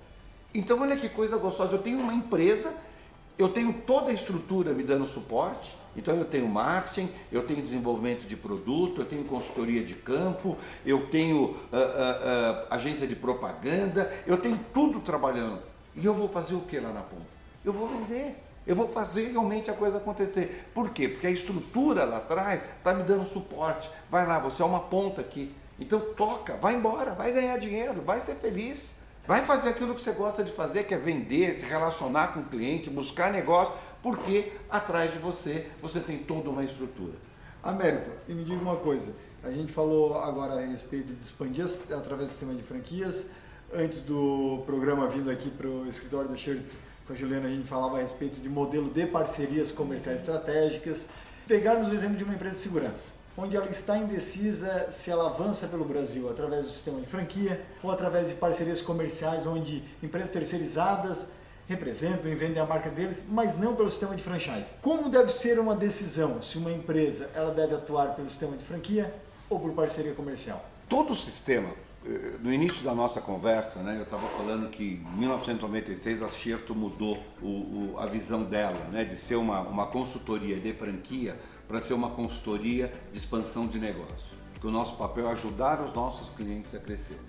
Então 0.53 0.81
olha 0.81 0.97
que 0.97 1.07
coisa 1.07 1.37
gostosa, 1.37 1.75
eu 1.75 1.81
tenho 1.81 1.99
uma 1.99 2.13
empresa, 2.13 2.73
eu 3.37 3.47
tenho 3.47 3.71
toda 3.71 4.11
a 4.11 4.13
estrutura 4.13 4.73
me 4.73 4.83
dando 4.83 5.07
suporte, 5.07 5.77
então 5.95 6.15
eu 6.15 6.25
tenho 6.25 6.47
marketing, 6.47 7.09
eu 7.31 7.43
tenho 7.43 7.61
desenvolvimento 7.61 8.27
de 8.27 8.35
produto, 8.35 9.01
eu 9.01 9.05
tenho 9.05 9.23
consultoria 9.25 9.83
de 9.83 9.95
campo, 9.95 10.57
eu 10.85 11.07
tenho 11.07 11.37
uh, 11.37 11.47
uh, 11.47 11.51
uh, 11.51 12.67
agência 12.69 13.07
de 13.07 13.15
propaganda, 13.15 14.11
eu 14.25 14.37
tenho 14.37 14.59
tudo 14.73 14.99
trabalhando. 14.99 15.61
E 15.95 16.05
eu 16.05 16.13
vou 16.13 16.29
fazer 16.29 16.55
o 16.55 16.61
que 16.61 16.79
lá 16.79 16.93
na 16.93 17.01
ponta? 17.01 17.25
Eu 17.65 17.73
vou 17.73 17.87
vender. 17.87 18.35
Eu 18.65 18.75
vou 18.75 18.87
fazer 18.87 19.31
realmente 19.31 19.71
a 19.71 19.73
coisa 19.73 19.97
acontecer. 19.97 20.69
Por 20.73 20.91
quê? 20.91 21.07
Porque 21.07 21.25
a 21.25 21.31
estrutura 21.31 22.05
lá 22.05 22.17
atrás 22.17 22.61
está 22.77 22.93
me 22.93 23.03
dando 23.03 23.27
suporte. 23.27 23.89
Vai 24.11 24.27
lá, 24.27 24.37
você 24.37 24.61
é 24.61 24.65
uma 24.65 24.81
ponta 24.81 25.21
aqui. 25.21 25.53
Então 25.79 25.99
toca, 26.15 26.55
vai 26.57 26.75
embora, 26.75 27.13
vai 27.13 27.31
ganhar 27.31 27.57
dinheiro, 27.57 28.01
vai 28.01 28.19
ser 28.19 28.35
feliz. 28.35 28.95
Vai 29.25 29.45
fazer 29.45 29.69
aquilo 29.69 29.93
que 29.93 30.01
você 30.01 30.11
gosta 30.11 30.43
de 30.43 30.51
fazer, 30.51 30.85
que 30.85 30.93
é 30.93 30.97
vender, 30.97 31.53
se 31.59 31.65
relacionar 31.65 32.33
com 32.33 32.39
o 32.39 32.45
cliente, 32.45 32.89
buscar 32.89 33.31
negócio 33.31 33.73
porque 34.01 34.53
atrás 34.69 35.11
de 35.11 35.19
você 35.19 35.67
você 35.81 35.99
tem 35.99 36.19
toda 36.19 36.49
uma 36.49 36.63
estrutura. 36.63 37.13
Américo, 37.61 38.11
e 38.27 38.33
me 38.33 38.43
diga 38.43 38.61
uma 38.61 38.77
coisa, 38.77 39.13
a 39.43 39.51
gente 39.51 39.71
falou 39.71 40.17
agora 40.19 40.53
a 40.53 40.65
respeito 40.65 41.13
de 41.13 41.21
expandir 41.21 41.65
através 41.65 42.29
do 42.29 42.31
sistema 42.31 42.53
de 42.53 42.63
franquias, 42.63 43.27
antes 43.73 44.01
do 44.01 44.63
programa 44.65 45.07
vindo 45.07 45.29
aqui 45.29 45.49
para 45.49 45.67
o 45.67 45.87
escritório 45.87 46.29
da 46.29 46.35
Sher 46.35 46.61
com 47.05 47.13
a 47.13 47.15
Juliana, 47.15 47.47
a 47.47 47.49
gente 47.49 47.67
falava 47.67 47.97
a 47.97 48.01
respeito 48.01 48.39
de 48.39 48.47
modelo 48.47 48.89
de 48.89 49.07
parcerias 49.07 49.71
comerciais 49.71 50.19
estratégicas. 50.19 51.09
Pegarmos 51.47 51.89
o 51.89 51.93
exemplo 51.95 52.17
de 52.17 52.23
uma 52.23 52.35
empresa 52.35 52.55
de 52.55 52.61
segurança, 52.61 53.13
onde 53.35 53.55
ela 53.55 53.65
está 53.71 53.97
indecisa 53.97 54.91
se 54.91 55.09
ela 55.09 55.27
avança 55.27 55.67
pelo 55.67 55.85
Brasil 55.85 56.29
através 56.29 56.65
do 56.65 56.69
sistema 56.69 57.01
de 57.01 57.07
franquia 57.07 57.65
ou 57.81 57.89
através 57.89 58.27
de 58.27 58.35
parcerias 58.35 58.83
comerciais, 58.83 59.47
onde 59.47 59.83
empresas 60.03 60.29
terceirizadas 60.29 61.25
representam 61.69 62.31
e 62.31 62.35
vendem 62.35 62.59
a 62.59 62.65
marca 62.65 62.89
deles, 62.89 63.27
mas 63.29 63.55
não 63.55 63.75
pelo 63.75 63.91
sistema 63.91 64.15
de 64.15 64.23
franchise. 64.23 64.71
Como 64.81 65.07
deve 65.07 65.31
ser 65.31 65.59
uma 65.59 65.75
decisão 65.75 66.41
se 66.41 66.57
uma 66.57 66.71
empresa 66.71 67.29
ela 67.35 67.53
deve 67.53 67.75
atuar 67.75 68.15
pelo 68.15 68.27
sistema 68.27 68.57
de 68.57 68.65
franquia 68.65 69.13
ou 69.47 69.59
por 69.59 69.71
parceria 69.73 70.13
comercial? 70.15 70.65
Todo 70.89 71.13
o 71.13 71.15
sistema, 71.15 71.69
eh, 72.03 72.37
no 72.41 72.51
início 72.51 72.83
da 72.83 72.95
nossa 72.95 73.21
conversa, 73.21 73.83
né, 73.83 73.97
eu 73.99 74.03
estava 74.03 74.27
falando 74.29 74.67
que 74.71 74.99
em 75.13 75.19
1996 75.19 76.23
a 76.23 76.27
Xerto 76.27 76.73
mudou 76.73 77.23
o, 77.39 77.47
o, 77.47 77.95
a 77.99 78.07
visão 78.07 78.43
dela, 78.43 78.87
né, 78.91 79.05
de 79.05 79.15
ser 79.15 79.35
uma, 79.35 79.61
uma 79.61 79.85
consultoria 79.85 80.59
de 80.59 80.73
franquia 80.73 81.39
para 81.67 81.79
ser 81.79 81.93
uma 81.93 82.09
consultoria 82.09 82.91
de 83.11 83.17
expansão 83.19 83.67
de 83.67 83.77
negócio. 83.77 84.39
Que 84.59 84.65
o 84.65 84.71
nosso 84.71 84.95
papel 84.95 85.29
é 85.29 85.33
ajudar 85.33 85.79
os 85.81 85.93
nossos 85.93 86.35
clientes 86.35 86.73
a 86.73 86.79
crescer. 86.79 87.19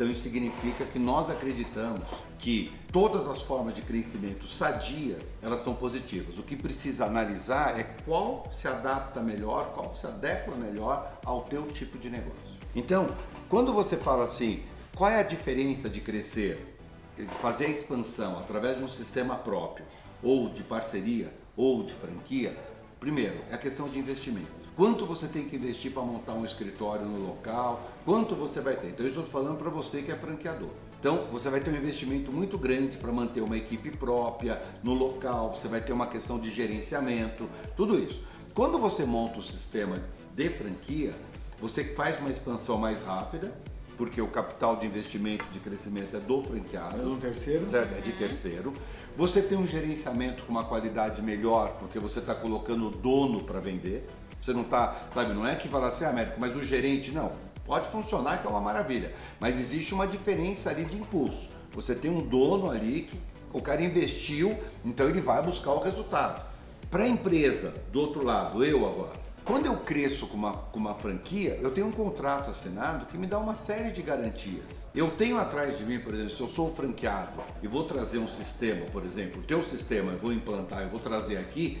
Então 0.00 0.10
isso 0.10 0.22
significa 0.22 0.86
que 0.86 0.98
nós 0.98 1.28
acreditamos 1.28 2.08
que 2.38 2.72
todas 2.90 3.28
as 3.28 3.42
formas 3.42 3.74
de 3.74 3.82
crescimento 3.82 4.46
sadia, 4.46 5.18
elas 5.42 5.60
são 5.60 5.74
positivas. 5.74 6.38
O 6.38 6.42
que 6.42 6.56
precisa 6.56 7.04
analisar 7.04 7.78
é 7.78 7.82
qual 8.06 8.48
se 8.50 8.66
adapta 8.66 9.20
melhor, 9.20 9.74
qual 9.74 9.94
se 9.94 10.06
adequa 10.06 10.54
melhor 10.54 11.18
ao 11.22 11.42
teu 11.42 11.66
tipo 11.66 11.98
de 11.98 12.08
negócio. 12.08 12.56
Então, 12.74 13.08
quando 13.50 13.74
você 13.74 13.94
fala 13.94 14.24
assim, 14.24 14.62
qual 14.96 15.10
é 15.10 15.20
a 15.20 15.22
diferença 15.22 15.86
de 15.86 16.00
crescer, 16.00 16.78
de 17.18 17.26
fazer 17.34 17.66
a 17.66 17.68
expansão 17.68 18.38
através 18.38 18.78
de 18.78 18.84
um 18.84 18.88
sistema 18.88 19.36
próprio, 19.36 19.84
ou 20.22 20.48
de 20.48 20.62
parceria, 20.62 21.30
ou 21.54 21.82
de 21.82 21.92
franquia, 21.92 22.56
primeiro, 22.98 23.36
é 23.50 23.54
a 23.54 23.58
questão 23.58 23.86
de 23.86 23.98
investimento 23.98 24.59
quanto 24.76 25.06
você 25.06 25.26
tem 25.26 25.44
que 25.44 25.56
investir 25.56 25.92
para 25.92 26.02
montar 26.02 26.32
um 26.32 26.44
escritório 26.44 27.04
no 27.06 27.26
local, 27.26 27.90
quanto 28.04 28.34
você 28.34 28.60
vai 28.60 28.76
ter. 28.76 28.88
Então, 28.88 29.04
eu 29.04 29.08
estou 29.10 29.24
falando 29.24 29.58
para 29.58 29.70
você 29.70 30.02
que 30.02 30.10
é 30.10 30.16
franqueador. 30.16 30.70
Então, 30.98 31.26
você 31.32 31.48
vai 31.48 31.60
ter 31.60 31.70
um 31.70 31.76
investimento 31.76 32.30
muito 32.30 32.58
grande 32.58 32.98
para 32.98 33.10
manter 33.10 33.40
uma 33.40 33.56
equipe 33.56 33.90
própria 33.90 34.62
no 34.82 34.92
local, 34.92 35.54
você 35.54 35.66
vai 35.66 35.80
ter 35.80 35.92
uma 35.92 36.06
questão 36.06 36.38
de 36.38 36.50
gerenciamento, 36.50 37.48
tudo 37.74 37.98
isso. 37.98 38.22
Quando 38.52 38.78
você 38.78 39.04
monta 39.04 39.38
o 39.38 39.42
sistema 39.42 39.96
de 40.34 40.48
franquia, 40.50 41.14
você 41.58 41.84
faz 41.84 42.18
uma 42.18 42.30
expansão 42.30 42.76
mais 42.76 43.02
rápida, 43.02 43.54
porque 43.96 44.20
o 44.20 44.28
capital 44.28 44.76
de 44.76 44.86
investimento 44.86 45.44
de 45.52 45.58
crescimento 45.58 46.16
é 46.16 46.20
do 46.20 46.42
franqueado. 46.42 47.00
É 47.00 47.04
do 47.04 47.16
terceiro. 47.16 47.66
Certo? 47.66 47.96
É 47.96 48.00
de 48.00 48.12
terceiro. 48.12 48.72
Você 49.16 49.42
tem 49.42 49.58
um 49.58 49.66
gerenciamento 49.66 50.42
com 50.44 50.52
uma 50.52 50.64
qualidade 50.64 51.20
melhor, 51.20 51.76
porque 51.78 51.98
você 51.98 52.18
está 52.18 52.34
colocando 52.34 52.88
o 52.88 52.90
dono 52.90 53.44
para 53.44 53.60
vender. 53.60 54.06
Você 54.40 54.52
não 54.52 54.62
está, 54.62 54.96
sabe, 55.12 55.34
não 55.34 55.46
é 55.46 55.54
que 55.54 55.68
falar 55.68 55.88
assim, 55.88 56.04
Américo, 56.04 56.40
mas 56.40 56.54
o 56.56 56.62
gerente, 56.62 57.12
não. 57.12 57.32
Pode 57.66 57.88
funcionar, 57.88 58.40
que 58.40 58.46
é 58.46 58.50
uma 58.50 58.60
maravilha. 58.60 59.14
Mas 59.38 59.58
existe 59.58 59.94
uma 59.94 60.06
diferença 60.06 60.70
ali 60.70 60.84
de 60.84 60.96
impulso. 60.96 61.50
Você 61.72 61.94
tem 61.94 62.10
um 62.10 62.20
dono 62.20 62.70
ali 62.70 63.02
que 63.02 63.20
o 63.52 63.60
cara 63.60 63.82
investiu, 63.82 64.56
então 64.84 65.08
ele 65.08 65.20
vai 65.20 65.42
buscar 65.42 65.72
o 65.72 65.80
resultado. 65.80 66.42
Para 66.90 67.04
a 67.04 67.08
empresa, 67.08 67.72
do 67.92 68.00
outro 68.00 68.24
lado, 68.24 68.64
eu 68.64 68.84
agora, 68.84 69.12
quando 69.44 69.66
eu 69.66 69.76
cresço 69.76 70.26
com 70.26 70.36
uma, 70.36 70.52
com 70.52 70.78
uma 70.78 70.94
franquia, 70.94 71.58
eu 71.62 71.70
tenho 71.70 71.86
um 71.86 71.92
contrato 71.92 72.50
assinado 72.50 73.06
que 73.06 73.16
me 73.16 73.26
dá 73.26 73.38
uma 73.38 73.54
série 73.54 73.90
de 73.90 74.02
garantias. 74.02 74.86
Eu 74.94 75.10
tenho 75.12 75.38
atrás 75.38 75.78
de 75.78 75.84
mim, 75.84 75.98
por 75.98 76.14
exemplo, 76.14 76.30
se 76.30 76.40
eu 76.40 76.48
sou 76.48 76.74
franqueado 76.74 77.40
e 77.62 77.68
vou 77.68 77.84
trazer 77.84 78.18
um 78.18 78.28
sistema, 78.28 78.86
por 78.86 79.04
exemplo, 79.04 79.40
o 79.40 79.44
teu 79.44 79.62
sistema 79.62 80.12
eu 80.12 80.18
vou 80.18 80.32
implantar, 80.32 80.82
eu 80.82 80.88
vou 80.88 81.00
trazer 81.00 81.36
aqui, 81.38 81.80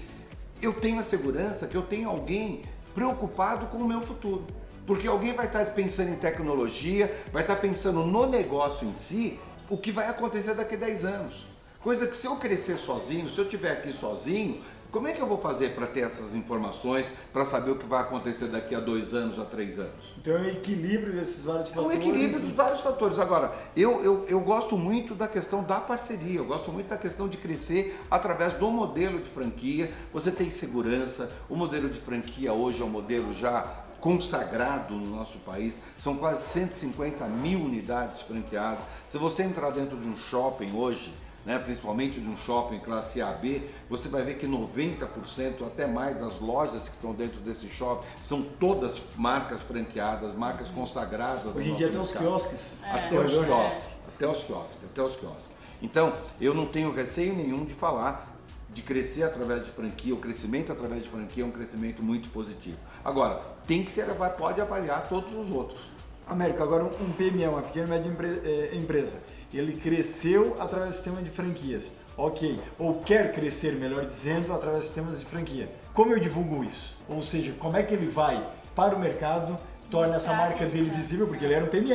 eu 0.62 0.72
tenho 0.72 1.00
a 1.00 1.02
segurança 1.02 1.66
que 1.66 1.76
eu 1.76 1.82
tenho 1.82 2.08
alguém 2.08 2.62
preocupado 2.94 3.66
com 3.66 3.78
o 3.78 3.88
meu 3.88 4.00
futuro. 4.00 4.46
Porque 4.86 5.06
alguém 5.06 5.32
vai 5.32 5.46
estar 5.46 5.64
pensando 5.66 6.10
em 6.10 6.16
tecnologia, 6.16 7.22
vai 7.32 7.42
estar 7.42 7.56
pensando 7.56 8.04
no 8.04 8.26
negócio 8.26 8.88
em 8.88 8.94
si, 8.94 9.38
o 9.68 9.76
que 9.76 9.92
vai 9.92 10.08
acontecer 10.08 10.54
daqui 10.54 10.74
a 10.74 10.78
10 10.78 11.04
anos. 11.04 11.46
Coisa 11.80 12.06
que 12.06 12.16
se 12.16 12.26
eu 12.26 12.36
crescer 12.36 12.76
sozinho, 12.76 13.30
se 13.30 13.38
eu 13.38 13.44
estiver 13.44 13.72
aqui 13.72 13.92
sozinho, 13.92 14.62
Como 14.90 15.06
é 15.06 15.12
que 15.12 15.20
eu 15.20 15.26
vou 15.26 15.38
fazer 15.38 15.74
para 15.74 15.86
ter 15.86 16.00
essas 16.00 16.34
informações, 16.34 17.06
para 17.32 17.44
saber 17.44 17.70
o 17.70 17.76
que 17.76 17.86
vai 17.86 18.00
acontecer 18.00 18.46
daqui 18.48 18.74
a 18.74 18.80
dois 18.80 19.14
anos, 19.14 19.38
a 19.38 19.44
três 19.44 19.78
anos? 19.78 19.92
Então 20.18 20.36
é 20.36 20.48
equilíbrio 20.48 21.12
desses 21.12 21.44
vários 21.44 21.70
É 21.70 21.74
fatores. 21.74 21.96
um 21.96 22.00
equilíbrio 22.00 22.40
dos 22.40 22.52
vários 22.52 22.80
fatores. 22.80 23.18
Agora, 23.20 23.52
eu, 23.76 24.02
eu, 24.02 24.26
eu 24.28 24.40
gosto 24.40 24.76
muito 24.76 25.14
da 25.14 25.28
questão 25.28 25.62
da 25.62 25.78
parceria, 25.80 26.38
eu 26.38 26.44
gosto 26.44 26.72
muito 26.72 26.88
da 26.88 26.96
questão 26.98 27.28
de 27.28 27.36
crescer 27.36 27.98
através 28.10 28.54
do 28.54 28.68
modelo 28.70 29.20
de 29.20 29.30
franquia. 29.30 29.92
Você 30.12 30.30
tem 30.32 30.50
segurança, 30.50 31.30
o 31.48 31.54
modelo 31.54 31.88
de 31.88 32.00
franquia 32.00 32.52
hoje 32.52 32.82
é 32.82 32.84
um 32.84 32.90
modelo 32.90 33.32
já 33.32 33.84
consagrado 34.00 34.94
no 34.94 35.14
nosso 35.14 35.38
país, 35.40 35.78
são 35.98 36.16
quase 36.16 36.42
150 36.48 37.24
mil 37.26 37.60
unidades 37.60 38.22
franqueadas. 38.22 38.82
Se 39.10 39.18
você 39.18 39.42
entrar 39.42 39.70
dentro 39.70 39.96
de 39.96 40.08
um 40.08 40.16
shopping 40.16 40.74
hoje, 40.74 41.14
né, 41.44 41.58
principalmente 41.58 42.20
de 42.20 42.28
um 42.28 42.36
shopping 42.36 42.78
classe 42.78 43.20
AB, 43.20 43.68
você 43.88 44.08
vai 44.08 44.22
ver 44.22 44.38
que 44.38 44.46
90% 44.46 45.66
até 45.66 45.86
mais 45.86 46.18
das 46.18 46.38
lojas 46.38 46.88
que 46.88 46.94
estão 46.94 47.12
dentro 47.12 47.40
desse 47.40 47.68
shopping 47.68 48.06
são 48.22 48.42
todas 48.42 49.02
marcas 49.16 49.62
franqueadas, 49.62 50.34
marcas 50.34 50.68
consagradas. 50.68 51.44
no 51.44 51.56
Hoje 51.56 51.70
em 51.70 51.76
dia 51.76 51.88
até 51.88 51.98
os 51.98 52.12
quiosques. 52.12 52.78
Até 52.84 53.18
os 53.18 53.32
quiosques, 53.32 53.82
até 54.08 54.28
os 54.28 54.42
quiosques, 54.44 54.78
até 54.90 55.02
os 55.02 55.16
quiosques. 55.16 55.60
Então, 55.82 56.14
eu 56.40 56.52
não 56.52 56.66
tenho 56.66 56.92
receio 56.92 57.34
nenhum 57.34 57.64
de 57.64 57.72
falar 57.72 58.26
de 58.72 58.82
crescer 58.82 59.24
através 59.24 59.64
de 59.64 59.70
franquia, 59.70 60.14
o 60.14 60.18
crescimento 60.18 60.70
através 60.70 61.02
de 61.02 61.08
franquia 61.08 61.42
é 61.42 61.46
um 61.46 61.50
crescimento 61.50 62.02
muito 62.02 62.28
positivo. 62.28 62.76
Agora, 63.04 63.40
tem 63.66 63.82
que 63.82 63.90
ser, 63.90 64.06
pode 64.38 64.60
avaliar 64.60 65.08
todos 65.08 65.34
os 65.34 65.50
outros. 65.50 65.90
Américo, 66.26 66.62
agora 66.62 66.84
um 66.84 67.12
PME, 67.12 67.46
uma 67.48 67.62
pequena 67.62 67.86
e 67.86 67.90
média 67.90 68.16
eh, 68.44 68.76
empresa, 68.76 69.20
ele 69.52 69.72
cresceu 69.72 70.56
através 70.60 70.90
do 70.90 70.94
sistema 70.94 71.22
de 71.22 71.30
franquias, 71.30 71.92
ok, 72.16 72.58
ou 72.78 73.00
quer 73.00 73.32
crescer, 73.32 73.74
melhor 73.74 74.06
dizendo, 74.06 74.52
através 74.52 74.82
de 74.82 74.86
sistemas 74.86 75.18
de 75.18 75.26
franquia. 75.26 75.70
Como 75.92 76.12
eu 76.12 76.20
divulgo 76.20 76.64
isso? 76.64 76.96
Ou 77.08 77.22
seja, 77.22 77.52
como 77.58 77.76
é 77.76 77.82
que 77.82 77.94
ele 77.94 78.08
vai 78.08 78.42
para 78.74 78.94
o 78.94 78.98
mercado, 78.98 79.58
torna 79.90 80.16
essa 80.16 80.32
marca 80.32 80.64
ele, 80.64 80.72
dele 80.72 80.90
né? 80.90 80.96
visível, 80.96 81.26
porque 81.26 81.44
ele 81.44 81.54
era 81.54 81.64
um 81.64 81.68
PME. 81.68 81.92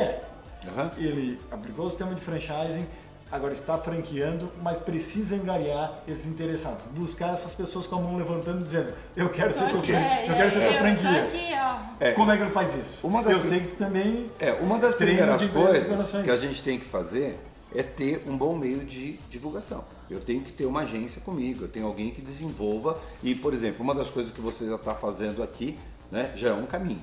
Aham. 0.68 0.90
Ele 0.98 1.40
aplicou 1.50 1.86
o 1.86 1.90
sistema 1.90 2.14
de 2.14 2.20
franchising, 2.20 2.86
agora 3.30 3.52
está 3.52 3.76
franqueando, 3.78 4.50
mas 4.62 4.78
precisa 4.78 5.34
angariar 5.36 6.02
esses 6.06 6.26
interessados, 6.26 6.84
buscar 6.86 7.34
essas 7.34 7.54
pessoas 7.54 7.86
com 7.86 7.96
a 7.96 8.00
mão 8.00 8.16
levantando 8.16 8.64
dizendo, 8.64 8.92
eu 9.16 9.28
quero 9.30 9.52
ser 9.52 9.68
tua, 9.70 9.82
fran- 9.82 9.96
É, 9.96 10.30
eu 10.30 10.34
quero 10.36 10.50
ser 10.50 10.60
tua 10.60 10.68
eu 10.72 10.78
franquia. 10.78 11.22
aqui. 11.24 11.46
É, 11.98 12.12
Como 12.12 12.30
é 12.30 12.36
que 12.36 12.42
ele 12.42 12.50
faz 12.52 12.74
isso? 12.74 13.06
Uma 13.06 13.22
das 13.22 13.32
eu 13.32 13.42
sei 13.42 13.60
que 13.60 13.68
tu 13.68 13.76
também 13.76 14.30
É, 14.38 14.52
uma 14.52 14.78
das 14.78 14.94
primeiras 14.94 15.42
coisas 15.50 16.22
que 16.24 16.30
a 16.30 16.36
gente 16.36 16.62
tem 16.62 16.78
que 16.78 16.84
fazer 16.84 17.38
é 17.74 17.82
ter 17.82 18.22
um 18.26 18.36
bom 18.36 18.54
meio 18.56 18.78
de 18.84 19.14
divulgação. 19.30 19.84
Eu 20.08 20.20
tenho 20.20 20.40
que 20.42 20.52
ter 20.52 20.66
uma 20.66 20.82
agência 20.82 21.20
comigo, 21.22 21.64
eu 21.64 21.68
tenho 21.68 21.86
alguém 21.86 22.10
que 22.10 22.22
desenvolva 22.22 22.98
e, 23.22 23.34
por 23.34 23.52
exemplo, 23.52 23.82
uma 23.82 23.94
das 23.94 24.08
coisas 24.08 24.32
que 24.32 24.40
você 24.40 24.66
já 24.66 24.76
está 24.76 24.94
fazendo 24.94 25.42
aqui, 25.42 25.76
né, 26.12 26.32
já 26.36 26.50
é 26.50 26.52
um 26.54 26.64
caminho. 26.66 27.02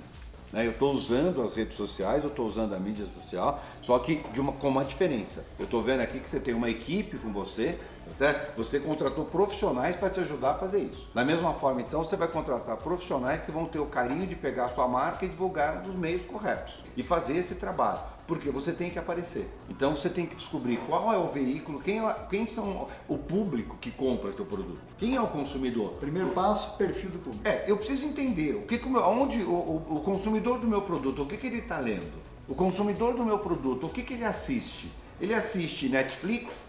Né? 0.53 0.65
Eu 0.67 0.71
estou 0.71 0.93
usando 0.93 1.41
as 1.41 1.53
redes 1.53 1.75
sociais, 1.75 2.23
eu 2.23 2.29
estou 2.29 2.45
usando 2.45 2.73
a 2.73 2.79
mídia 2.79 3.07
social, 3.19 3.61
só 3.81 3.97
que 3.97 4.17
de 4.31 4.39
uma, 4.39 4.53
com 4.53 4.69
uma 4.69 4.85
diferença. 4.85 5.43
Eu 5.57 5.65
estou 5.65 5.81
vendo 5.81 6.01
aqui 6.01 6.19
que 6.19 6.29
você 6.29 6.39
tem 6.39 6.53
uma 6.53 6.69
equipe 6.69 7.17
com 7.17 7.33
você, 7.33 7.79
tá 8.05 8.13
certo? 8.13 8.55
Você 8.55 8.79
contratou 8.79 9.25
profissionais 9.25 9.95
para 9.95 10.11
te 10.11 10.19
ajudar 10.19 10.51
a 10.51 10.55
fazer 10.55 10.79
isso. 10.79 11.09
Da 11.13 11.25
mesma 11.25 11.53
forma, 11.53 11.81
então, 11.81 12.03
você 12.03 12.15
vai 12.15 12.27
contratar 12.27 12.77
profissionais 12.77 13.41
que 13.41 13.51
vão 13.51 13.65
ter 13.65 13.79
o 13.79 13.87
carinho 13.87 14.27
de 14.27 14.35
pegar 14.35 14.65
a 14.65 14.69
sua 14.69 14.87
marca 14.87 15.25
e 15.25 15.29
divulgar 15.29 15.83
nos 15.83 15.95
meios 15.95 16.23
corretos 16.25 16.75
e 16.95 17.01
fazer 17.01 17.35
esse 17.35 17.55
trabalho. 17.55 18.12
Porque 18.27 18.49
você 18.49 18.71
tem 18.71 18.89
que 18.89 18.97
aparecer. 18.97 19.49
Então 19.69 19.95
você 19.95 20.07
tem 20.09 20.25
que 20.25 20.35
descobrir 20.35 20.77
qual 20.87 21.11
é 21.13 21.17
o 21.17 21.27
veículo, 21.27 21.81
quem, 21.81 21.99
é, 21.99 22.15
quem 22.29 22.47
são 22.47 22.87
o 23.07 23.17
público 23.17 23.77
que 23.81 23.91
compra 23.91 24.31
teu 24.31 24.45
produto, 24.45 24.79
quem 24.97 25.15
é 25.15 25.21
o 25.21 25.27
consumidor. 25.27 25.93
Primeiro 25.99 26.29
passo, 26.29 26.77
perfil 26.77 27.09
do 27.09 27.19
público. 27.19 27.45
É, 27.47 27.65
eu 27.67 27.75
preciso 27.77 28.05
entender 28.05 28.55
o 28.55 28.61
que, 28.61 28.77
que 28.77 28.87
onde 28.87 29.43
o, 29.43 29.51
o- 29.51 29.97
o 29.97 29.99
consumidor 30.01 30.57
do 30.59 30.67
meu 30.67 30.81
produto, 30.81 31.23
o 31.23 31.25
que, 31.25 31.35
que 31.35 31.47
ele 31.47 31.57
está 31.59 31.77
lendo? 31.79 32.23
O 32.47 32.55
consumidor 32.55 33.13
do 33.15 33.25
meu 33.25 33.39
produto, 33.39 33.87
o 33.87 33.89
que, 33.89 34.01
que 34.03 34.13
ele 34.13 34.25
assiste? 34.25 34.89
Ele 35.19 35.33
assiste 35.33 35.89
Netflix? 35.89 36.67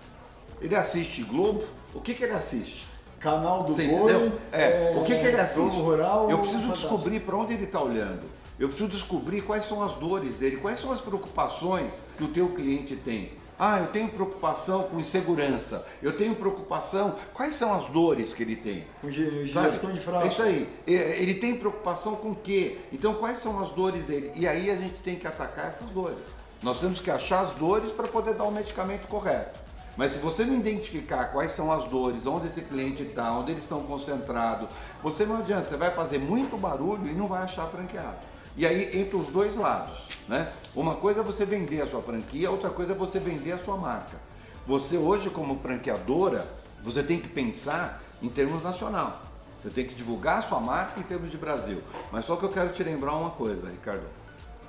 Ele 0.61 0.75
assiste 0.75 1.23
Globo? 1.23 1.65
O 1.95 2.01
que, 2.01 2.15
que 2.15 2.25
ele 2.25 2.33
assiste? 2.33 2.87
Canal 3.25 3.63
do 3.63 3.73
Você 3.73 3.89
Boi, 3.89 4.13
entendeu? 4.13 4.39
É, 4.53 4.95
o 4.95 5.03
que, 5.03 5.19
que 5.19 5.27
ele 5.27 5.41
assiste? 5.41 5.59
Globo 5.59 5.81
Rural, 5.81 6.31
eu 6.31 6.39
preciso 6.41 6.65
Fantástico. 6.65 6.91
descobrir 6.91 7.21
para 7.21 7.37
onde 7.37 7.55
ele 7.55 7.65
está 7.65 7.81
olhando. 7.81 8.23
Eu 8.61 8.69
preciso 8.69 8.91
descobrir 8.91 9.41
quais 9.41 9.65
são 9.65 9.83
as 9.83 9.95
dores 9.95 10.37
dele, 10.37 10.59
quais 10.59 10.79
são 10.79 10.93
as 10.93 11.01
preocupações 11.01 11.95
que 12.19 12.25
o 12.25 12.29
teu 12.29 12.51
cliente 12.51 12.95
tem. 12.95 13.33
Ah, 13.59 13.79
eu 13.79 13.87
tenho 13.87 14.09
preocupação 14.09 14.83
com 14.83 15.01
insegurança. 15.01 15.87
Eu 16.03 16.17
tenho 16.17 16.35
preocupação. 16.35 17.17
Quais 17.33 17.55
são 17.55 17.73
as 17.73 17.87
dores 17.87 18.35
que 18.35 18.43
ele 18.43 18.57
tem? 18.57 18.85
Com 19.01 19.11
gestão 19.11 19.93
de 19.93 20.01
fraude. 20.01 20.29
É 20.29 20.31
isso 20.31 20.43
aí. 20.43 20.69
É, 20.87 21.23
Ele 21.23 21.35
tem 21.35 21.55
preocupação 21.55 22.17
com 22.17 22.33
o 22.33 22.35
quê? 22.35 22.79
Então, 22.93 23.15
quais 23.15 23.39
são 23.39 23.61
as 23.61 23.71
dores 23.71 24.05
dele? 24.05 24.33
E 24.35 24.47
aí 24.47 24.71
a 24.71 24.75
gente 24.75 24.97
tem 25.05 25.17
que 25.17 25.27
atacar 25.27 25.69
essas 25.69 25.89
dores. 25.91 26.19
Nós 26.63 26.81
temos 26.81 26.99
que 27.01 27.11
achar 27.11 27.41
as 27.41 27.53
dores 27.53 27.93
para 27.93 28.09
poder 28.09 28.35
dar 28.35 28.45
o 28.45 28.51
medicamento 28.51 29.07
correto. 29.07 29.64
Mas 29.97 30.13
se 30.13 30.19
você 30.19 30.45
não 30.45 30.57
identificar 30.57 31.27
quais 31.27 31.53
são 31.53 31.71
as 31.71 31.87
dores, 31.87 32.27
onde 32.27 32.49
esse 32.49 32.63
cliente 32.63 33.03
está, 33.03 33.33
onde 33.33 33.53
eles 33.53 33.63
estão 33.63 33.83
concentrados, 33.83 34.69
você 35.03 35.25
não 35.25 35.37
adianta, 35.37 35.69
você 35.69 35.77
vai 35.77 35.91
fazer 35.91 36.19
muito 36.19 36.57
barulho 36.57 37.07
e 37.07 37.13
não 37.13 37.29
vai 37.29 37.43
achar 37.43 37.67
franqueado. 37.69 38.19
E 38.57 38.67
aí 38.67 39.01
entre 39.01 39.17
os 39.17 39.29
dois 39.29 39.57
lados, 39.57 40.09
né? 40.29 40.53
Uma 40.75 40.97
coisa 40.97 41.21
é 41.21 41.23
você 41.23 41.45
vender 41.45 41.81
a 41.81 41.87
sua 41.87 42.03
franquia, 42.03 42.51
outra 42.51 42.71
coisa 42.71 42.93
é 42.93 42.95
você 42.97 43.19
vender 43.19 43.53
a 43.53 43.59
sua 43.59 43.77
marca. 43.77 44.17
Você 44.67 44.97
hoje 44.97 45.29
como 45.31 45.59
franqueadora, 45.59 46.49
você 46.83 47.03
tem 47.03 47.21
que 47.21 47.29
pensar 47.29 48.03
em 48.23 48.29
termos 48.29 48.63
nacional. 48.63 49.23
Você 49.61 49.71
tem 49.71 49.87
que 49.87 49.95
divulgar 49.95 50.39
a 50.39 50.43
sua 50.43 50.61
marca 50.61 51.01
em 51.01 51.03
termos 51.03 51.31
de 51.31 51.39
Brasil. 51.39 51.83
Mas 52.13 52.25
só 52.27 52.37
que 52.37 52.45
eu 52.45 52.51
quero 52.51 52.71
te 52.71 52.83
lembrar 52.83 53.15
uma 53.15 53.31
coisa, 53.31 53.69
Ricardo. 53.69 54.05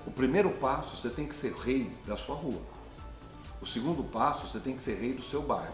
O 0.06 0.12
primeiro 0.12 0.50
passo, 0.52 0.96
você 0.96 1.10
tem 1.10 1.28
que 1.28 1.36
ser 1.36 1.54
rei 1.54 1.92
da 2.06 2.16
sua 2.16 2.36
rua. 2.36 2.62
O 3.66 3.68
segundo 3.68 4.04
passo, 4.04 4.48
você 4.48 4.60
tem 4.60 4.76
que 4.76 4.82
ser 4.84 4.94
rei 4.96 5.14
do 5.14 5.24
seu 5.24 5.42
bairro. 5.42 5.74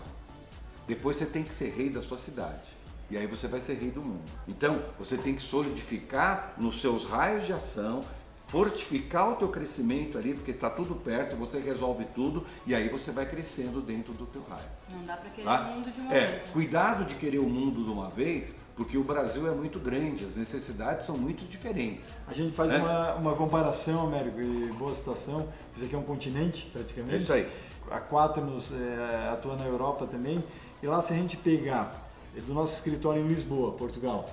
Depois 0.88 1.18
você 1.18 1.26
tem 1.26 1.44
que 1.44 1.54
ser 1.54 1.74
rei 1.76 1.90
da 1.90 2.02
sua 2.02 2.18
cidade. 2.18 2.62
E 3.10 3.18
aí 3.18 3.28
você 3.28 3.50
vai 3.50 3.60
ser 3.60 3.74
rei 3.74 3.92
do 3.92 4.02
mundo. 4.02 4.24
Então, 4.48 4.82
você 4.98 5.18
tem 5.18 5.36
que 5.36 5.42
solidificar 5.42 6.54
nos 6.58 6.80
seus 6.80 7.04
raios 7.04 7.46
de 7.46 7.52
ação, 7.52 8.02
fortificar 8.48 9.32
o 9.34 9.36
teu 9.36 9.50
crescimento 9.50 10.18
ali, 10.18 10.34
porque 10.34 10.52
está 10.52 10.70
tudo 10.70 10.96
perto, 10.96 11.36
você 11.36 11.60
resolve 11.60 12.06
tudo 12.16 12.46
e 12.66 12.74
aí 12.74 12.88
você 12.88 13.12
vai 13.12 13.26
crescendo 13.26 13.82
dentro 13.82 14.14
do 14.14 14.26
teu 14.26 14.42
raio. 14.50 14.64
Não 14.90 15.04
dá 15.04 15.18
pra 15.18 15.30
querer 15.30 15.44
Tá? 15.46 15.62
o 15.62 15.74
mundo 15.76 15.92
de 15.92 16.00
uma 16.00 16.14
é, 16.14 16.20
vez. 16.28 16.32
né? 16.44 16.44
cuidado 16.54 17.04
de 17.06 17.16
querer 17.16 17.40
o 17.40 17.50
mundo 17.50 17.84
de 17.84 17.90
uma 17.90 18.10
vez, 18.10 18.56
porque 18.78 18.98
o 18.98 19.04
Brasil 19.04 19.46
é 19.52 19.54
muito 19.54 19.80
grande, 19.80 20.24
as 20.24 20.38
necessidades 20.38 21.06
são 21.06 21.18
muito 21.18 21.44
diferentes. 21.46 22.08
A 22.28 22.34
gente 22.34 22.56
faz 22.56 22.72
É. 22.72 22.78
uma, 22.78 23.14
uma 23.16 23.36
comparação, 23.36 24.08
Américo, 24.08 24.40
e 24.42 24.68
boa 24.78 24.96
citação. 24.96 25.50
Isso 25.76 25.84
aqui 25.84 25.94
é 25.96 25.98
um 25.98 26.04
continente, 26.04 26.70
praticamente. 26.72 27.14
É 27.16 27.18
isso 27.18 27.34
aí. 27.34 27.50
A 27.92 28.00
Quaternos 28.00 28.72
é, 28.72 29.30
atua 29.32 29.56
na 29.56 29.66
Europa 29.66 30.08
também. 30.08 30.44
E 30.82 30.88
lá, 30.88 31.02
se 31.02 31.14
a 31.14 31.16
gente 31.16 31.38
pegar 31.38 32.10
do 32.48 32.54
nosso 32.54 32.76
escritório 32.78 33.22
em 33.22 33.28
Lisboa, 33.28 33.74
Portugal, 33.74 34.30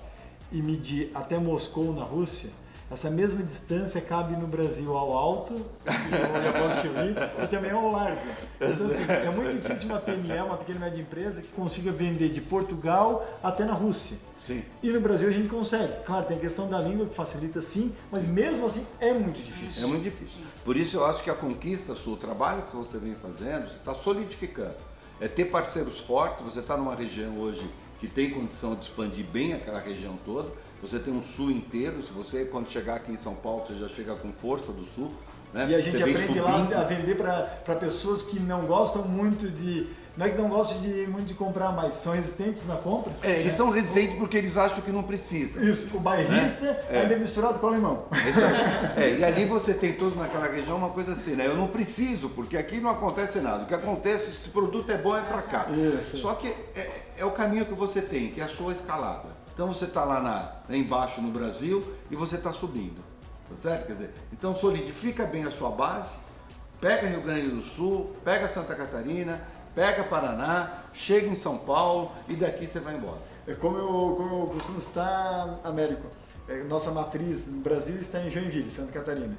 e 0.50 0.62
medir 0.62 1.10
até 1.14 1.38
Moscou, 1.38 1.92
na 1.92 2.04
Rússia, 2.04 2.50
essa 2.90 3.10
mesma 3.10 3.42
distância 3.42 4.00
cabe 4.00 4.34
no 4.36 4.46
Brasil 4.46 4.96
ao 4.96 5.12
alto, 5.12 5.54
e 7.42 7.46
também 7.48 7.70
ao 7.70 7.90
largo. 7.92 8.20
Então, 8.56 8.86
assim, 8.86 9.04
é 9.08 9.30
muito 9.30 9.62
difícil 9.62 9.88
uma 9.90 10.00
PME, 10.00 10.40
uma 10.40 10.56
pequena 10.56 10.78
e 10.78 10.90
média 10.90 11.02
empresa, 11.02 11.42
que 11.42 11.48
consiga 11.48 11.92
vender 11.92 12.30
de 12.30 12.40
Portugal 12.40 13.28
até 13.42 13.64
na 13.64 13.74
Rússia. 13.74 14.16
Sim. 14.40 14.62
E 14.82 14.90
no 14.90 15.00
Brasil 15.00 15.28
a 15.28 15.32
gente 15.32 15.48
consegue. 15.48 15.92
Claro, 16.06 16.26
tem 16.26 16.38
a 16.38 16.40
questão 16.40 16.68
da 16.70 16.80
língua 16.80 17.06
que 17.06 17.14
facilita 17.14 17.60
sim, 17.60 17.92
mas 18.10 18.26
mesmo 18.26 18.66
assim 18.66 18.86
é 19.00 19.12
muito 19.12 19.42
difícil. 19.42 19.82
É 19.82 19.86
muito 19.86 20.02
difícil. 20.02 20.40
Por 20.64 20.76
isso 20.76 20.96
eu 20.96 21.04
acho 21.04 21.22
que 21.22 21.30
a 21.30 21.34
conquista 21.34 21.94
sua, 21.94 22.14
o 22.14 22.16
trabalho 22.16 22.62
que 22.62 22.76
você 22.76 22.98
vem 22.98 23.14
fazendo, 23.14 23.68
você 23.68 23.76
está 23.76 23.92
solidificando. 23.92 24.76
É 25.20 25.26
ter 25.26 25.46
parceiros 25.46 26.00
fortes, 26.00 26.44
você 26.44 26.60
está 26.60 26.76
numa 26.76 26.94
região 26.94 27.36
hoje 27.38 27.68
que 27.98 28.06
tem 28.06 28.30
condição 28.30 28.74
de 28.74 28.82
expandir 28.82 29.24
bem 29.26 29.52
aquela 29.52 29.80
região 29.80 30.16
toda. 30.24 30.48
Você 30.80 30.98
tem 30.98 31.12
um 31.12 31.22
sul 31.22 31.50
inteiro, 31.50 32.02
se 32.02 32.12
você 32.12 32.44
quando 32.44 32.70
chegar 32.70 32.96
aqui 32.96 33.10
em 33.10 33.16
São 33.16 33.34
Paulo, 33.34 33.64
você 33.66 33.74
já 33.74 33.88
chega 33.88 34.14
com 34.14 34.32
força 34.32 34.72
do 34.72 34.84
sul. 34.84 35.10
Né? 35.52 35.66
E 35.70 35.74
a 35.74 35.80
gente 35.80 35.96
aprende 35.96 36.26
subindo. 36.26 36.44
lá 36.44 36.80
a 36.80 36.84
vender 36.84 37.16
para 37.16 37.74
pessoas 37.76 38.22
que 38.22 38.38
não 38.38 38.66
gostam 38.66 39.02
muito 39.02 39.48
de. 39.48 39.88
Não 40.16 40.26
é 40.26 40.30
que 40.30 40.36
não 40.36 40.48
gostam 40.48 40.80
de, 40.80 41.06
muito 41.06 41.26
de 41.28 41.34
comprar, 41.34 41.70
mas 41.70 41.94
são 41.94 42.12
resistentes 42.12 42.66
na 42.66 42.74
compra. 42.74 43.12
É, 43.22 43.38
eles 43.38 43.52
são 43.52 43.70
resistentes 43.70 44.18
porque 44.18 44.36
eles 44.36 44.56
acham 44.56 44.80
que 44.80 44.90
não 44.90 45.04
precisa. 45.04 45.64
Isso, 45.64 45.96
o 45.96 46.00
bairrista 46.00 46.66
É. 46.90 47.02
ainda 47.02 47.14
é 47.14 47.18
misturado 47.18 47.60
com 47.60 47.66
o 47.66 47.68
alemão. 47.68 48.04
Aí. 48.10 48.32
É, 48.98 49.16
e 49.16 49.24
ali 49.24 49.44
você 49.44 49.72
tem 49.72 49.92
tudo 49.92 50.16
naquela 50.16 50.48
região 50.48 50.76
uma 50.76 50.90
coisa 50.90 51.12
assim, 51.12 51.36
né? 51.36 51.46
Eu 51.46 51.56
não 51.56 51.68
preciso, 51.68 52.28
porque 52.30 52.56
aqui 52.56 52.80
não 52.80 52.90
acontece 52.90 53.38
nada. 53.38 53.62
O 53.62 53.66
que 53.66 53.74
acontece, 53.74 54.32
se 54.32 54.48
o 54.48 54.50
produto 54.52 54.90
é 54.90 54.98
bom, 54.98 55.16
é 55.16 55.20
pra 55.22 55.40
cá. 55.40 55.66
Isso. 55.70 56.18
Só 56.18 56.34
que 56.34 56.48
é, 56.48 56.90
é 57.18 57.24
o 57.24 57.30
caminho 57.30 57.64
que 57.64 57.74
você 57.74 58.02
tem, 58.02 58.32
que 58.32 58.40
é 58.40 58.44
a 58.44 58.48
sua 58.48 58.72
escalada. 58.72 59.37
Então 59.58 59.72
você 59.72 59.86
está 59.86 60.04
lá, 60.04 60.20
lá 60.20 60.62
embaixo 60.68 61.20
no 61.20 61.32
Brasil 61.32 61.82
e 62.08 62.14
você 62.14 62.36
está 62.36 62.52
subindo. 62.52 63.02
Tá 63.50 63.56
certo? 63.56 63.86
Quer 63.86 63.92
dizer, 63.92 64.14
então 64.32 64.54
solidifica 64.54 65.26
bem 65.26 65.42
a 65.42 65.50
sua 65.50 65.68
base, 65.72 66.20
pega 66.80 67.08
Rio 67.08 67.22
Grande 67.22 67.48
do 67.48 67.60
Sul, 67.60 68.14
pega 68.22 68.46
Santa 68.46 68.76
Catarina, 68.76 69.42
pega 69.74 70.04
Paraná, 70.04 70.84
chega 70.94 71.26
em 71.26 71.34
São 71.34 71.58
Paulo 71.58 72.12
e 72.28 72.36
daqui 72.36 72.68
você 72.68 72.78
vai 72.78 72.94
embora. 72.94 73.18
É 73.48 73.54
como 73.54 73.76
eu, 73.76 74.14
como 74.16 74.42
eu 74.42 74.46
costumo 74.46 74.78
estar, 74.78 75.58
Américo. 75.64 76.06
É, 76.48 76.62
nossa 76.62 76.92
matriz 76.92 77.48
no 77.48 77.60
Brasil 77.60 77.96
está 77.96 78.20
em 78.20 78.30
Joinville, 78.30 78.70
Santa 78.70 78.92
Catarina. 78.92 79.36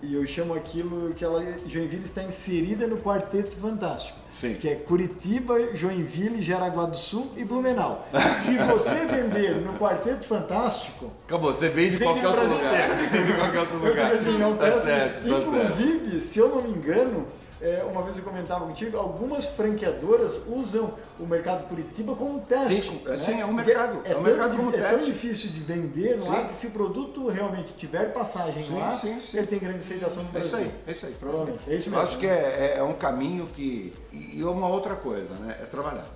E 0.00 0.14
eu 0.14 0.24
chamo 0.28 0.54
aquilo 0.54 1.12
que 1.14 1.24
ela, 1.24 1.42
Joinville 1.66 2.04
está 2.04 2.22
inserida 2.22 2.86
no 2.86 2.98
Quarteto 2.98 3.56
Fantástico. 3.56 4.16
Sim. 4.40 4.54
Que 4.54 4.68
é 4.68 4.74
Curitiba, 4.74 5.74
Joinville, 5.74 6.42
Jaraguá 6.42 6.84
do 6.84 6.96
Sul 6.96 7.30
e 7.36 7.44
Blumenau. 7.44 8.06
Se 8.36 8.56
você 8.58 9.06
vender 9.06 9.56
no 9.62 9.72
Quarteto 9.74 10.26
Fantástico, 10.26 11.10
Acabou, 11.26 11.54
você 11.54 11.68
vende 11.68 11.96
Vende 11.96 12.04
qualquer 12.04 12.28
outro 12.28 12.54
lugar. 12.54 12.88
Vende 13.10 13.32
qualquer 13.32 13.58
outro 13.60 13.76
eu 13.82 13.88
lugar. 13.88 14.10
digo 14.10 14.20
assim, 14.20 14.38
não 14.38 14.56
Tá 14.56 14.64
certo, 14.64 14.76
tá 14.76 14.80
certo. 14.82 15.28
Inclusive, 15.28 16.20
se 16.20 16.38
eu 16.38 16.48
não 16.50 16.62
me 16.62 16.70
engano, 16.70 17.26
é, 17.66 17.84
uma 17.84 18.02
vez 18.02 18.16
eu 18.18 18.24
comentava 18.24 18.64
contigo, 18.66 18.96
algumas 18.96 19.44
franqueadoras 19.46 20.42
usam 20.46 20.94
o 21.18 21.26
mercado 21.26 21.66
Curitiba 21.68 22.14
como 22.14 22.40
teste. 22.40 22.82
Sim, 22.82 23.00
é, 23.06 23.16
sim, 23.16 23.40
é 23.40 23.44
um 23.46 23.52
mercado, 23.52 24.00
é 24.04 24.10
um 24.10 24.14
tão 24.14 24.22
mercado 24.22 24.50
di- 24.52 24.56
como 24.56 24.68
é 24.70 24.72
tão 24.80 24.90
teste. 24.98 25.06
difícil 25.06 25.50
de 25.50 25.60
vender 25.60 26.20
lá 26.22 26.44
que 26.44 26.54
se 26.54 26.68
o 26.68 26.70
produto 26.70 27.26
realmente 27.28 27.72
tiver 27.74 28.12
passagem 28.12 28.62
Sim, 28.64 28.78
lá, 28.78 28.98
sim, 28.98 29.20
sim. 29.20 29.38
ele 29.38 29.46
tem 29.46 29.58
grande 29.58 29.78
aceitação 29.80 30.22
no 30.22 30.28
É 30.28 30.32
Brasil. 30.32 30.48
isso 30.48 30.56
aí, 30.56 30.74
é 30.86 30.90
isso 30.92 31.06
aí. 31.06 31.12
Provavelmente, 31.18 31.60
é 31.70 31.74
isso 31.74 31.88
Eu 31.88 31.92
mesmo. 31.92 32.06
acho 32.08 32.18
que 32.18 32.26
é, 32.26 32.74
é- 32.74 32.78
é 32.78 32.82
um 32.82 32.94
caminho 32.94 33.46
que. 33.48 33.92
E 34.12 34.38
e 34.38 34.44
uma 34.44 34.68
outra 34.68 34.94
coisa, 34.94 35.34
né? 35.34 35.56
É 35.60 35.64
trabalhar. 35.64 36.06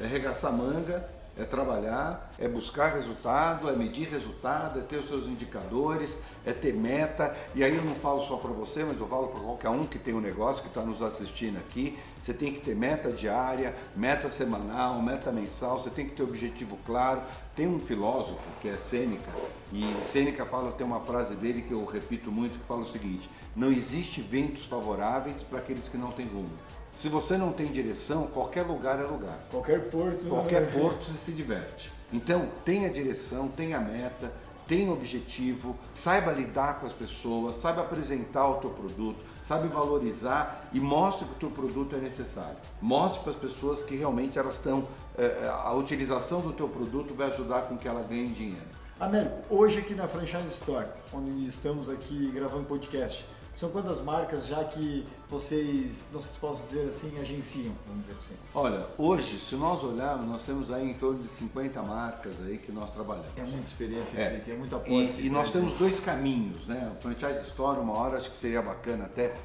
É 0.00 0.04
arregaçar 0.04 0.52
manga, 0.52 1.04
é 1.40 1.44
trabalhar, 1.44 2.30
é 2.38 2.46
buscar 2.46 2.92
resultado, 2.92 3.70
é 3.70 3.72
medir 3.72 4.10
resultado, 4.10 4.78
é 4.78 4.82
ter 4.82 4.98
os 4.98 5.08
seus 5.08 5.26
indicadores, 5.26 6.18
é 6.44 6.52
ter 6.52 6.74
meta. 6.74 7.34
E 7.54 7.64
aí 7.64 7.74
eu 7.74 7.82
não 7.82 7.94
falo 7.94 8.20
só 8.26 8.36
para 8.36 8.50
você, 8.50 8.84
mas 8.84 9.00
eu 9.00 9.06
falo 9.08 9.28
para 9.28 9.40
qualquer 9.40 9.70
um 9.70 9.86
que 9.86 9.98
tem 9.98 10.12
um 10.12 10.20
negócio, 10.20 10.62
que 10.62 10.68
está 10.68 10.82
nos 10.82 11.00
assistindo 11.00 11.56
aqui. 11.56 11.98
Você 12.20 12.34
tem 12.34 12.52
que 12.52 12.60
ter 12.60 12.76
meta 12.76 13.10
diária, 13.10 13.74
meta 13.96 14.28
semanal, 14.28 15.00
meta 15.00 15.32
mensal, 15.32 15.80
você 15.80 15.88
tem 15.88 16.04
que 16.04 16.12
ter 16.12 16.22
objetivo 16.22 16.78
claro. 16.84 17.22
Tem 17.56 17.66
um 17.66 17.80
filósofo 17.80 18.38
que 18.60 18.68
é 18.68 18.76
Sêneca, 18.76 19.30
e 19.72 19.82
Sêneca 20.04 20.44
fala, 20.44 20.72
tem 20.72 20.86
uma 20.86 21.00
frase 21.00 21.34
dele 21.34 21.62
que 21.62 21.72
eu 21.72 21.84
repito 21.86 22.30
muito, 22.30 22.58
que 22.58 22.66
fala 22.66 22.82
o 22.82 22.86
seguinte: 22.86 23.30
não 23.56 23.68
existe 23.68 24.20
ventos 24.20 24.66
favoráveis 24.66 25.42
para 25.42 25.58
aqueles 25.58 25.88
que 25.88 25.96
não 25.96 26.12
têm 26.12 26.26
rumo. 26.26 26.50
Se 26.92 27.08
você 27.08 27.36
não 27.36 27.52
tem 27.52 27.66
direção, 27.66 28.26
qualquer 28.26 28.62
lugar 28.62 28.98
é 28.98 29.04
lugar. 29.04 29.38
Qualquer 29.50 29.88
porto. 29.88 30.28
Qualquer 30.28 30.62
né? 30.62 30.80
porto 30.80 31.04
você 31.04 31.18
se 31.18 31.32
diverte. 31.32 31.92
Então, 32.12 32.48
tenha 32.64 32.90
direção, 32.90 33.48
tenha 33.48 33.78
meta, 33.78 34.32
tenha 34.66 34.92
objetivo, 34.92 35.76
saiba 35.94 36.30
lidar 36.32 36.78
com 36.80 36.86
as 36.86 36.92
pessoas, 36.92 37.56
saiba 37.56 37.80
apresentar 37.80 38.48
o 38.48 38.54
teu 38.54 38.70
produto, 38.70 39.18
saiba 39.42 39.66
valorizar 39.66 40.68
e 40.72 40.78
mostre 40.78 41.24
que 41.24 41.32
o 41.32 41.36
teu 41.36 41.50
produto 41.50 41.96
é 41.96 41.98
necessário. 41.98 42.56
Mostre 42.80 43.20
para 43.22 43.32
as 43.32 43.38
pessoas 43.38 43.82
que 43.82 43.96
realmente 43.96 44.38
elas 44.38 44.56
estão, 44.56 44.86
eh, 45.18 45.50
a 45.64 45.72
utilização 45.72 46.40
do 46.40 46.52
teu 46.52 46.68
produto 46.68 47.14
vai 47.14 47.28
ajudar 47.28 47.62
com 47.62 47.76
que 47.76 47.88
ela 47.88 48.02
ganhe 48.02 48.28
dinheiro. 48.28 48.80
Américo, 49.00 49.38
hoje 49.48 49.78
aqui 49.78 49.94
na 49.94 50.06
Franchise 50.06 50.46
Store, 50.48 50.86
onde 51.12 51.46
estamos 51.46 51.88
aqui 51.88 52.30
gravando 52.32 52.64
podcast, 52.64 53.24
são 53.60 53.68
quantas 53.68 54.00
marcas 54.00 54.46
já 54.46 54.64
que 54.64 55.06
vocês, 55.28 56.08
não 56.14 56.20
se 56.20 56.38
posso 56.38 56.62
dizer 56.64 56.88
assim, 56.88 57.18
agenciam, 57.20 57.74
vamos 57.86 58.06
dizer 58.06 58.16
assim? 58.18 58.34
Olha, 58.54 58.86
hoje, 58.96 59.38
se 59.38 59.54
nós 59.54 59.84
olharmos, 59.84 60.26
nós 60.26 60.46
temos 60.46 60.72
aí 60.72 60.90
em 60.90 60.94
torno 60.94 61.22
de 61.22 61.28
50 61.28 61.82
marcas 61.82 62.32
aí 62.40 62.56
que 62.56 62.72
nós 62.72 62.90
trabalhamos. 62.90 63.28
É 63.36 63.42
muita 63.42 63.66
experiência, 63.68 64.18
É. 64.18 64.42
É 64.50 64.54
muita 64.54 64.76
porta. 64.76 64.94
E, 64.94 65.26
e 65.26 65.30
nós 65.30 65.50
temos 65.50 65.74
dois 65.74 66.00
caminhos, 66.00 66.66
né? 66.66 66.90
O 66.96 67.02
franchise 67.02 67.46
store, 67.48 67.80
uma 67.80 67.92
hora 67.92 68.16
acho 68.16 68.30
que 68.30 68.38
seria 68.38 68.62
bacana 68.62 69.04
até 69.04 69.36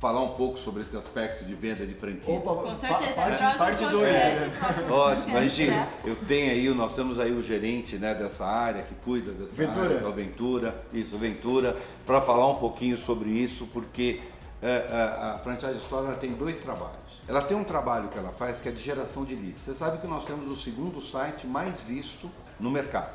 falar 0.00 0.20
um 0.22 0.34
pouco 0.34 0.58
sobre 0.58 0.82
esse 0.82 0.96
aspecto 0.96 1.44
de 1.44 1.54
venda 1.54 1.86
de 1.86 1.94
franquia. 1.94 2.34
Opa, 2.34 2.54
Com 2.54 2.76
certeza, 2.76 3.12
pa- 3.14 3.22
parte, 3.22 3.38
próximo 3.38 3.58
parte 3.58 3.84
dois, 3.86 3.92
podcast, 4.12 4.40
né? 4.40 4.56
próximo 4.58 4.94
Ótimo, 4.94 5.22
podcast, 5.24 5.62
imagina, 5.62 5.76
né? 5.76 5.88
eu 6.04 6.16
tenho 6.16 6.50
aí, 6.52 6.68
nós 6.74 6.94
temos 6.94 7.18
aí 7.18 7.32
o 7.32 7.42
gerente 7.42 7.96
né, 7.96 8.14
dessa 8.14 8.44
área, 8.44 8.82
que 8.82 8.94
cuida 8.96 9.32
dessa 9.32 9.54
Ventura. 9.56 9.96
área, 9.96 10.06
é 10.06 10.12
Ventura, 10.12 10.84
isso, 10.92 11.16
Ventura, 11.16 11.76
para 12.04 12.20
falar 12.20 12.46
um 12.48 12.56
pouquinho 12.56 12.98
sobre 12.98 13.30
isso, 13.30 13.66
porque 13.72 14.20
é, 14.62 14.68
é, 14.68 15.32
a 15.36 15.40
Franchise 15.42 15.76
Store 15.76 16.14
tem 16.16 16.32
dois 16.34 16.60
trabalhos. 16.60 16.96
Ela 17.28 17.42
tem 17.42 17.56
um 17.56 17.64
trabalho 17.64 18.08
que 18.08 18.18
ela 18.18 18.30
faz 18.38 18.60
que 18.60 18.68
é 18.68 18.72
de 18.72 18.80
geração 18.82 19.24
de 19.24 19.34
leads. 19.34 19.60
Você 19.62 19.74
sabe 19.74 19.98
que 19.98 20.06
nós 20.06 20.24
temos 20.24 20.46
o 20.46 20.56
segundo 20.62 21.00
site 21.00 21.46
mais 21.46 21.80
visto 21.82 22.30
no 22.60 22.70
mercado. 22.70 23.10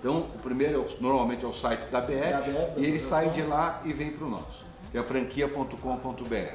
Então, 0.00 0.26
o 0.34 0.38
primeiro 0.42 0.74
é 0.74 0.78
o- 0.78 0.88
normalmente 1.00 1.44
é 1.44 1.48
o 1.48 1.52
site 1.52 1.82
da 1.90 2.00
BF, 2.00 2.30
Da 2.32 2.40
BF, 2.40 2.74
da 2.74 2.80
e 2.80 2.84
ele 2.86 2.98
sai 2.98 3.30
de 3.30 3.42
lá 3.42 3.80
e 3.84 3.92
vem 3.92 4.10
para 4.10 4.24
o 4.26 4.28
nosso, 4.30 4.64
é 4.94 5.02
franquia.com.br. 5.02 6.54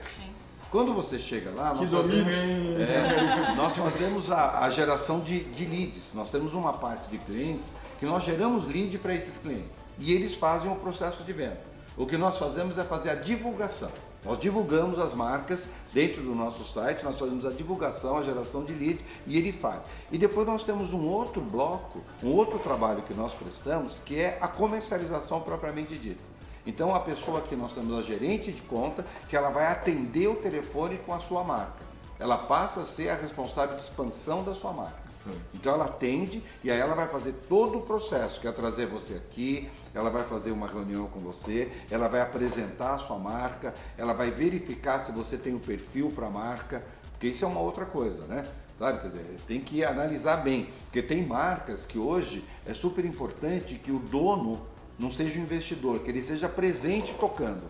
Quando 0.69 0.93
você 0.93 1.17
chega 1.17 1.51
lá, 1.51 1.73
nós 1.73 1.89
fazemos, 1.89 2.33
é, 2.33 3.53
nós 3.55 3.77
fazemos 3.77 4.31
a, 4.31 4.59
a 4.59 4.69
geração 4.69 5.21
de, 5.21 5.39
de 5.45 5.65
leads. 5.65 6.13
Nós 6.13 6.29
temos 6.29 6.53
uma 6.53 6.73
parte 6.73 7.09
de 7.09 7.17
clientes 7.17 7.65
que 7.99 8.05
nós 8.05 8.23
geramos 8.23 8.67
lead 8.67 8.97
para 8.97 9.15
esses 9.15 9.37
clientes 9.37 9.71
e 9.97 10.13
eles 10.13 10.35
fazem 10.35 10.71
o 10.71 10.75
processo 10.75 11.23
de 11.23 11.31
venda. 11.31 11.59
O 11.95 12.05
que 12.05 12.17
nós 12.17 12.37
fazemos 12.37 12.77
é 12.77 12.83
fazer 12.83 13.09
a 13.09 13.15
divulgação. 13.15 13.91
Nós 14.23 14.39
divulgamos 14.39 14.99
as 14.99 15.13
marcas 15.13 15.65
dentro 15.93 16.21
do 16.21 16.35
nosso 16.35 16.65
site, 16.65 17.03
nós 17.03 17.17
fazemos 17.17 17.45
a 17.45 17.49
divulgação, 17.49 18.17
a 18.17 18.23
geração 18.23 18.63
de 18.65 18.73
lead 18.73 18.99
e 19.25 19.37
ele 19.37 19.53
faz. 19.53 19.79
E 20.11 20.17
depois 20.17 20.45
nós 20.45 20.63
temos 20.63 20.93
um 20.93 21.07
outro 21.07 21.41
bloco, 21.41 22.03
um 22.21 22.29
outro 22.29 22.59
trabalho 22.59 23.03
que 23.03 23.13
nós 23.13 23.33
prestamos, 23.33 23.99
que 23.99 24.19
é 24.19 24.37
a 24.41 24.47
comercialização 24.47 25.39
propriamente 25.39 25.95
dita. 25.95 26.23
Então 26.67 26.93
a 26.93 26.99
pessoa 26.99 27.41
que 27.41 27.55
nós 27.55 27.73
temos 27.73 27.97
a 27.97 28.01
gerente 28.01 28.51
de 28.51 28.61
conta, 28.61 29.05
que 29.29 29.37
ela 29.37 29.49
vai 29.49 29.71
atender 29.71 30.27
o 30.27 30.35
telefone 30.35 30.97
com 30.97 31.13
a 31.13 31.19
sua 31.19 31.41
marca. 31.43 31.87
Ela 32.19 32.37
passa 32.37 32.81
a 32.81 32.85
ser 32.85 33.09
a 33.09 33.15
responsável 33.15 33.77
de 33.77 33.83
expansão 33.83 34.43
da 34.43 34.53
sua 34.53 34.73
marca. 34.73 35.07
Então 35.53 35.73
ela 35.73 35.85
atende 35.85 36.43
e 36.63 36.71
aí 36.71 36.79
ela 36.79 36.95
vai 36.95 37.07
fazer 37.07 37.33
todo 37.49 37.79
o 37.79 37.81
processo, 37.81 38.39
que 38.39 38.47
é 38.47 38.51
trazer 38.51 38.85
você 38.85 39.15
aqui, 39.15 39.69
ela 39.93 40.09
vai 40.09 40.23
fazer 40.23 40.51
uma 40.51 40.67
reunião 40.67 41.07
com 41.07 41.19
você, 41.19 41.71
ela 41.91 42.07
vai 42.07 42.21
apresentar 42.21 42.93
a 42.93 42.97
sua 42.97 43.17
marca, 43.17 43.73
ela 43.97 44.13
vai 44.13 44.31
verificar 44.31 44.99
se 44.99 45.11
você 45.11 45.37
tem 45.37 45.53
o 45.53 45.59
perfil 45.59 46.11
para 46.15 46.27
a 46.27 46.29
marca, 46.29 46.83
porque 47.11 47.27
isso 47.27 47.43
é 47.43 47.47
uma 47.47 47.59
outra 47.59 47.85
coisa, 47.85 48.25
né? 48.25 48.45
Sabe, 48.79 49.01
quer 49.01 49.07
dizer, 49.07 49.37
tem 49.47 49.59
que 49.59 49.83
analisar 49.83 50.37
bem, 50.37 50.69
porque 50.85 51.01
tem 51.01 51.25
marcas 51.25 51.85
que 51.85 51.97
hoje 51.97 52.45
é 52.65 52.73
super 52.73 53.03
importante 53.03 53.75
que 53.75 53.91
o 53.91 53.99
dono 53.99 54.61
não 54.97 55.09
seja 55.09 55.39
o 55.39 55.41
investidor, 55.41 55.99
que 55.99 56.09
ele 56.09 56.21
seja 56.21 56.49
presente 56.49 57.13
tocando. 57.13 57.63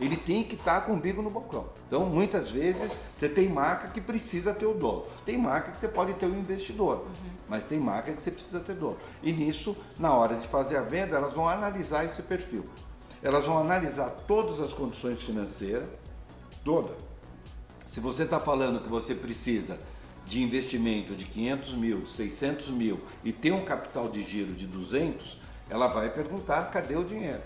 Ele 0.00 0.16
tem 0.16 0.42
que 0.42 0.54
estar 0.54 0.80
com 0.80 0.92
o 0.92 0.94
umbigo 0.94 1.20
no 1.20 1.28
balcão. 1.28 1.68
Então, 1.86 2.06
muitas 2.06 2.50
vezes, 2.50 2.98
você 3.18 3.28
tem 3.28 3.50
marca 3.50 3.88
que 3.88 4.00
precisa 4.00 4.54
ter 4.54 4.64
o 4.64 4.72
dono. 4.72 5.04
Tem 5.26 5.36
marca 5.36 5.72
que 5.72 5.78
você 5.78 5.88
pode 5.88 6.14
ter 6.14 6.24
o 6.24 6.34
investidor, 6.34 7.06
mas 7.46 7.66
tem 7.66 7.78
marca 7.78 8.10
que 8.10 8.22
você 8.22 8.30
precisa 8.30 8.60
ter 8.60 8.74
dono. 8.74 8.96
E 9.22 9.30
nisso, 9.30 9.76
na 9.98 10.14
hora 10.14 10.36
de 10.36 10.48
fazer 10.48 10.78
a 10.78 10.82
venda, 10.82 11.16
elas 11.16 11.34
vão 11.34 11.46
analisar 11.46 12.06
esse 12.06 12.22
perfil. 12.22 12.64
Elas 13.22 13.44
vão 13.44 13.58
analisar 13.58 14.08
todas 14.26 14.58
as 14.58 14.72
condições 14.72 15.20
financeiras, 15.20 15.86
toda. 16.64 16.94
Se 17.84 18.00
você 18.00 18.22
está 18.22 18.40
falando 18.40 18.80
que 18.80 18.88
você 18.88 19.14
precisa 19.14 19.78
de 20.26 20.42
investimento 20.42 21.14
de 21.14 21.26
500 21.26 21.74
mil, 21.74 22.06
600 22.06 22.70
mil 22.70 23.00
e 23.24 23.32
tem 23.32 23.52
um 23.52 23.64
capital 23.64 24.08
de 24.08 24.24
giro 24.24 24.52
de 24.52 24.66
200, 24.66 25.38
ela 25.70 25.86
vai 25.86 26.10
perguntar 26.10 26.70
cadê 26.70 26.96
o 26.96 27.04
dinheiro. 27.04 27.40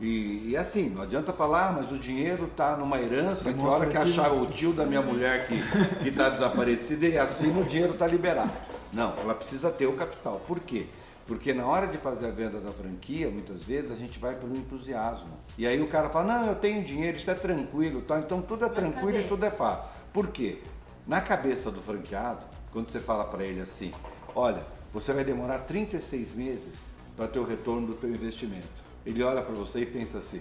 E, 0.00 0.50
e 0.50 0.56
assim, 0.56 0.90
não 0.90 1.02
adianta 1.02 1.32
falar, 1.32 1.68
ah, 1.68 1.72
mas 1.72 1.90
o 1.90 1.98
dinheiro 1.98 2.44
está 2.44 2.76
numa 2.76 3.00
herança, 3.00 3.52
que 3.52 3.60
a 3.60 3.64
hora 3.64 3.86
que 3.86 3.96
achar 3.96 4.32
o 4.32 4.46
tio 4.46 4.72
da 4.72 4.86
minha 4.86 5.02
mulher 5.02 5.48
que 5.48 6.08
está 6.08 6.28
desaparecido, 6.28 7.04
ele 7.04 7.18
assina, 7.18 7.58
o 7.60 7.64
dinheiro 7.64 7.94
está 7.94 8.06
liberado. 8.06 8.52
Não, 8.92 9.14
ela 9.18 9.34
precisa 9.34 9.70
ter 9.70 9.86
o 9.86 9.94
capital. 9.94 10.40
Por 10.46 10.60
quê? 10.60 10.86
Porque 11.26 11.52
na 11.52 11.66
hora 11.66 11.86
de 11.88 11.98
fazer 11.98 12.26
a 12.28 12.30
venda 12.30 12.60
da 12.60 12.72
franquia, 12.72 13.28
muitas 13.28 13.64
vezes 13.64 13.90
a 13.90 13.96
gente 13.96 14.18
vai 14.18 14.34
pelo 14.34 14.56
entusiasmo. 14.56 15.28
E 15.58 15.66
aí 15.66 15.80
o 15.82 15.88
cara 15.88 16.08
fala, 16.08 16.38
não, 16.38 16.46
eu 16.46 16.54
tenho 16.54 16.82
dinheiro, 16.84 17.18
isso 17.18 17.30
é 17.30 17.34
tranquilo, 17.34 18.00
tá? 18.02 18.18
então 18.18 18.40
tudo 18.40 18.64
é 18.64 18.68
tranquilo 18.68 19.12
cadê? 19.12 19.24
e 19.24 19.28
tudo 19.28 19.44
é 19.44 19.50
fácil. 19.50 19.84
Por 20.12 20.28
quê? 20.28 20.58
Na 21.06 21.20
cabeça 21.20 21.70
do 21.70 21.82
franqueado, 21.82 22.40
quando 22.72 22.90
você 22.90 23.00
fala 23.00 23.24
para 23.24 23.44
ele 23.44 23.60
assim, 23.60 23.92
olha, 24.34 24.62
você 24.92 25.12
vai 25.12 25.24
demorar 25.24 25.58
36 25.58 26.34
meses 26.34 26.87
para 27.18 27.26
ter 27.26 27.40
o 27.40 27.44
retorno 27.44 27.88
do 27.88 27.94
teu 27.94 28.08
investimento. 28.08 28.68
Ele 29.04 29.24
olha 29.24 29.42
para 29.42 29.52
você 29.52 29.80
e 29.80 29.86
pensa 29.86 30.18
assim, 30.18 30.40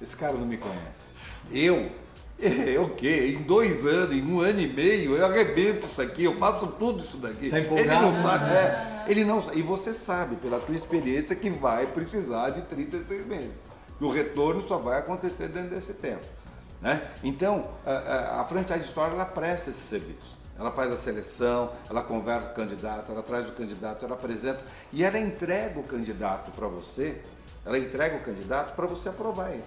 esse 0.00 0.14
cara 0.14 0.34
não 0.34 0.44
me 0.44 0.58
conhece. 0.58 1.08
Eu? 1.50 1.90
Eu 2.38 2.82
o 2.82 2.90
quê? 2.90 3.34
Em 3.38 3.42
dois 3.42 3.86
anos, 3.86 4.14
em 4.14 4.22
um 4.22 4.40
ano 4.40 4.60
e 4.60 4.66
meio, 4.66 5.16
eu 5.16 5.24
arrebento 5.24 5.86
isso 5.86 6.02
aqui, 6.02 6.24
eu 6.24 6.34
faço 6.34 6.66
tudo 6.66 7.02
isso 7.02 7.16
daqui. 7.16 7.48
Tá 7.48 7.58
ele 7.60 7.86
não 7.86 8.10
né? 8.10 8.22
sabe, 8.22 8.50
é, 8.52 9.04
ele 9.06 9.24
não 9.24 9.40
sabe. 9.40 9.60
E 9.60 9.62
você 9.62 9.94
sabe, 9.94 10.34
pela 10.36 10.58
tua 10.58 10.74
experiência, 10.74 11.36
que 11.36 11.48
vai 11.48 11.86
precisar 11.86 12.50
de 12.50 12.62
36 12.62 13.24
meses. 13.24 13.52
E 14.00 14.04
o 14.04 14.10
retorno 14.10 14.66
só 14.66 14.78
vai 14.78 14.98
acontecer 14.98 15.46
dentro 15.46 15.70
desse 15.70 15.94
tempo. 15.94 16.26
Né? 16.82 17.08
Então, 17.22 17.68
a, 17.86 17.92
a, 17.92 18.40
a 18.40 18.44
franchise 18.44 18.86
store 18.86 19.12
ela 19.12 19.24
presta 19.24 19.70
esse 19.70 19.80
serviço. 19.80 20.36
Ela 20.58 20.70
faz 20.70 20.92
a 20.92 20.96
seleção, 20.96 21.72
ela 21.90 22.02
conversa 22.02 22.48
com 22.48 22.52
o 22.52 22.54
candidato, 22.54 23.10
ela 23.10 23.22
traz 23.22 23.48
o 23.48 23.52
candidato, 23.52 24.04
ela 24.04 24.14
apresenta 24.14 24.60
e 24.92 25.02
ela 25.02 25.18
entrega 25.18 25.80
o 25.80 25.82
candidato 25.82 26.50
para 26.52 26.68
você, 26.68 27.20
ela 27.66 27.76
entrega 27.78 28.16
o 28.16 28.20
candidato 28.20 28.74
para 28.74 28.86
você 28.86 29.08
aprovar 29.08 29.50
ele. 29.50 29.64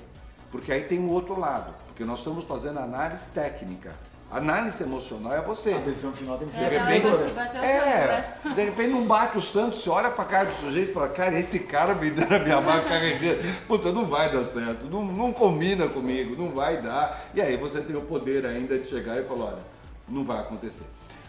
Porque 0.49 0.71
aí 0.71 0.83
tem 0.83 0.99
o 0.99 1.09
outro 1.09 1.37
lado, 1.37 1.73
porque 1.87 2.05
nós 2.05 2.19
estamos 2.19 2.45
fazendo 2.45 2.79
análise 2.79 3.27
técnica. 3.33 3.91
Análise 4.29 4.83
emocional 4.83 5.33
é 5.33 5.41
você. 5.41 5.73
A 5.73 5.77
decisão 5.77 6.11
final 6.11 6.37
tem 6.37 6.49
que 6.49 6.53
De 6.53 6.59
ser 6.59 6.73
É, 6.73 6.79
repente, 6.79 7.07
não, 7.07 7.23
se 7.23 7.31
bater 7.31 7.63
é, 7.63 8.35
santo, 8.41 8.55
de 8.55 8.61
repente 8.61 8.89
não 8.89 9.07
bate 9.07 9.37
o 9.37 9.41
santo, 9.41 9.77
você 9.77 9.89
olha 9.89 10.09
pra 10.09 10.25
cara 10.25 10.45
do 10.45 10.55
sujeito 10.55 10.91
e 10.91 10.93
fala, 10.93 11.07
cara, 11.09 11.39
esse 11.39 11.59
cara 11.59 11.95
me 11.95 12.09
dando 12.11 12.33
a 12.33 12.39
minha 12.39 12.59
mão 12.59 12.81
carregando, 12.81 13.55
puta, 13.67 13.91
não 13.93 14.05
vai 14.05 14.29
dar 14.29 14.43
certo, 14.45 14.85
não, 14.85 15.05
não 15.05 15.31
combina 15.31 15.87
comigo, 15.87 16.35
não 16.41 16.51
vai 16.53 16.81
dar. 16.81 17.25
E 17.33 17.41
aí 17.41 17.55
você 17.55 17.79
tem 17.79 17.95
o 17.95 18.01
poder 18.01 18.45
ainda 18.45 18.77
de 18.77 18.89
chegar 18.89 19.17
e 19.17 19.23
falar, 19.23 19.45
olha, 19.45 19.76
não 20.07 20.23
vai 20.23 20.39
acontecer. 20.39 20.85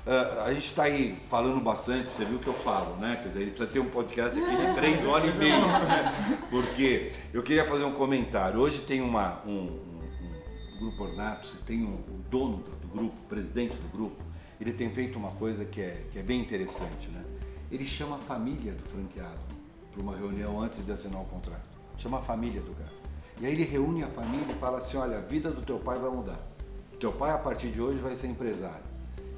Ah, 0.07 0.45
a 0.47 0.55
gente 0.55 0.67
está 0.67 0.85
aí 0.85 1.19
falando 1.29 1.61
bastante, 1.63 2.11
você 2.11 2.25
viu 2.25 2.39
que 2.39 2.47
eu 2.47 2.55
falo, 2.55 2.97
né? 2.97 3.17
Quer 3.23 3.29
dizer, 3.29 3.41
ele 3.43 3.51
precisa 3.51 3.71
ter 3.71 3.81
um 3.81 3.91
podcast 3.91 4.39
aqui 4.39 4.57
de 4.57 4.75
três 4.75 5.05
horas 5.07 5.35
e 5.35 5.39
meia, 5.39 5.59
né? 5.67 6.39
Porque 6.51 7.13
eu 7.33 7.43
queria 7.43 7.67
fazer 7.67 7.85
um 7.85 7.93
comentário. 7.93 8.59
Hoje 8.61 8.79
tem 8.81 9.01
uma, 9.03 9.43
um, 9.47 9.51
um- 9.51 10.75
um 10.75 10.79
grupo 10.79 11.03
Ornato, 11.05 11.47
você 11.49 11.59
tem 11.67 11.83
um, 11.85 11.95
o 11.95 12.25
dono 12.31 12.59
do, 12.59 12.87
grupo, 12.89 13.15
o 13.17 13.29
presidente 13.29 13.77
do 13.77 13.89
grupo, 13.89 14.23
ele 14.61 14.73
tem 14.73 14.89
feito 14.91 15.19
uma 15.19 15.31
coisa 15.33 15.65
que 15.65 15.81
é, 15.81 16.05
que 16.11 16.19
é 16.19 16.23
bem 16.23 16.41
interessante, 16.41 17.09
né? 17.11 17.23
Ele 17.71 17.85
chama 17.85 18.17
a 18.17 18.19
família 18.21 18.73
do 18.73 18.89
franqueado 18.89 19.39
para 19.93 20.03
uma 20.03 20.17
reunião 20.17 20.61
antes 20.61 20.87
de 20.87 20.91
assinar 20.91 21.21
o 21.21 21.25
contrato. 21.27 21.61
Chama 21.99 22.19
a 22.19 22.23
família 22.23 22.61
do 22.63 22.73
cara. 22.73 22.93
E 23.41 23.47
aí 23.47 23.53
ele 23.53 23.65
reúne 23.65 24.03
a 24.05 24.09
família 24.09 24.47
e 24.51 24.55
fala 24.55 24.79
assim, 24.79 24.97
olha, 24.97 25.19
a 25.19 25.21
vida 25.21 25.51
do 25.51 25.61
teu 25.63 25.79
pai 25.79 25.99
vai 25.99 26.11
mudar. 26.11 26.39
Teu 26.99 27.13
pai, 27.13 27.31
a 27.31 27.39
partir 27.39 27.69
de 27.69 27.81
hoje, 27.81 27.99
vai 27.99 28.17
ser 28.17 28.27
empresário. 28.27 28.83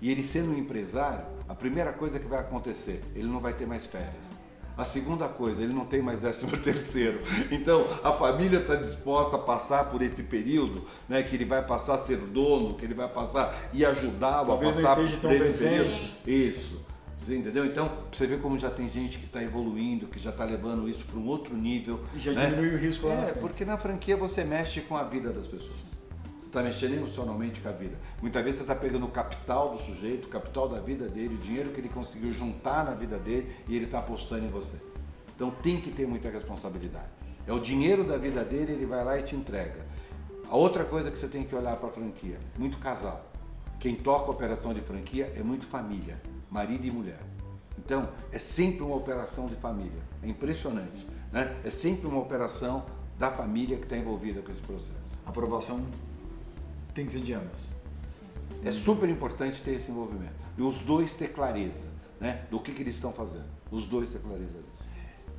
E 0.01 0.11
ele 0.11 0.23
sendo 0.23 0.51
um 0.51 0.59
empresário, 0.59 1.25
a 1.49 1.55
primeira 1.55 1.93
coisa 1.93 2.19
que 2.19 2.27
vai 2.27 2.41
acontecer, 2.41 3.03
ele 3.15 3.29
não 3.29 3.41
vai 3.41 3.53
ter 3.53 3.67
mais 3.67 3.87
férias. 3.87 4.41
A 4.79 4.85
segunda 4.85 5.29
coisa, 5.29 5.63
ele 5.63 5.75
não 5.75 5.85
tem 5.85 6.01
mais 6.01 6.21
décimo 6.21 6.57
terceiro. 6.57 7.21
Então, 7.51 7.87
a 8.03 8.13
família 8.13 8.61
está 8.61 8.77
disposta 8.77 9.37
a 9.37 9.39
passar 9.39 9.91
por 9.91 10.01
esse 10.01 10.23
período, 10.23 10.87
né, 11.07 11.23
que 11.23 11.37
ele 11.37 11.45
vai 11.45 11.63
passar 11.63 11.97
a 11.97 11.99
ser 11.99 12.17
dono, 12.17 12.75
que 12.75 12.85
ele 12.87 12.95
vai 12.95 13.09
passar 13.09 13.69
e 13.75 13.85
ajudá-lo 13.85 14.53
a 14.53 14.59
passar 14.59 14.97
por 14.97 15.05
esse 15.05 15.17
presente. 15.19 15.59
período. 15.59 16.11
Isso. 16.27 16.81
Você 17.19 17.37
entendeu? 17.37 17.67
Então, 17.67 17.93
você 18.11 18.27
vê 18.27 18.39
como 18.39 18.59
já 18.59 18.71
tem 18.71 18.89
gente 18.89 19.19
que 19.19 19.27
está 19.27 19.43
evoluindo, 19.43 20.07
que 20.07 20.19
já 20.19 20.31
está 20.31 20.45
levando 20.45 20.89
isso 20.89 21.05
para 21.05 21.19
um 21.19 21.27
outro 21.27 21.55
nível. 21.55 22.01
E 22.15 22.19
já 22.19 22.33
né? 22.33 22.47
diminui 22.47 22.75
o 22.75 22.79
risco 22.79 23.07
lá 23.07 23.15
É, 23.15 23.33
porque 23.33 23.67
na 23.67 23.77
franquia 23.77 24.17
você 24.17 24.43
mexe 24.45 24.81
com 24.81 24.97
a 24.97 25.03
vida 25.03 25.31
das 25.31 25.47
pessoas. 25.47 26.00
Está 26.51 26.65
mexendo 26.65 26.95
emocionalmente 26.95 27.61
com 27.61 27.69
a 27.69 27.73
vida. 27.73 27.97
Muitas 28.21 28.43
vezes 28.43 28.59
você 28.59 28.65
está 28.65 28.75
pegando 28.75 29.07
o 29.07 29.09
capital 29.09 29.71
do 29.71 29.79
sujeito, 29.79 30.25
o 30.25 30.29
capital 30.29 30.69
da 30.69 30.81
vida 30.81 31.09
dele, 31.09 31.37
o 31.37 31.39
dinheiro 31.39 31.71
que 31.71 31.81
ele 31.81 31.89
conseguiu 31.89 32.33
juntar 32.33 32.85
na 32.85 32.91
vida 32.91 33.17
dele 33.19 33.55
e 33.69 33.77
ele 33.77 33.85
está 33.85 34.01
apostando 34.01 34.45
em 34.45 34.49
você. 34.49 34.77
Então 35.37 35.53
tem 35.53 35.81
que 35.81 35.93
ter 35.93 36.09
muita 36.09 36.29
responsabilidade. 36.29 37.07
É 37.47 37.53
o 37.53 37.61
dinheiro 37.61 38.03
da 38.03 38.17
vida 38.17 38.43
dele, 38.43 38.73
ele 38.73 38.85
vai 38.85 39.05
lá 39.05 39.17
e 39.17 39.23
te 39.23 39.37
entrega. 39.37 39.87
A 40.51 40.57
outra 40.57 40.83
coisa 40.83 41.09
que 41.09 41.17
você 41.17 41.29
tem 41.29 41.45
que 41.45 41.55
olhar 41.55 41.77
para 41.77 41.89
a 41.89 41.93
franquia, 41.93 42.37
muito 42.59 42.79
casal. 42.79 43.31
Quem 43.79 43.95
toca 43.95 44.27
a 44.27 44.31
operação 44.31 44.75
de 44.75 44.81
franquia 44.81 45.33
é 45.37 45.45
muito 45.45 45.65
família, 45.67 46.21
marido 46.51 46.85
e 46.85 46.91
mulher. 46.91 47.21
Então, 47.79 48.09
é 48.33 48.41
sempre 48.41 48.83
uma 48.83 48.97
operação 48.97 49.47
de 49.47 49.55
família. 49.55 50.03
É 50.21 50.29
impressionante. 50.29 51.07
Né? 51.31 51.57
É 51.63 51.71
sempre 51.71 52.09
uma 52.09 52.19
operação 52.19 52.85
da 53.17 53.31
família 53.31 53.77
que 53.77 53.85
está 53.85 53.97
envolvida 53.97 54.43
com 54.43 54.51
esse 54.51 54.61
processo. 54.63 55.01
Aprovação 55.25 55.87
tem 56.93 57.07
que 57.07 57.13
ser 57.13 57.21
de 57.21 57.33
ambos. 57.33 57.61
É 58.65 58.73
super 58.73 59.09
importante 59.09 59.63
ter 59.63 59.73
esse 59.73 59.91
envolvimento. 59.91 60.35
E 60.57 60.63
os 60.63 60.83
dois 60.83 61.13
ter 61.15 61.29
clareza 61.29 61.89
né, 62.21 62.45
do 62.51 62.61
que, 62.61 62.73
que 62.73 62.83
eles 62.83 62.95
estão 62.95 63.13
fazendo. 63.13 63.47
Os 63.71 63.87
dois 63.87 64.11
ter 64.11 64.19
clareza 64.19 64.47
disso. 64.47 64.81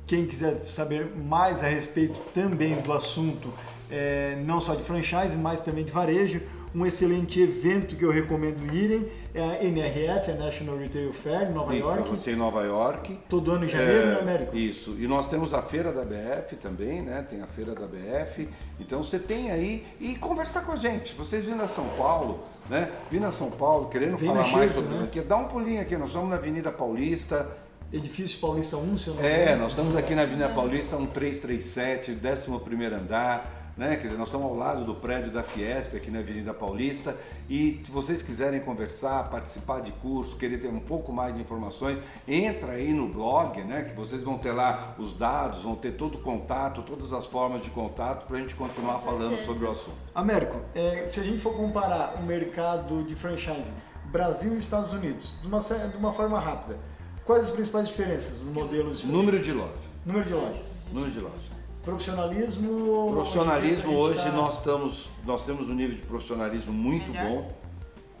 Quem 0.06 0.26
quiser 0.26 0.64
saber 0.64 1.14
mais 1.14 1.62
a 1.62 1.68
respeito 1.68 2.18
também 2.34 2.80
do 2.82 2.92
assunto, 2.92 3.52
é, 3.88 4.36
não 4.44 4.60
só 4.60 4.74
de 4.74 4.82
franchise, 4.82 5.38
mas 5.38 5.60
também 5.60 5.84
de 5.84 5.92
varejo, 5.92 6.42
um 6.74 6.86
excelente 6.86 7.40
evento 7.40 7.96
que 7.96 8.04
eu 8.04 8.10
recomendo 8.10 8.72
irem 8.74 9.08
é 9.34 9.42
a 9.42 9.64
NRF, 9.64 10.30
a 10.30 10.34
National 10.34 10.76
Retail 10.78 11.12
Fair, 11.12 11.50
em 11.50 11.52
Nova 11.52 11.74
E 11.74 11.78
York, 11.80 12.08
Você 12.10 12.32
em 12.32 12.36
Nova 12.36 12.62
York. 12.64 13.18
todo 13.28 13.50
ano 13.50 13.64
em 13.64 13.68
janeiro, 13.68 14.02
É, 14.02 14.06
né, 14.14 14.20
Américo? 14.20 14.56
Isso. 14.56 14.96
E 14.98 15.06
nós 15.06 15.28
temos 15.28 15.52
a 15.54 15.62
feira 15.62 15.92
da 15.92 16.02
BF 16.02 16.56
também, 16.56 17.02
né? 17.02 17.26
Tem 17.28 17.42
a 17.42 17.46
feira 17.46 17.74
da 17.74 17.86
BF. 17.86 18.48
Então 18.80 19.02
você 19.02 19.18
tem 19.18 19.50
aí 19.50 19.86
e 20.00 20.14
conversar 20.16 20.62
com 20.62 20.72
a 20.72 20.76
gente. 20.76 21.14
Vocês 21.14 21.44
vindo 21.44 21.62
a 21.62 21.68
São 21.68 21.86
Paulo, 21.96 22.40
né? 22.68 22.90
Vindo 23.10 23.26
a 23.26 23.32
São 23.32 23.50
Paulo, 23.50 23.88
querendo 23.88 24.16
Vem 24.16 24.28
falar 24.28 24.44
no 24.46 24.52
mais 24.52 24.58
jeito, 24.64 24.74
sobre 24.74 24.90
né? 24.90 24.98
franquia, 25.00 25.22
dá 25.22 25.36
um 25.36 25.44
pulinho 25.48 25.80
aqui. 25.80 25.96
Nós 25.96 26.08
estamos 26.08 26.30
na 26.30 26.36
Avenida 26.36 26.70
Paulista. 26.70 27.48
Edifício 27.92 28.40
Paulista 28.40 28.78
1, 28.78 28.96
se 28.96 29.08
eu 29.08 29.14
não 29.14 29.22
É, 29.22 29.54
nós 29.54 29.72
estamos 29.72 29.94
aqui 29.94 30.14
na 30.14 30.22
Avenida 30.22 30.48
Paulista, 30.48 30.96
um 30.96 31.04
337, 31.04 32.18
11 32.48 32.84
andar. 32.94 33.61
Né? 33.76 33.96
Quer 33.96 34.04
dizer, 34.04 34.18
nós 34.18 34.28
estamos 34.28 34.46
ao 34.46 34.54
lado 34.54 34.84
do 34.84 34.94
prédio 34.94 35.30
da 35.30 35.42
Fiesp, 35.42 35.96
aqui 35.96 36.10
na 36.10 36.18
Avenida 36.18 36.52
Paulista. 36.52 37.16
E 37.48 37.80
se 37.84 37.90
vocês 37.90 38.22
quiserem 38.22 38.60
conversar, 38.60 39.30
participar 39.30 39.80
de 39.80 39.92
curso, 39.92 40.36
querer 40.36 40.58
ter 40.58 40.68
um 40.68 40.80
pouco 40.80 41.12
mais 41.12 41.34
de 41.34 41.40
informações, 41.40 41.98
entra 42.28 42.72
aí 42.72 42.92
no 42.92 43.08
blog, 43.08 43.58
né? 43.62 43.82
Que 43.82 43.94
vocês 43.94 44.22
vão 44.24 44.36
ter 44.36 44.52
lá 44.52 44.94
os 44.98 45.14
dados, 45.14 45.62
vão 45.62 45.74
ter 45.74 45.92
todo 45.92 46.16
o 46.16 46.18
contato, 46.18 46.82
todas 46.82 47.12
as 47.12 47.26
formas 47.26 47.62
de 47.62 47.70
contato 47.70 48.26
para 48.26 48.36
a 48.36 48.40
gente 48.40 48.54
continuar 48.54 48.98
falando 48.98 49.42
sobre 49.44 49.64
o 49.64 49.70
assunto. 49.70 49.96
Américo, 50.14 50.60
é, 50.74 51.06
se 51.06 51.20
a 51.20 51.22
gente 51.22 51.38
for 51.38 51.54
comparar 51.56 52.16
o 52.20 52.22
mercado 52.22 53.02
de 53.04 53.14
franchising 53.14 53.72
Brasil 54.06 54.54
e 54.54 54.58
Estados 54.58 54.92
Unidos, 54.92 55.38
de 55.40 55.48
uma, 55.48 55.60
de 55.60 55.96
uma 55.96 56.12
forma 56.12 56.38
rápida, 56.38 56.78
quais 57.24 57.44
as 57.44 57.50
principais 57.50 57.88
diferenças 57.88 58.38
dos 58.40 58.52
modelos 58.52 59.00
de 59.00 59.06
Número 59.06 59.38
de 59.38 59.52
loja. 59.52 59.72
número 60.04 60.24
de 60.26 60.34
lojas? 60.34 60.66
Número 60.92 61.10
de 61.10 61.20
loja. 61.20 61.61
Profissionalismo. 61.82 63.10
Profissionalismo 63.12 63.96
hoje 63.96 64.22
tá- 64.22 64.30
nós 64.32 64.58
estamos, 64.58 65.10
nós 65.26 65.42
temos 65.42 65.68
um 65.68 65.74
nível 65.74 65.96
de 65.96 66.02
profissionalismo 66.02 66.72
muito 66.72 67.10
Melhor. 67.10 67.42
bom, 67.42 67.52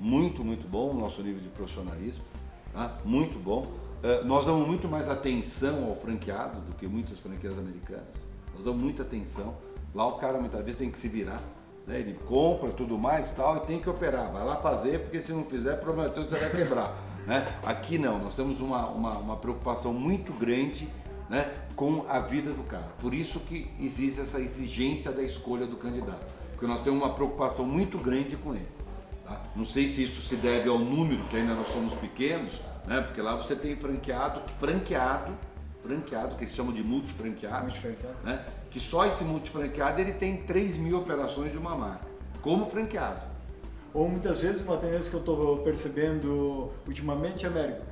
muito 0.00 0.44
muito 0.44 0.66
bom 0.68 0.90
o 0.90 0.94
nosso 0.94 1.22
nível 1.22 1.40
de 1.40 1.48
profissionalismo, 1.48 2.24
tá? 2.72 2.96
muito 3.04 3.38
bom. 3.38 3.66
Eh, 4.02 4.22
nós 4.24 4.46
damos 4.46 4.66
muito 4.66 4.88
mais 4.88 5.08
atenção 5.08 5.84
ao 5.84 5.94
franqueado 5.94 6.60
do 6.60 6.74
que 6.74 6.88
muitas 6.88 7.20
franquias 7.20 7.56
americanas. 7.56 8.08
Nós 8.52 8.64
damos 8.64 8.82
muita 8.82 9.02
atenção. 9.04 9.54
Lá 9.94 10.08
o 10.08 10.12
cara 10.14 10.40
muitas 10.40 10.64
vezes 10.64 10.78
tem 10.78 10.90
que 10.90 10.98
se 10.98 11.06
virar. 11.08 11.40
né? 11.86 12.00
Ele 12.00 12.14
compra 12.28 12.70
tudo 12.70 12.98
mais 12.98 13.30
e 13.30 13.34
tal 13.34 13.58
e 13.58 13.60
tem 13.60 13.80
que 13.80 13.88
operar. 13.88 14.32
Vai 14.32 14.44
lá 14.44 14.56
fazer, 14.56 15.00
porque 15.02 15.20
se 15.20 15.32
não 15.32 15.44
fizer, 15.44 15.76
prometeu 15.80 16.24
você 16.24 16.36
vai 16.36 16.50
quebrar. 16.50 16.96
né? 17.26 17.46
Aqui 17.64 17.96
não, 17.96 18.18
nós 18.18 18.34
temos 18.34 18.60
uma, 18.60 18.86
uma, 18.88 19.18
uma 19.18 19.36
preocupação 19.36 19.92
muito 19.92 20.32
grande 20.32 20.88
né, 21.32 21.50
com 21.74 22.04
a 22.10 22.18
vida 22.18 22.52
do 22.52 22.62
cara. 22.62 22.92
Por 23.00 23.14
isso 23.14 23.40
que 23.40 23.70
existe 23.80 24.20
essa 24.20 24.38
exigência 24.38 25.10
da 25.10 25.22
escolha 25.22 25.66
do 25.66 25.76
candidato. 25.78 26.26
Porque 26.50 26.66
nós 26.66 26.82
temos 26.82 27.02
uma 27.02 27.14
preocupação 27.14 27.64
muito 27.64 27.96
grande 27.96 28.36
com 28.36 28.54
ele. 28.54 28.68
tá? 29.24 29.42
Não 29.56 29.64
sei 29.64 29.88
se 29.88 30.02
isso 30.04 30.20
se 30.20 30.36
deve 30.36 30.68
ao 30.68 30.78
número, 30.78 31.24
que 31.24 31.36
ainda 31.38 31.54
nós 31.54 31.68
somos 31.68 31.94
pequenos, 31.94 32.52
né? 32.86 33.00
porque 33.00 33.22
lá 33.22 33.34
você 33.34 33.56
tem 33.56 33.74
franqueado, 33.74 34.42
que 34.42 34.52
franqueado, 34.60 35.32
franqueado, 35.82 36.36
que 36.36 36.44
eles 36.44 36.54
chamam 36.54 36.70
de 36.74 36.82
multifranqueado, 36.84 37.64
Multifranqueado. 37.64 38.16
né? 38.22 38.44
que 38.70 38.78
só 38.78 39.06
esse 39.06 39.24
multifranqueado 39.24 40.02
ele 40.02 40.12
tem 40.12 40.36
3 40.42 40.76
mil 40.76 40.98
operações 40.98 41.50
de 41.50 41.56
uma 41.56 41.74
marca, 41.74 42.06
como 42.42 42.66
franqueado. 42.66 43.22
Ou 43.94 44.06
muitas 44.06 44.42
vezes 44.42 44.62
uma 44.62 44.76
tendência 44.76 45.08
que 45.08 45.16
eu 45.16 45.20
estou 45.20 45.58
percebendo 45.58 46.70
ultimamente, 46.86 47.46
Américo, 47.46 47.82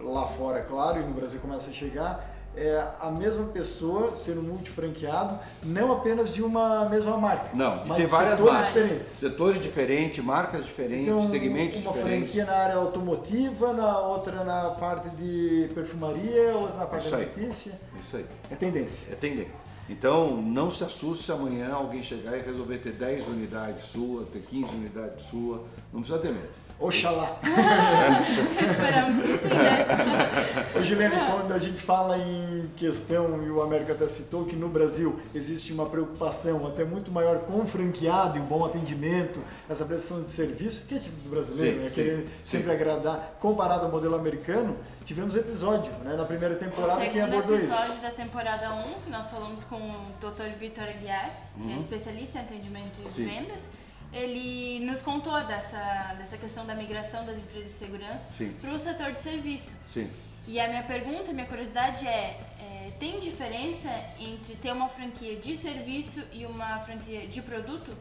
lá 0.00 0.26
fora, 0.26 0.58
é 0.58 0.62
claro, 0.62 1.00
e 1.00 1.04
no 1.04 1.14
Brasil 1.14 1.38
começa 1.40 1.70
a 1.70 1.72
chegar, 1.72 2.31
é 2.56 2.86
a 3.00 3.10
mesma 3.10 3.46
pessoa 3.46 4.14
um 4.38 4.42
multifranqueado, 4.42 5.38
não 5.62 5.92
apenas 5.92 6.32
de 6.32 6.42
uma 6.42 6.88
mesma 6.88 7.16
marca, 7.16 7.50
Não, 7.54 7.78
de 7.82 7.88
mas 7.88 7.96
ter 7.98 8.06
várias 8.06 8.36
setores 8.38 8.52
marcas, 8.54 8.82
diferentes. 8.82 9.06
setores 9.18 9.62
diferentes, 9.62 10.24
marcas 10.24 10.64
diferentes, 10.64 11.08
Então, 11.08 11.28
segmentos 11.30 11.78
uma 11.80 11.92
diferentes. 11.92 12.32
franquia 12.32 12.44
na 12.44 12.52
área 12.52 12.76
automotiva, 12.76 13.72
na 13.72 13.98
outra 14.00 14.44
na 14.44 14.70
parte 14.70 15.08
de 15.10 15.70
perfumaria, 15.74 16.54
outra 16.54 16.76
na 16.76 16.86
parte 16.86 17.06
Isso 17.06 17.14
alimentícia. 17.14 17.72
Isso 18.00 18.16
aí. 18.16 18.26
É 18.50 18.54
tendência. 18.54 19.12
É 19.12 19.16
tendência. 19.16 19.72
Então, 19.88 20.40
não 20.40 20.70
se 20.70 20.84
assuste 20.84 21.24
se 21.24 21.32
amanhã 21.32 21.72
alguém 21.74 22.02
chegar 22.02 22.36
e 22.38 22.42
resolver 22.42 22.78
ter 22.78 22.92
10 22.92 23.26
unidades 23.28 23.84
sua, 23.86 24.24
ter 24.32 24.40
15 24.40 24.74
unidades 24.76 25.24
sua. 25.26 25.64
Não 25.92 26.00
precisa 26.00 26.18
ter 26.20 26.32
medo. 26.32 26.48
Oxalá. 26.82 27.38
Esperamos 28.60 29.16
que 29.22 29.38
sim, 29.38 29.54
né? 29.54 30.66
Ô 30.78 30.82
Gilene, 30.82 31.14
quando 31.30 31.52
a 31.52 31.58
gente 31.58 31.80
fala 31.80 32.18
em 32.18 32.68
questão, 32.76 33.42
e 33.42 33.50
o 33.50 33.62
América 33.62 33.92
até 33.92 34.08
citou, 34.08 34.44
que 34.44 34.56
no 34.56 34.68
Brasil 34.68 35.20
existe 35.34 35.72
uma 35.72 35.86
preocupação 35.86 36.66
até 36.66 36.84
muito 36.84 37.10
maior 37.12 37.38
com 37.40 37.60
o 37.60 37.66
franqueado 37.66 38.38
e 38.38 38.40
o 38.40 38.44
bom 38.44 38.64
atendimento, 38.64 39.40
essa 39.70 39.84
prestação 39.84 40.22
de 40.22 40.28
serviço, 40.30 40.86
que 40.86 40.96
é 40.96 40.98
tipo 40.98 41.16
do 41.22 41.30
brasileiro, 41.30 41.76
Sim, 41.78 41.82
né? 41.84 41.88
sim, 41.88 41.94
Querer 41.94 42.16
sim. 42.18 42.28
sempre 42.44 42.72
agradar, 42.72 43.36
comparado 43.40 43.84
ao 43.86 43.90
modelo 43.90 44.16
americano, 44.16 44.76
tivemos 45.04 45.36
episódio 45.36 45.92
né? 46.04 46.14
na 46.16 46.24
primeira 46.24 46.54
O 46.54 46.58
temporada 46.58 47.00
que 47.06 47.12
segundo 47.12 47.32
abordou 47.32 47.56
isso. 47.56 47.66
episódio 47.72 48.02
da 48.02 48.10
temporada 48.10 48.72
1, 48.74 48.82
que 49.04 49.10
nós 49.10 49.30
falamos 49.30 49.62
com 49.64 49.76
o 49.76 49.96
Dr. 50.20 50.58
Vitor 50.58 50.84
Aguiar, 50.84 51.30
que 51.64 51.72
é 51.72 51.76
especialista 51.76 52.38
em 52.38 52.42
atendimento 52.42 52.98
e 53.00 53.04
Uhum. 53.04 53.10
Sim. 53.12 53.24
vendas, 53.26 53.68
ele 54.12 54.84
nos 54.84 55.00
contou 55.00 55.42
dessa, 55.44 56.14
dessa 56.18 56.36
questão 56.36 56.66
da 56.66 56.74
migração 56.74 57.24
das 57.24 57.38
empresas 57.38 57.72
de 57.72 57.78
segurança 57.78 58.44
para 58.60 58.70
o 58.70 58.78
setor 58.78 59.12
de 59.12 59.20
serviço. 59.20 59.74
Sim. 59.92 60.10
E 60.46 60.58
a 60.58 60.68
minha 60.68 60.82
pergunta, 60.82 61.32
minha 61.32 61.46
curiosidade 61.46 62.06
é, 62.06 62.40
é, 62.58 62.92
tem 62.98 63.20
diferença 63.20 63.88
entre 64.18 64.56
ter 64.56 64.72
uma 64.72 64.88
franquia 64.88 65.36
de 65.36 65.56
serviço 65.56 66.22
e 66.32 66.44
uma 66.44 66.80
franquia 66.80 67.26
de 67.26 67.40
produto? 67.40 67.96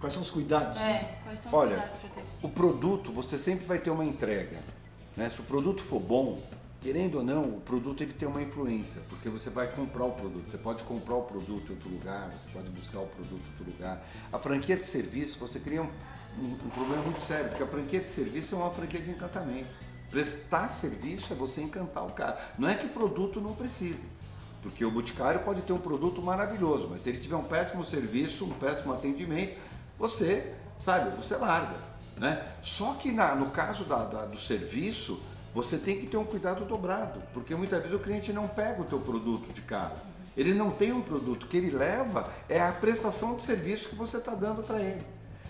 Quais 0.00 0.14
são 0.14 0.22
os 0.22 0.30
cuidados? 0.30 0.80
É, 0.80 1.16
quais 1.22 1.40
são 1.40 1.54
Olha, 1.54 1.76
os 1.76 1.82
cuidados 1.82 1.98
para 1.98 2.10
ter? 2.10 2.24
O 2.42 2.48
produto, 2.48 3.12
você 3.12 3.38
sempre 3.38 3.66
vai 3.66 3.78
ter 3.78 3.90
uma 3.90 4.04
entrega. 4.04 4.58
Né? 5.16 5.28
Se 5.28 5.40
o 5.40 5.44
produto 5.44 5.80
for 5.80 6.00
bom, 6.00 6.40
querendo 6.80 7.16
ou 7.18 7.24
não, 7.24 7.42
o 7.42 7.60
produto 7.60 8.02
ele 8.02 8.12
tem 8.12 8.26
uma 8.26 8.42
influência, 8.42 9.02
porque 9.08 9.28
você 9.28 9.50
vai 9.50 9.68
comprar 9.68 10.04
o 10.04 10.12
produto. 10.12 10.50
Você 10.50 10.58
pode 10.58 10.82
comprar 10.84 11.16
o 11.16 11.22
produto 11.22 11.70
em 11.70 11.74
outro 11.74 11.88
lugar, 11.90 12.30
você 12.30 12.48
pode 12.52 12.70
buscar 12.70 13.00
o 13.00 13.06
produto 13.06 13.42
em 13.42 13.50
outro 13.50 13.64
lugar. 13.66 14.02
A 14.32 14.38
franquia 14.38 14.76
de 14.76 14.84
serviço, 14.84 15.38
você 15.38 15.60
cria 15.60 15.82
um, 15.82 15.90
um, 16.38 16.52
um 16.52 16.70
problema 16.70 17.02
muito 17.02 17.20
sério, 17.20 17.48
porque 17.48 17.62
a 17.62 17.66
franquia 17.66 18.00
de 18.00 18.08
serviço 18.08 18.54
é 18.54 18.58
uma 18.58 18.70
franquia 18.70 19.00
de 19.00 19.10
encantamento. 19.10 19.68
Prestar 20.10 20.68
serviço 20.70 21.32
é 21.32 21.36
você 21.36 21.60
encantar 21.60 22.04
o 22.04 22.12
cara. 22.12 22.52
Não 22.58 22.68
é 22.68 22.74
que 22.74 22.88
produto 22.88 23.40
não 23.40 23.54
precise. 23.54 24.08
Porque 24.62 24.84
o 24.84 24.90
Boticário 24.90 25.40
pode 25.40 25.62
ter 25.62 25.72
um 25.72 25.78
produto 25.78 26.20
maravilhoso, 26.20 26.88
mas 26.90 27.02
se 27.02 27.08
ele 27.08 27.18
tiver 27.18 27.36
um 27.36 27.44
péssimo 27.44 27.84
serviço, 27.84 28.44
um 28.44 28.50
péssimo 28.50 28.92
atendimento, 28.92 29.58
você, 29.98 30.54
sabe, 30.80 31.16
você 31.16 31.36
larga. 31.36 31.76
Né? 32.18 32.46
Só 32.60 32.94
que 32.94 33.10
na, 33.10 33.34
no 33.34 33.50
caso 33.50 33.84
da, 33.84 34.04
da, 34.04 34.26
do 34.26 34.38
serviço, 34.38 35.22
você 35.54 35.78
tem 35.78 36.00
que 36.00 36.06
ter 36.06 36.16
um 36.16 36.24
cuidado 36.24 36.64
dobrado, 36.64 37.22
porque 37.32 37.54
muitas 37.54 37.80
vezes 37.82 37.96
o 37.96 38.00
cliente 38.00 38.32
não 38.32 38.48
pega 38.48 38.82
o 38.82 38.84
teu 38.84 38.98
produto 39.00 39.52
de 39.52 39.60
cara. 39.62 40.02
Ele 40.36 40.54
não 40.54 40.70
tem 40.70 40.92
um 40.92 41.02
produto, 41.02 41.44
o 41.44 41.46
que 41.48 41.56
ele 41.56 41.70
leva 41.70 42.32
é 42.48 42.60
a 42.60 42.72
prestação 42.72 43.36
de 43.36 43.42
serviço 43.42 43.88
que 43.88 43.96
você 43.96 44.18
está 44.18 44.34
dando 44.34 44.62
para 44.62 44.80
ele. 44.80 45.04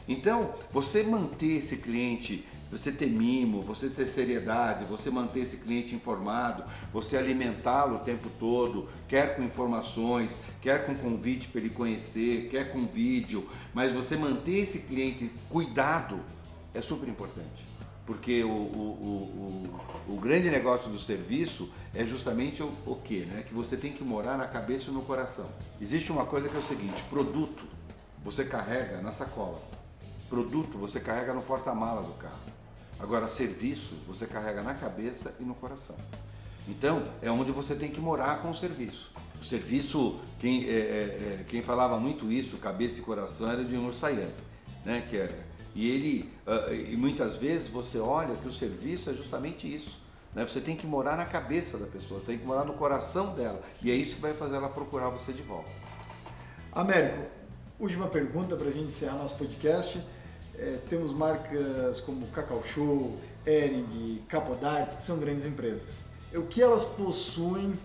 Então, 0.08 0.54
você 0.72 1.02
manter 1.02 1.58
esse 1.58 1.76
cliente 1.76 2.44
você 2.70 2.92
ter 2.92 3.08
mimo, 3.08 3.62
você 3.62 3.88
ter 3.88 4.06
seriedade, 4.06 4.84
você 4.84 5.10
manter 5.10 5.40
esse 5.40 5.56
cliente 5.56 5.94
informado, 5.94 6.62
você 6.92 7.16
alimentá-lo 7.16 7.96
o 7.96 8.00
tempo 8.00 8.30
todo, 8.38 8.88
quer 9.08 9.34
com 9.34 9.42
informações, 9.42 10.38
quer 10.60 10.86
com 10.86 10.94
convite 10.94 11.48
para 11.48 11.60
ele 11.60 11.70
conhecer, 11.70 12.48
quer 12.48 12.70
com 12.70 12.86
vídeo, 12.86 13.48
mas 13.74 13.92
você 13.92 14.16
manter 14.16 14.60
esse 14.60 14.78
cliente 14.78 15.30
cuidado 15.48 16.20
é 16.72 16.80
super 16.80 17.08
importante. 17.08 17.69
Porque 18.10 18.42
o, 18.42 18.48
o, 18.50 19.64
o, 20.08 20.14
o 20.14 20.16
grande 20.16 20.50
negócio 20.50 20.90
do 20.90 20.98
serviço 20.98 21.72
é 21.94 22.04
justamente 22.04 22.60
o, 22.60 22.74
o 22.84 22.96
que? 22.96 23.20
Né? 23.24 23.44
Que 23.46 23.54
você 23.54 23.76
tem 23.76 23.92
que 23.92 24.02
morar 24.02 24.36
na 24.36 24.48
cabeça 24.48 24.90
e 24.90 24.92
no 24.92 25.02
coração. 25.02 25.48
Existe 25.80 26.10
uma 26.10 26.26
coisa 26.26 26.48
que 26.48 26.56
é 26.56 26.58
o 26.58 26.62
seguinte: 26.62 27.04
produto 27.04 27.62
você 28.24 28.44
carrega 28.44 29.00
na 29.00 29.12
sacola, 29.12 29.62
produto 30.28 30.76
você 30.76 30.98
carrega 30.98 31.32
no 31.32 31.40
porta-mala 31.40 32.02
do 32.02 32.12
carro. 32.14 32.40
Agora, 32.98 33.28
serviço 33.28 33.94
você 34.08 34.26
carrega 34.26 34.60
na 34.60 34.74
cabeça 34.74 35.32
e 35.38 35.44
no 35.44 35.54
coração. 35.54 35.94
Então, 36.66 37.04
é 37.22 37.30
onde 37.30 37.52
você 37.52 37.76
tem 37.76 37.92
que 37.92 38.00
morar 38.00 38.42
com 38.42 38.50
o 38.50 38.54
serviço. 38.56 39.12
O 39.40 39.44
serviço, 39.44 40.18
quem, 40.40 40.64
é, 40.64 40.68
é, 40.68 40.72
é 40.72 41.44
quem 41.48 41.62
falava 41.62 41.96
muito 42.00 42.28
isso, 42.28 42.56
cabeça 42.56 42.98
e 42.98 43.04
coração, 43.04 43.52
era 43.52 43.64
Dino 43.64 43.92
Sayane, 43.92 44.34
né? 44.84 45.06
Que 45.08 45.16
é, 45.16 45.49
e 45.74 45.90
ele, 45.90 46.30
uh, 46.46 46.74
e 46.74 46.96
muitas 46.96 47.36
vezes 47.36 47.68
você 47.68 47.98
olha 47.98 48.34
que 48.36 48.48
o 48.48 48.52
serviço 48.52 49.10
é 49.10 49.14
justamente 49.14 49.72
isso. 49.72 50.00
Né? 50.34 50.46
Você 50.46 50.60
tem 50.60 50.76
que 50.76 50.86
morar 50.86 51.16
na 51.16 51.24
cabeça 51.24 51.78
da 51.78 51.86
pessoa, 51.86 52.20
você 52.20 52.26
tem 52.26 52.38
que 52.38 52.46
morar 52.46 52.64
no 52.64 52.74
coração 52.74 53.34
dela. 53.34 53.60
E 53.82 53.90
é 53.90 53.94
isso 53.94 54.16
que 54.16 54.22
vai 54.22 54.34
fazer 54.34 54.56
ela 54.56 54.68
procurar 54.68 55.08
você 55.08 55.32
de 55.32 55.42
volta. 55.42 55.70
Américo, 56.72 57.22
última 57.78 58.06
pergunta 58.06 58.56
para 58.56 58.68
a 58.68 58.72
gente 58.72 58.88
encerrar 58.88 59.16
nosso 59.16 59.36
podcast. 59.36 60.00
É, 60.56 60.78
temos 60.88 61.12
marcas 61.12 62.00
como 62.00 62.26
Cacau 62.28 62.62
Show, 62.62 63.16
Ering, 63.46 64.22
Capodart, 64.28 64.96
que 64.96 65.02
são 65.02 65.18
grandes 65.18 65.46
empresas. 65.46 66.04
O 66.34 66.42
que 66.42 66.62
elas 66.62 66.84
possuem 66.84 67.78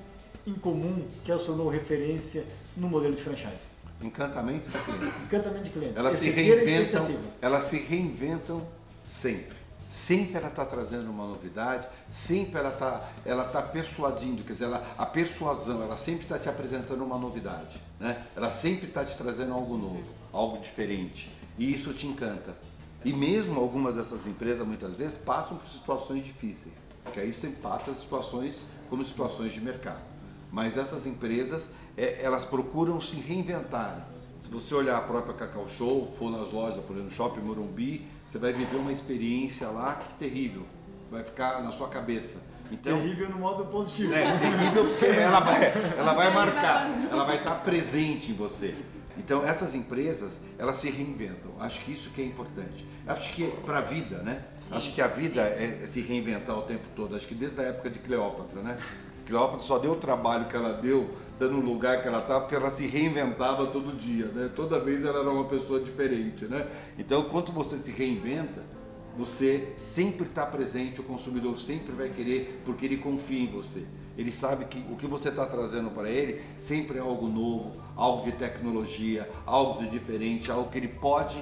em 0.45 0.53
comum 0.53 1.07
que 1.23 1.31
as 1.31 1.43
tornou 1.43 1.67
referência 1.69 2.45
no 2.75 2.88
modelo 2.89 3.15
de 3.15 3.23
franchise? 3.23 3.74
Encantamento 4.02 4.70
de 4.70 4.78
cliente. 4.78 5.18
Encantamento 5.24 5.64
de 5.64 5.70
cliente. 5.72 5.98
Elas 5.98 6.16
se 6.18 6.30
reinventam. 6.30 7.20
Elas 7.41 7.64
se 7.64 7.78
reinventam 7.78 8.68
sempre. 9.10 9.56
Sempre 9.89 10.36
ela 10.36 10.50
está 10.50 10.66
trazendo 10.66 11.10
uma 11.10 11.26
novidade, 11.26 11.88
sempre 12.10 12.60
ela 12.60 12.70
está 12.70 13.10
ela 13.26 13.46
tá 13.46 13.62
persuadindo, 13.62 14.43
quer 14.43 14.52
dizer, 14.52 14.66
ela, 14.66 14.93
a 14.98 15.06
persuasão, 15.06 15.82
ela 15.82 15.96
sempre 15.96 16.24
está 16.24 16.38
te 16.38 16.50
apresentando 16.50 17.02
uma 17.02 17.18
novidade, 17.18 17.82
né? 17.98 18.26
Ela 18.36 18.52
sempre 18.52 18.88
está 18.88 19.06
te 19.06 19.18
trazendo 19.18 19.54
algo 19.54 19.78
novo, 19.78 20.04
algo 20.34 20.60
diferente. 20.60 21.32
E 21.58 21.74
isso 21.74 21.93
te 21.93 22.06
encanta. 22.06 22.54
E 23.06 23.14
mesmo 23.14 23.60
algumas 23.60 23.96
dessas 23.96 24.28
empresas, 24.28 24.68
muitas 24.68 24.96
vezes, 24.96 25.18
passam 25.18 25.58
por 25.58 25.68
situações 25.68 26.26
difíceis, 26.26 26.76
que 27.14 27.20
aí 27.20 27.32
você 27.32 27.48
passa 27.48 27.93
situações 27.93 28.66
como 28.89 29.04
situações 29.04 29.54
de 29.54 29.62
mercado. 29.62 30.04
Mas 30.52 30.78
essas 30.78 31.08
empresas, 31.08 31.72
é, 31.98 32.24
elas 32.24 32.46
procuram 32.46 33.00
se 33.00 33.18
reinventar. 33.18 34.08
Se 34.41 34.50
você 34.50 34.76
olhar 34.76 34.98
a 34.98 35.02
própria 35.02 35.34
Cacau 35.34 35.68
Show, 35.68 36.14
for 36.18 36.30
nas 36.30 36.52
lojas, 36.52 36.84
por 36.84 36.93
exemplo, 36.93 37.10
no 37.10 37.12
Shopping 37.12 37.41
Morumbi, 37.41 38.06
você 38.28 38.38
vai 38.38 38.54
viver 38.54 38.78
uma 38.78 38.91
experiência 38.91 39.68
lá 39.70 39.96
que 39.96 40.14
terrível, 40.16 40.64
vai 41.10 41.24
ficar 41.24 41.64
na 41.64 41.72
sua 41.72 41.88
cabeça. 41.88 42.39
Então, 42.72 42.98
terrível 42.98 43.30
no 43.30 43.38
modo 43.38 43.66
positivo. 43.66 44.14
É, 44.14 44.38
terrível 44.38 44.86
porque 44.86 45.06
ela 45.06 45.39
vai, 45.39 45.74
ela 45.98 46.14
vai 46.14 46.34
marcar, 46.34 46.89
ela 47.10 47.24
vai 47.24 47.38
estar 47.38 47.56
presente 47.56 48.32
em 48.32 48.36
você. 48.36 48.76
Então 49.18 49.46
essas 49.46 49.74
empresas, 49.74 50.39
elas 50.58 50.78
se 50.78 50.89
reinventam. 50.89 51.52
Acho 51.60 51.84
que 51.86 51.91
isso 51.91 52.10
que 52.10 52.22
é 52.22 52.26
importante. 52.26 52.86
Acho 53.08 53.34
que 53.34 53.48
para 53.66 53.78
a 53.78 53.82
vida, 53.82 54.18
né? 54.18 54.43
Sim, 54.58 54.76
Acho 54.76 54.93
que 54.93 55.02
a 55.02 55.08
vida 55.08 55.41
é, 55.41 55.82
é, 55.84 55.88
se 55.88 56.02
reinventar 56.02 56.58
o 56.58 56.64
tempo 56.64 56.84
todo. 56.96 57.16
Acho 57.16 57.28
que 57.28 57.36
desde 57.36 57.60
a 57.62 57.64
época 57.64 57.89
de 57.89 58.00
Cleópatra, 58.00 58.62
né? 58.62 58.78
Cleópatra 59.26 59.66
só 59.66 59.80
deu 59.80 59.93
o 59.93 59.96
trabalho 59.96 60.46
que 60.46 60.56
ela 60.56 60.74
deu, 60.74 61.16
dando 61.38 61.57
o 61.57 61.61
lugar 61.61 62.01
que 62.01 62.07
ela 62.07 62.19
estava, 62.19 62.41
porque 62.41 62.55
ela 62.55 62.69
se 62.69 62.88
reinventava 62.88 63.67
todo 63.67 63.95
dia, 63.97 64.27
né? 64.27 64.49
Toda 64.55 64.79
vez 64.79 65.03
ela 65.03 65.19
era 65.19 65.29
uma 65.29 65.45
pessoa 65.45 65.79
diferente, 65.79 66.45
né? 66.45 66.67
Então, 66.97 67.23
quando 67.25 67.51
você 67.51 67.77
se 67.77 67.91
reinventa, 67.91 68.63
você 69.17 69.73
sempre 69.77 70.27
está 70.27 70.45
presente, 70.45 71.01
o 71.01 71.03
consumidor 71.03 71.57
sempre 71.57 71.93
vai 71.93 72.09
querer, 72.09 72.61
porque 72.65 72.86
ele 72.86 72.97
confia 72.97 73.41
em 73.41 73.47
você. 73.47 73.86
Ele 74.17 74.31
sabe 74.31 74.65
que 74.65 74.79
o 74.89 74.95
que 74.95 75.07
você 75.07 75.29
está 75.29 75.45
trazendo 75.45 75.89
para 75.89 76.09
ele 76.09 76.41
sempre 76.57 76.97
é 76.97 77.01
algo 77.01 77.27
novo, 77.27 77.81
algo 77.95 78.23
de 78.23 78.31
tecnologia, 78.31 79.29
algo 79.45 79.83
de 79.83 79.89
diferente, 79.89 80.49
algo 80.49 80.69
que 80.69 80.77
ele 80.77 80.88
pode 80.88 81.41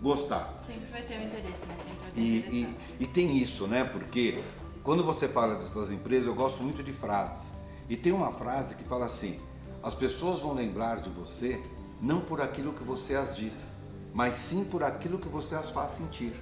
gostar. 0.00 0.60
Sempre 0.64 0.86
vai 0.90 1.02
ter 1.02 1.18
um 1.18 1.24
interesse, 1.24 1.66
né? 1.66 1.74
Sempre 1.76 1.98
vai 2.02 2.10
ter 2.12 2.20
e, 2.20 2.62
e, 2.62 2.76
e 3.00 3.06
tem 3.06 3.36
isso, 3.36 3.66
né? 3.66 3.82
Porque 3.82 4.40
quando 4.84 5.02
você 5.02 5.26
fala 5.26 5.56
dessas 5.56 5.90
empresas, 5.90 6.26
eu 6.26 6.34
gosto 6.34 6.62
muito 6.62 6.84
de 6.84 6.92
frases. 6.92 7.57
E 7.88 7.96
tem 7.96 8.12
uma 8.12 8.32
frase 8.32 8.74
que 8.74 8.84
fala 8.84 9.06
assim: 9.06 9.40
as 9.82 9.94
pessoas 9.94 10.40
vão 10.40 10.54
lembrar 10.54 11.00
de 11.00 11.10
você 11.10 11.60
não 12.00 12.20
por 12.20 12.40
aquilo 12.40 12.72
que 12.72 12.84
você 12.84 13.14
as 13.14 13.36
diz, 13.36 13.72
mas 14.12 14.36
sim 14.36 14.64
por 14.64 14.82
aquilo 14.82 15.18
que 15.18 15.28
você 15.28 15.54
as 15.54 15.70
faz 15.70 15.92
sentir. 15.92 16.32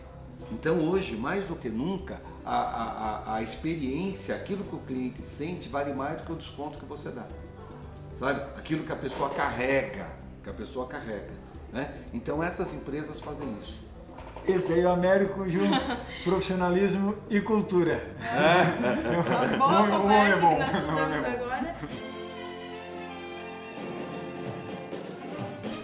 Então 0.53 0.81
hoje, 0.89 1.17
mais 1.17 1.45
do 1.47 1.57
que 1.57 1.69
nunca, 1.69 2.21
a, 2.45 2.57
a, 2.57 3.35
a 3.37 3.43
experiência, 3.43 4.35
aquilo 4.35 4.65
que 4.65 4.75
o 4.75 4.81
cliente 4.81 5.23
sente, 5.23 5.69
vale 5.69 5.95
mais 5.95 6.21
do 6.21 6.27
que 6.27 6.33
o 6.33 6.37
desconto 6.37 6.79
que 6.79 6.85
você 6.85 7.11
dá. 7.11 7.27
Sabe? 8.19 8.41
Aquilo 8.57 8.85
que 8.85 8.93
a 8.93 8.97
pessoa 8.97 9.31
carrega, 9.31 10.09
que 10.43 10.51
a 10.51 10.53
pessoa 10.53 10.87
carrega. 10.87 11.33
Né? 11.73 12.05
Então 12.13 12.43
essas 12.43 12.75
empresas 12.75 13.21
fazem 13.21 13.57
isso. 13.59 13.86
Esse 14.49 14.69
daí 14.69 14.81
é 14.81 14.87
o 14.87 14.91
Américo 14.91 15.49
Jun, 15.51 15.71
profissionalismo 16.23 17.17
e 17.29 17.41
cultura. 17.41 18.15
É. 18.21 19.17
é. 19.53 19.57
Uma 19.57 19.83
boa 19.83 19.99
o 19.99 20.05
homem 20.05 20.33
é 20.33 20.37
bom. 20.37 20.59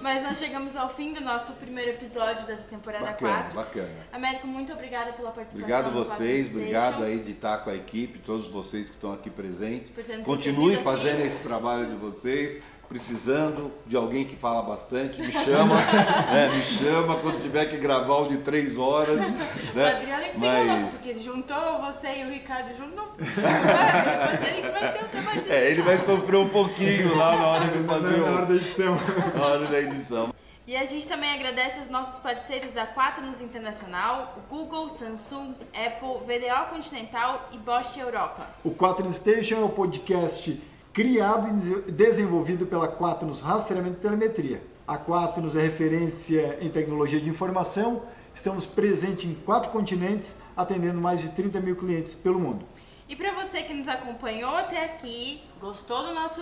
Mas 0.00 0.22
nós 0.24 0.38
chegamos 0.38 0.76
ao 0.76 0.88
fim 0.88 1.12
do 1.12 1.20
nosso 1.20 1.52
primeiro 1.54 1.92
episódio 1.92 2.44
dessa 2.44 2.68
temporada 2.68 3.04
bacana, 3.06 3.34
4. 3.34 3.54
Bacana. 3.54 4.06
Américo, 4.12 4.46
muito 4.48 4.72
obrigada 4.72 5.12
pela 5.12 5.30
participação. 5.30 5.60
Obrigado 5.60 5.86
a 5.86 6.04
vocês, 6.04 6.50
obrigado 6.50 7.04
aí 7.04 7.18
de 7.20 7.30
estar 7.30 7.58
com 7.58 7.70
a 7.70 7.74
equipe, 7.74 8.18
todos 8.18 8.48
vocês 8.48 8.86
que 8.86 8.96
estão 8.96 9.12
aqui 9.12 9.30
presentes. 9.30 9.92
Continue 10.24 10.76
fazendo 10.78 11.18
aqui. 11.18 11.28
esse 11.28 11.42
trabalho 11.42 11.86
de 11.86 11.94
vocês 11.94 12.62
precisando 12.92 13.72
de 13.86 13.96
alguém 13.96 14.26
que 14.26 14.36
fala 14.36 14.60
bastante, 14.60 15.18
me 15.18 15.32
chama, 15.32 15.76
né, 16.30 16.50
me 16.54 16.62
chama 16.62 17.16
quando 17.16 17.40
tiver 17.40 17.64
que 17.64 17.78
gravar 17.78 18.18
o 18.18 18.28
de 18.28 18.36
três 18.38 18.76
horas. 18.76 19.16
Né? 19.16 19.48
O 19.74 19.80
Adriano 19.80 20.24
que 20.24 20.38
Mas... 20.38 20.66
não, 20.66 20.88
porque 20.88 21.14
juntou 21.14 21.80
você 21.80 22.20
e 22.20 22.24
o 22.26 22.30
Ricardo 22.30 22.76
junto, 22.76 22.94
não. 22.94 23.06
Você 23.16 24.50
ele 24.50 24.70
vai 24.70 24.92
ter 24.92 25.04
o 25.04 25.08
trabalho 25.08 25.40
de 25.40 25.50
É, 25.50 25.70
ele 25.70 25.82
vai 25.82 25.96
sofrer 26.04 26.36
um 26.36 26.48
pouquinho 26.50 27.16
lá 27.16 27.36
na 27.36 27.46
hora 27.46 27.64
de 27.64 27.82
fazer 27.82 28.16
na 28.18 28.26
hora 28.26 28.46
da 28.46 28.54
edição. 28.54 28.96
Na 29.34 29.46
hora 29.46 29.66
da 29.66 29.80
edição. 29.80 30.34
E 30.66 30.76
a 30.76 30.84
gente 30.84 31.08
também 31.08 31.32
agradece 31.32 31.80
os 31.80 31.88
nossos 31.88 32.20
parceiros 32.20 32.72
da 32.72 32.86
Quaternos 32.86 33.40
Internacional, 33.40 34.36
o 34.36 34.54
Google, 34.54 34.88
Samsung, 34.90 35.54
Apple, 35.74 36.24
VDO 36.24 36.70
Continental 36.70 37.48
e 37.52 37.58
Bosch 37.58 37.96
Europa. 37.96 38.46
O 38.62 38.70
Quaternos 38.70 39.16
Station 39.16 39.56
é 39.56 39.64
o 39.64 39.70
podcast 39.70 40.60
criado 40.92 41.48
e 41.88 41.90
desenvolvido 41.90 42.66
pela 42.66 42.86
Quaternos 42.86 43.40
Rastreamento 43.40 43.96
e 43.96 44.00
Telemetria. 44.00 44.62
A 44.86 44.98
Quaternos 44.98 45.56
é 45.56 45.62
referência 45.62 46.58
em 46.60 46.68
tecnologia 46.68 47.20
de 47.20 47.28
informação. 47.28 48.02
Estamos 48.34 48.66
presentes 48.66 49.24
em 49.24 49.34
quatro 49.34 49.70
continentes, 49.70 50.34
atendendo 50.56 51.00
mais 51.00 51.20
de 51.20 51.30
30 51.30 51.60
mil 51.60 51.76
clientes 51.76 52.14
pelo 52.14 52.38
mundo. 52.38 52.64
E 53.08 53.16
para 53.16 53.32
você 53.32 53.62
que 53.62 53.74
nos 53.74 53.88
acompanhou 53.88 54.54
até 54.56 54.84
aqui, 54.84 55.42
gostou 55.60 56.02
do 56.02 56.14
nosso, 56.14 56.40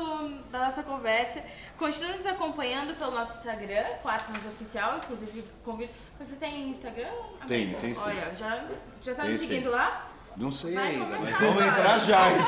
da 0.53 0.67
nossa 0.67 0.83
conversa, 0.83 1.43
continue 1.77 2.17
nos 2.17 2.27
acompanhando 2.27 2.97
pelo 2.97 3.11
nosso 3.13 3.39
Instagram, 3.39 3.85
Quaternos 4.03 4.47
Oficial, 4.47 4.99
inclusive 4.99 5.45
convido. 5.65 5.93
Você 6.19 6.37
tem 6.37 6.69
Instagram? 6.69 7.11
Tem, 7.49 7.75
tem 7.75 7.95
sim. 7.95 8.01
Olha, 8.01 8.35
já, 8.35 8.65
já 9.01 9.15
tá 9.15 9.23
Tem 9.23 9.33
nos 9.33 9.41
sim. 9.41 9.49
seguindo 9.49 9.71
lá? 9.71 10.10
Não 10.41 10.51
sei 10.51 10.73
Vai 10.75 10.89
ainda, 10.89 11.19
mas 11.19 11.39
vamos 11.39 11.63
agora. 11.63 11.67
entrar 11.67 11.99
já. 12.01 12.33
então. 12.33 12.47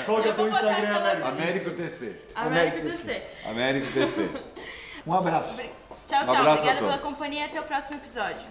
Qual 0.06 0.22
que 0.22 0.28
é 0.28 0.30
Eu 0.30 0.32
o 0.32 0.36
teu 0.36 0.48
Instagram, 0.48 0.96
Américo? 0.96 1.26
Américo 1.28 1.70
TC. 1.70 2.16
América 2.34 2.76
América 2.78 2.80
DC. 2.80 3.22
Américo 3.44 3.92
TC. 3.92 4.30
Um 5.06 5.12
abraço. 5.12 5.56
Tchau, 6.08 6.22
Um 6.22 6.26
tchau. 6.26 6.36
a 6.36 6.52
Obrigada 6.54 6.80
pela 6.80 6.98
companhia 6.98 7.42
e 7.42 7.44
até 7.44 7.60
o 7.60 7.64
próximo 7.64 7.96
episódio. 7.98 8.48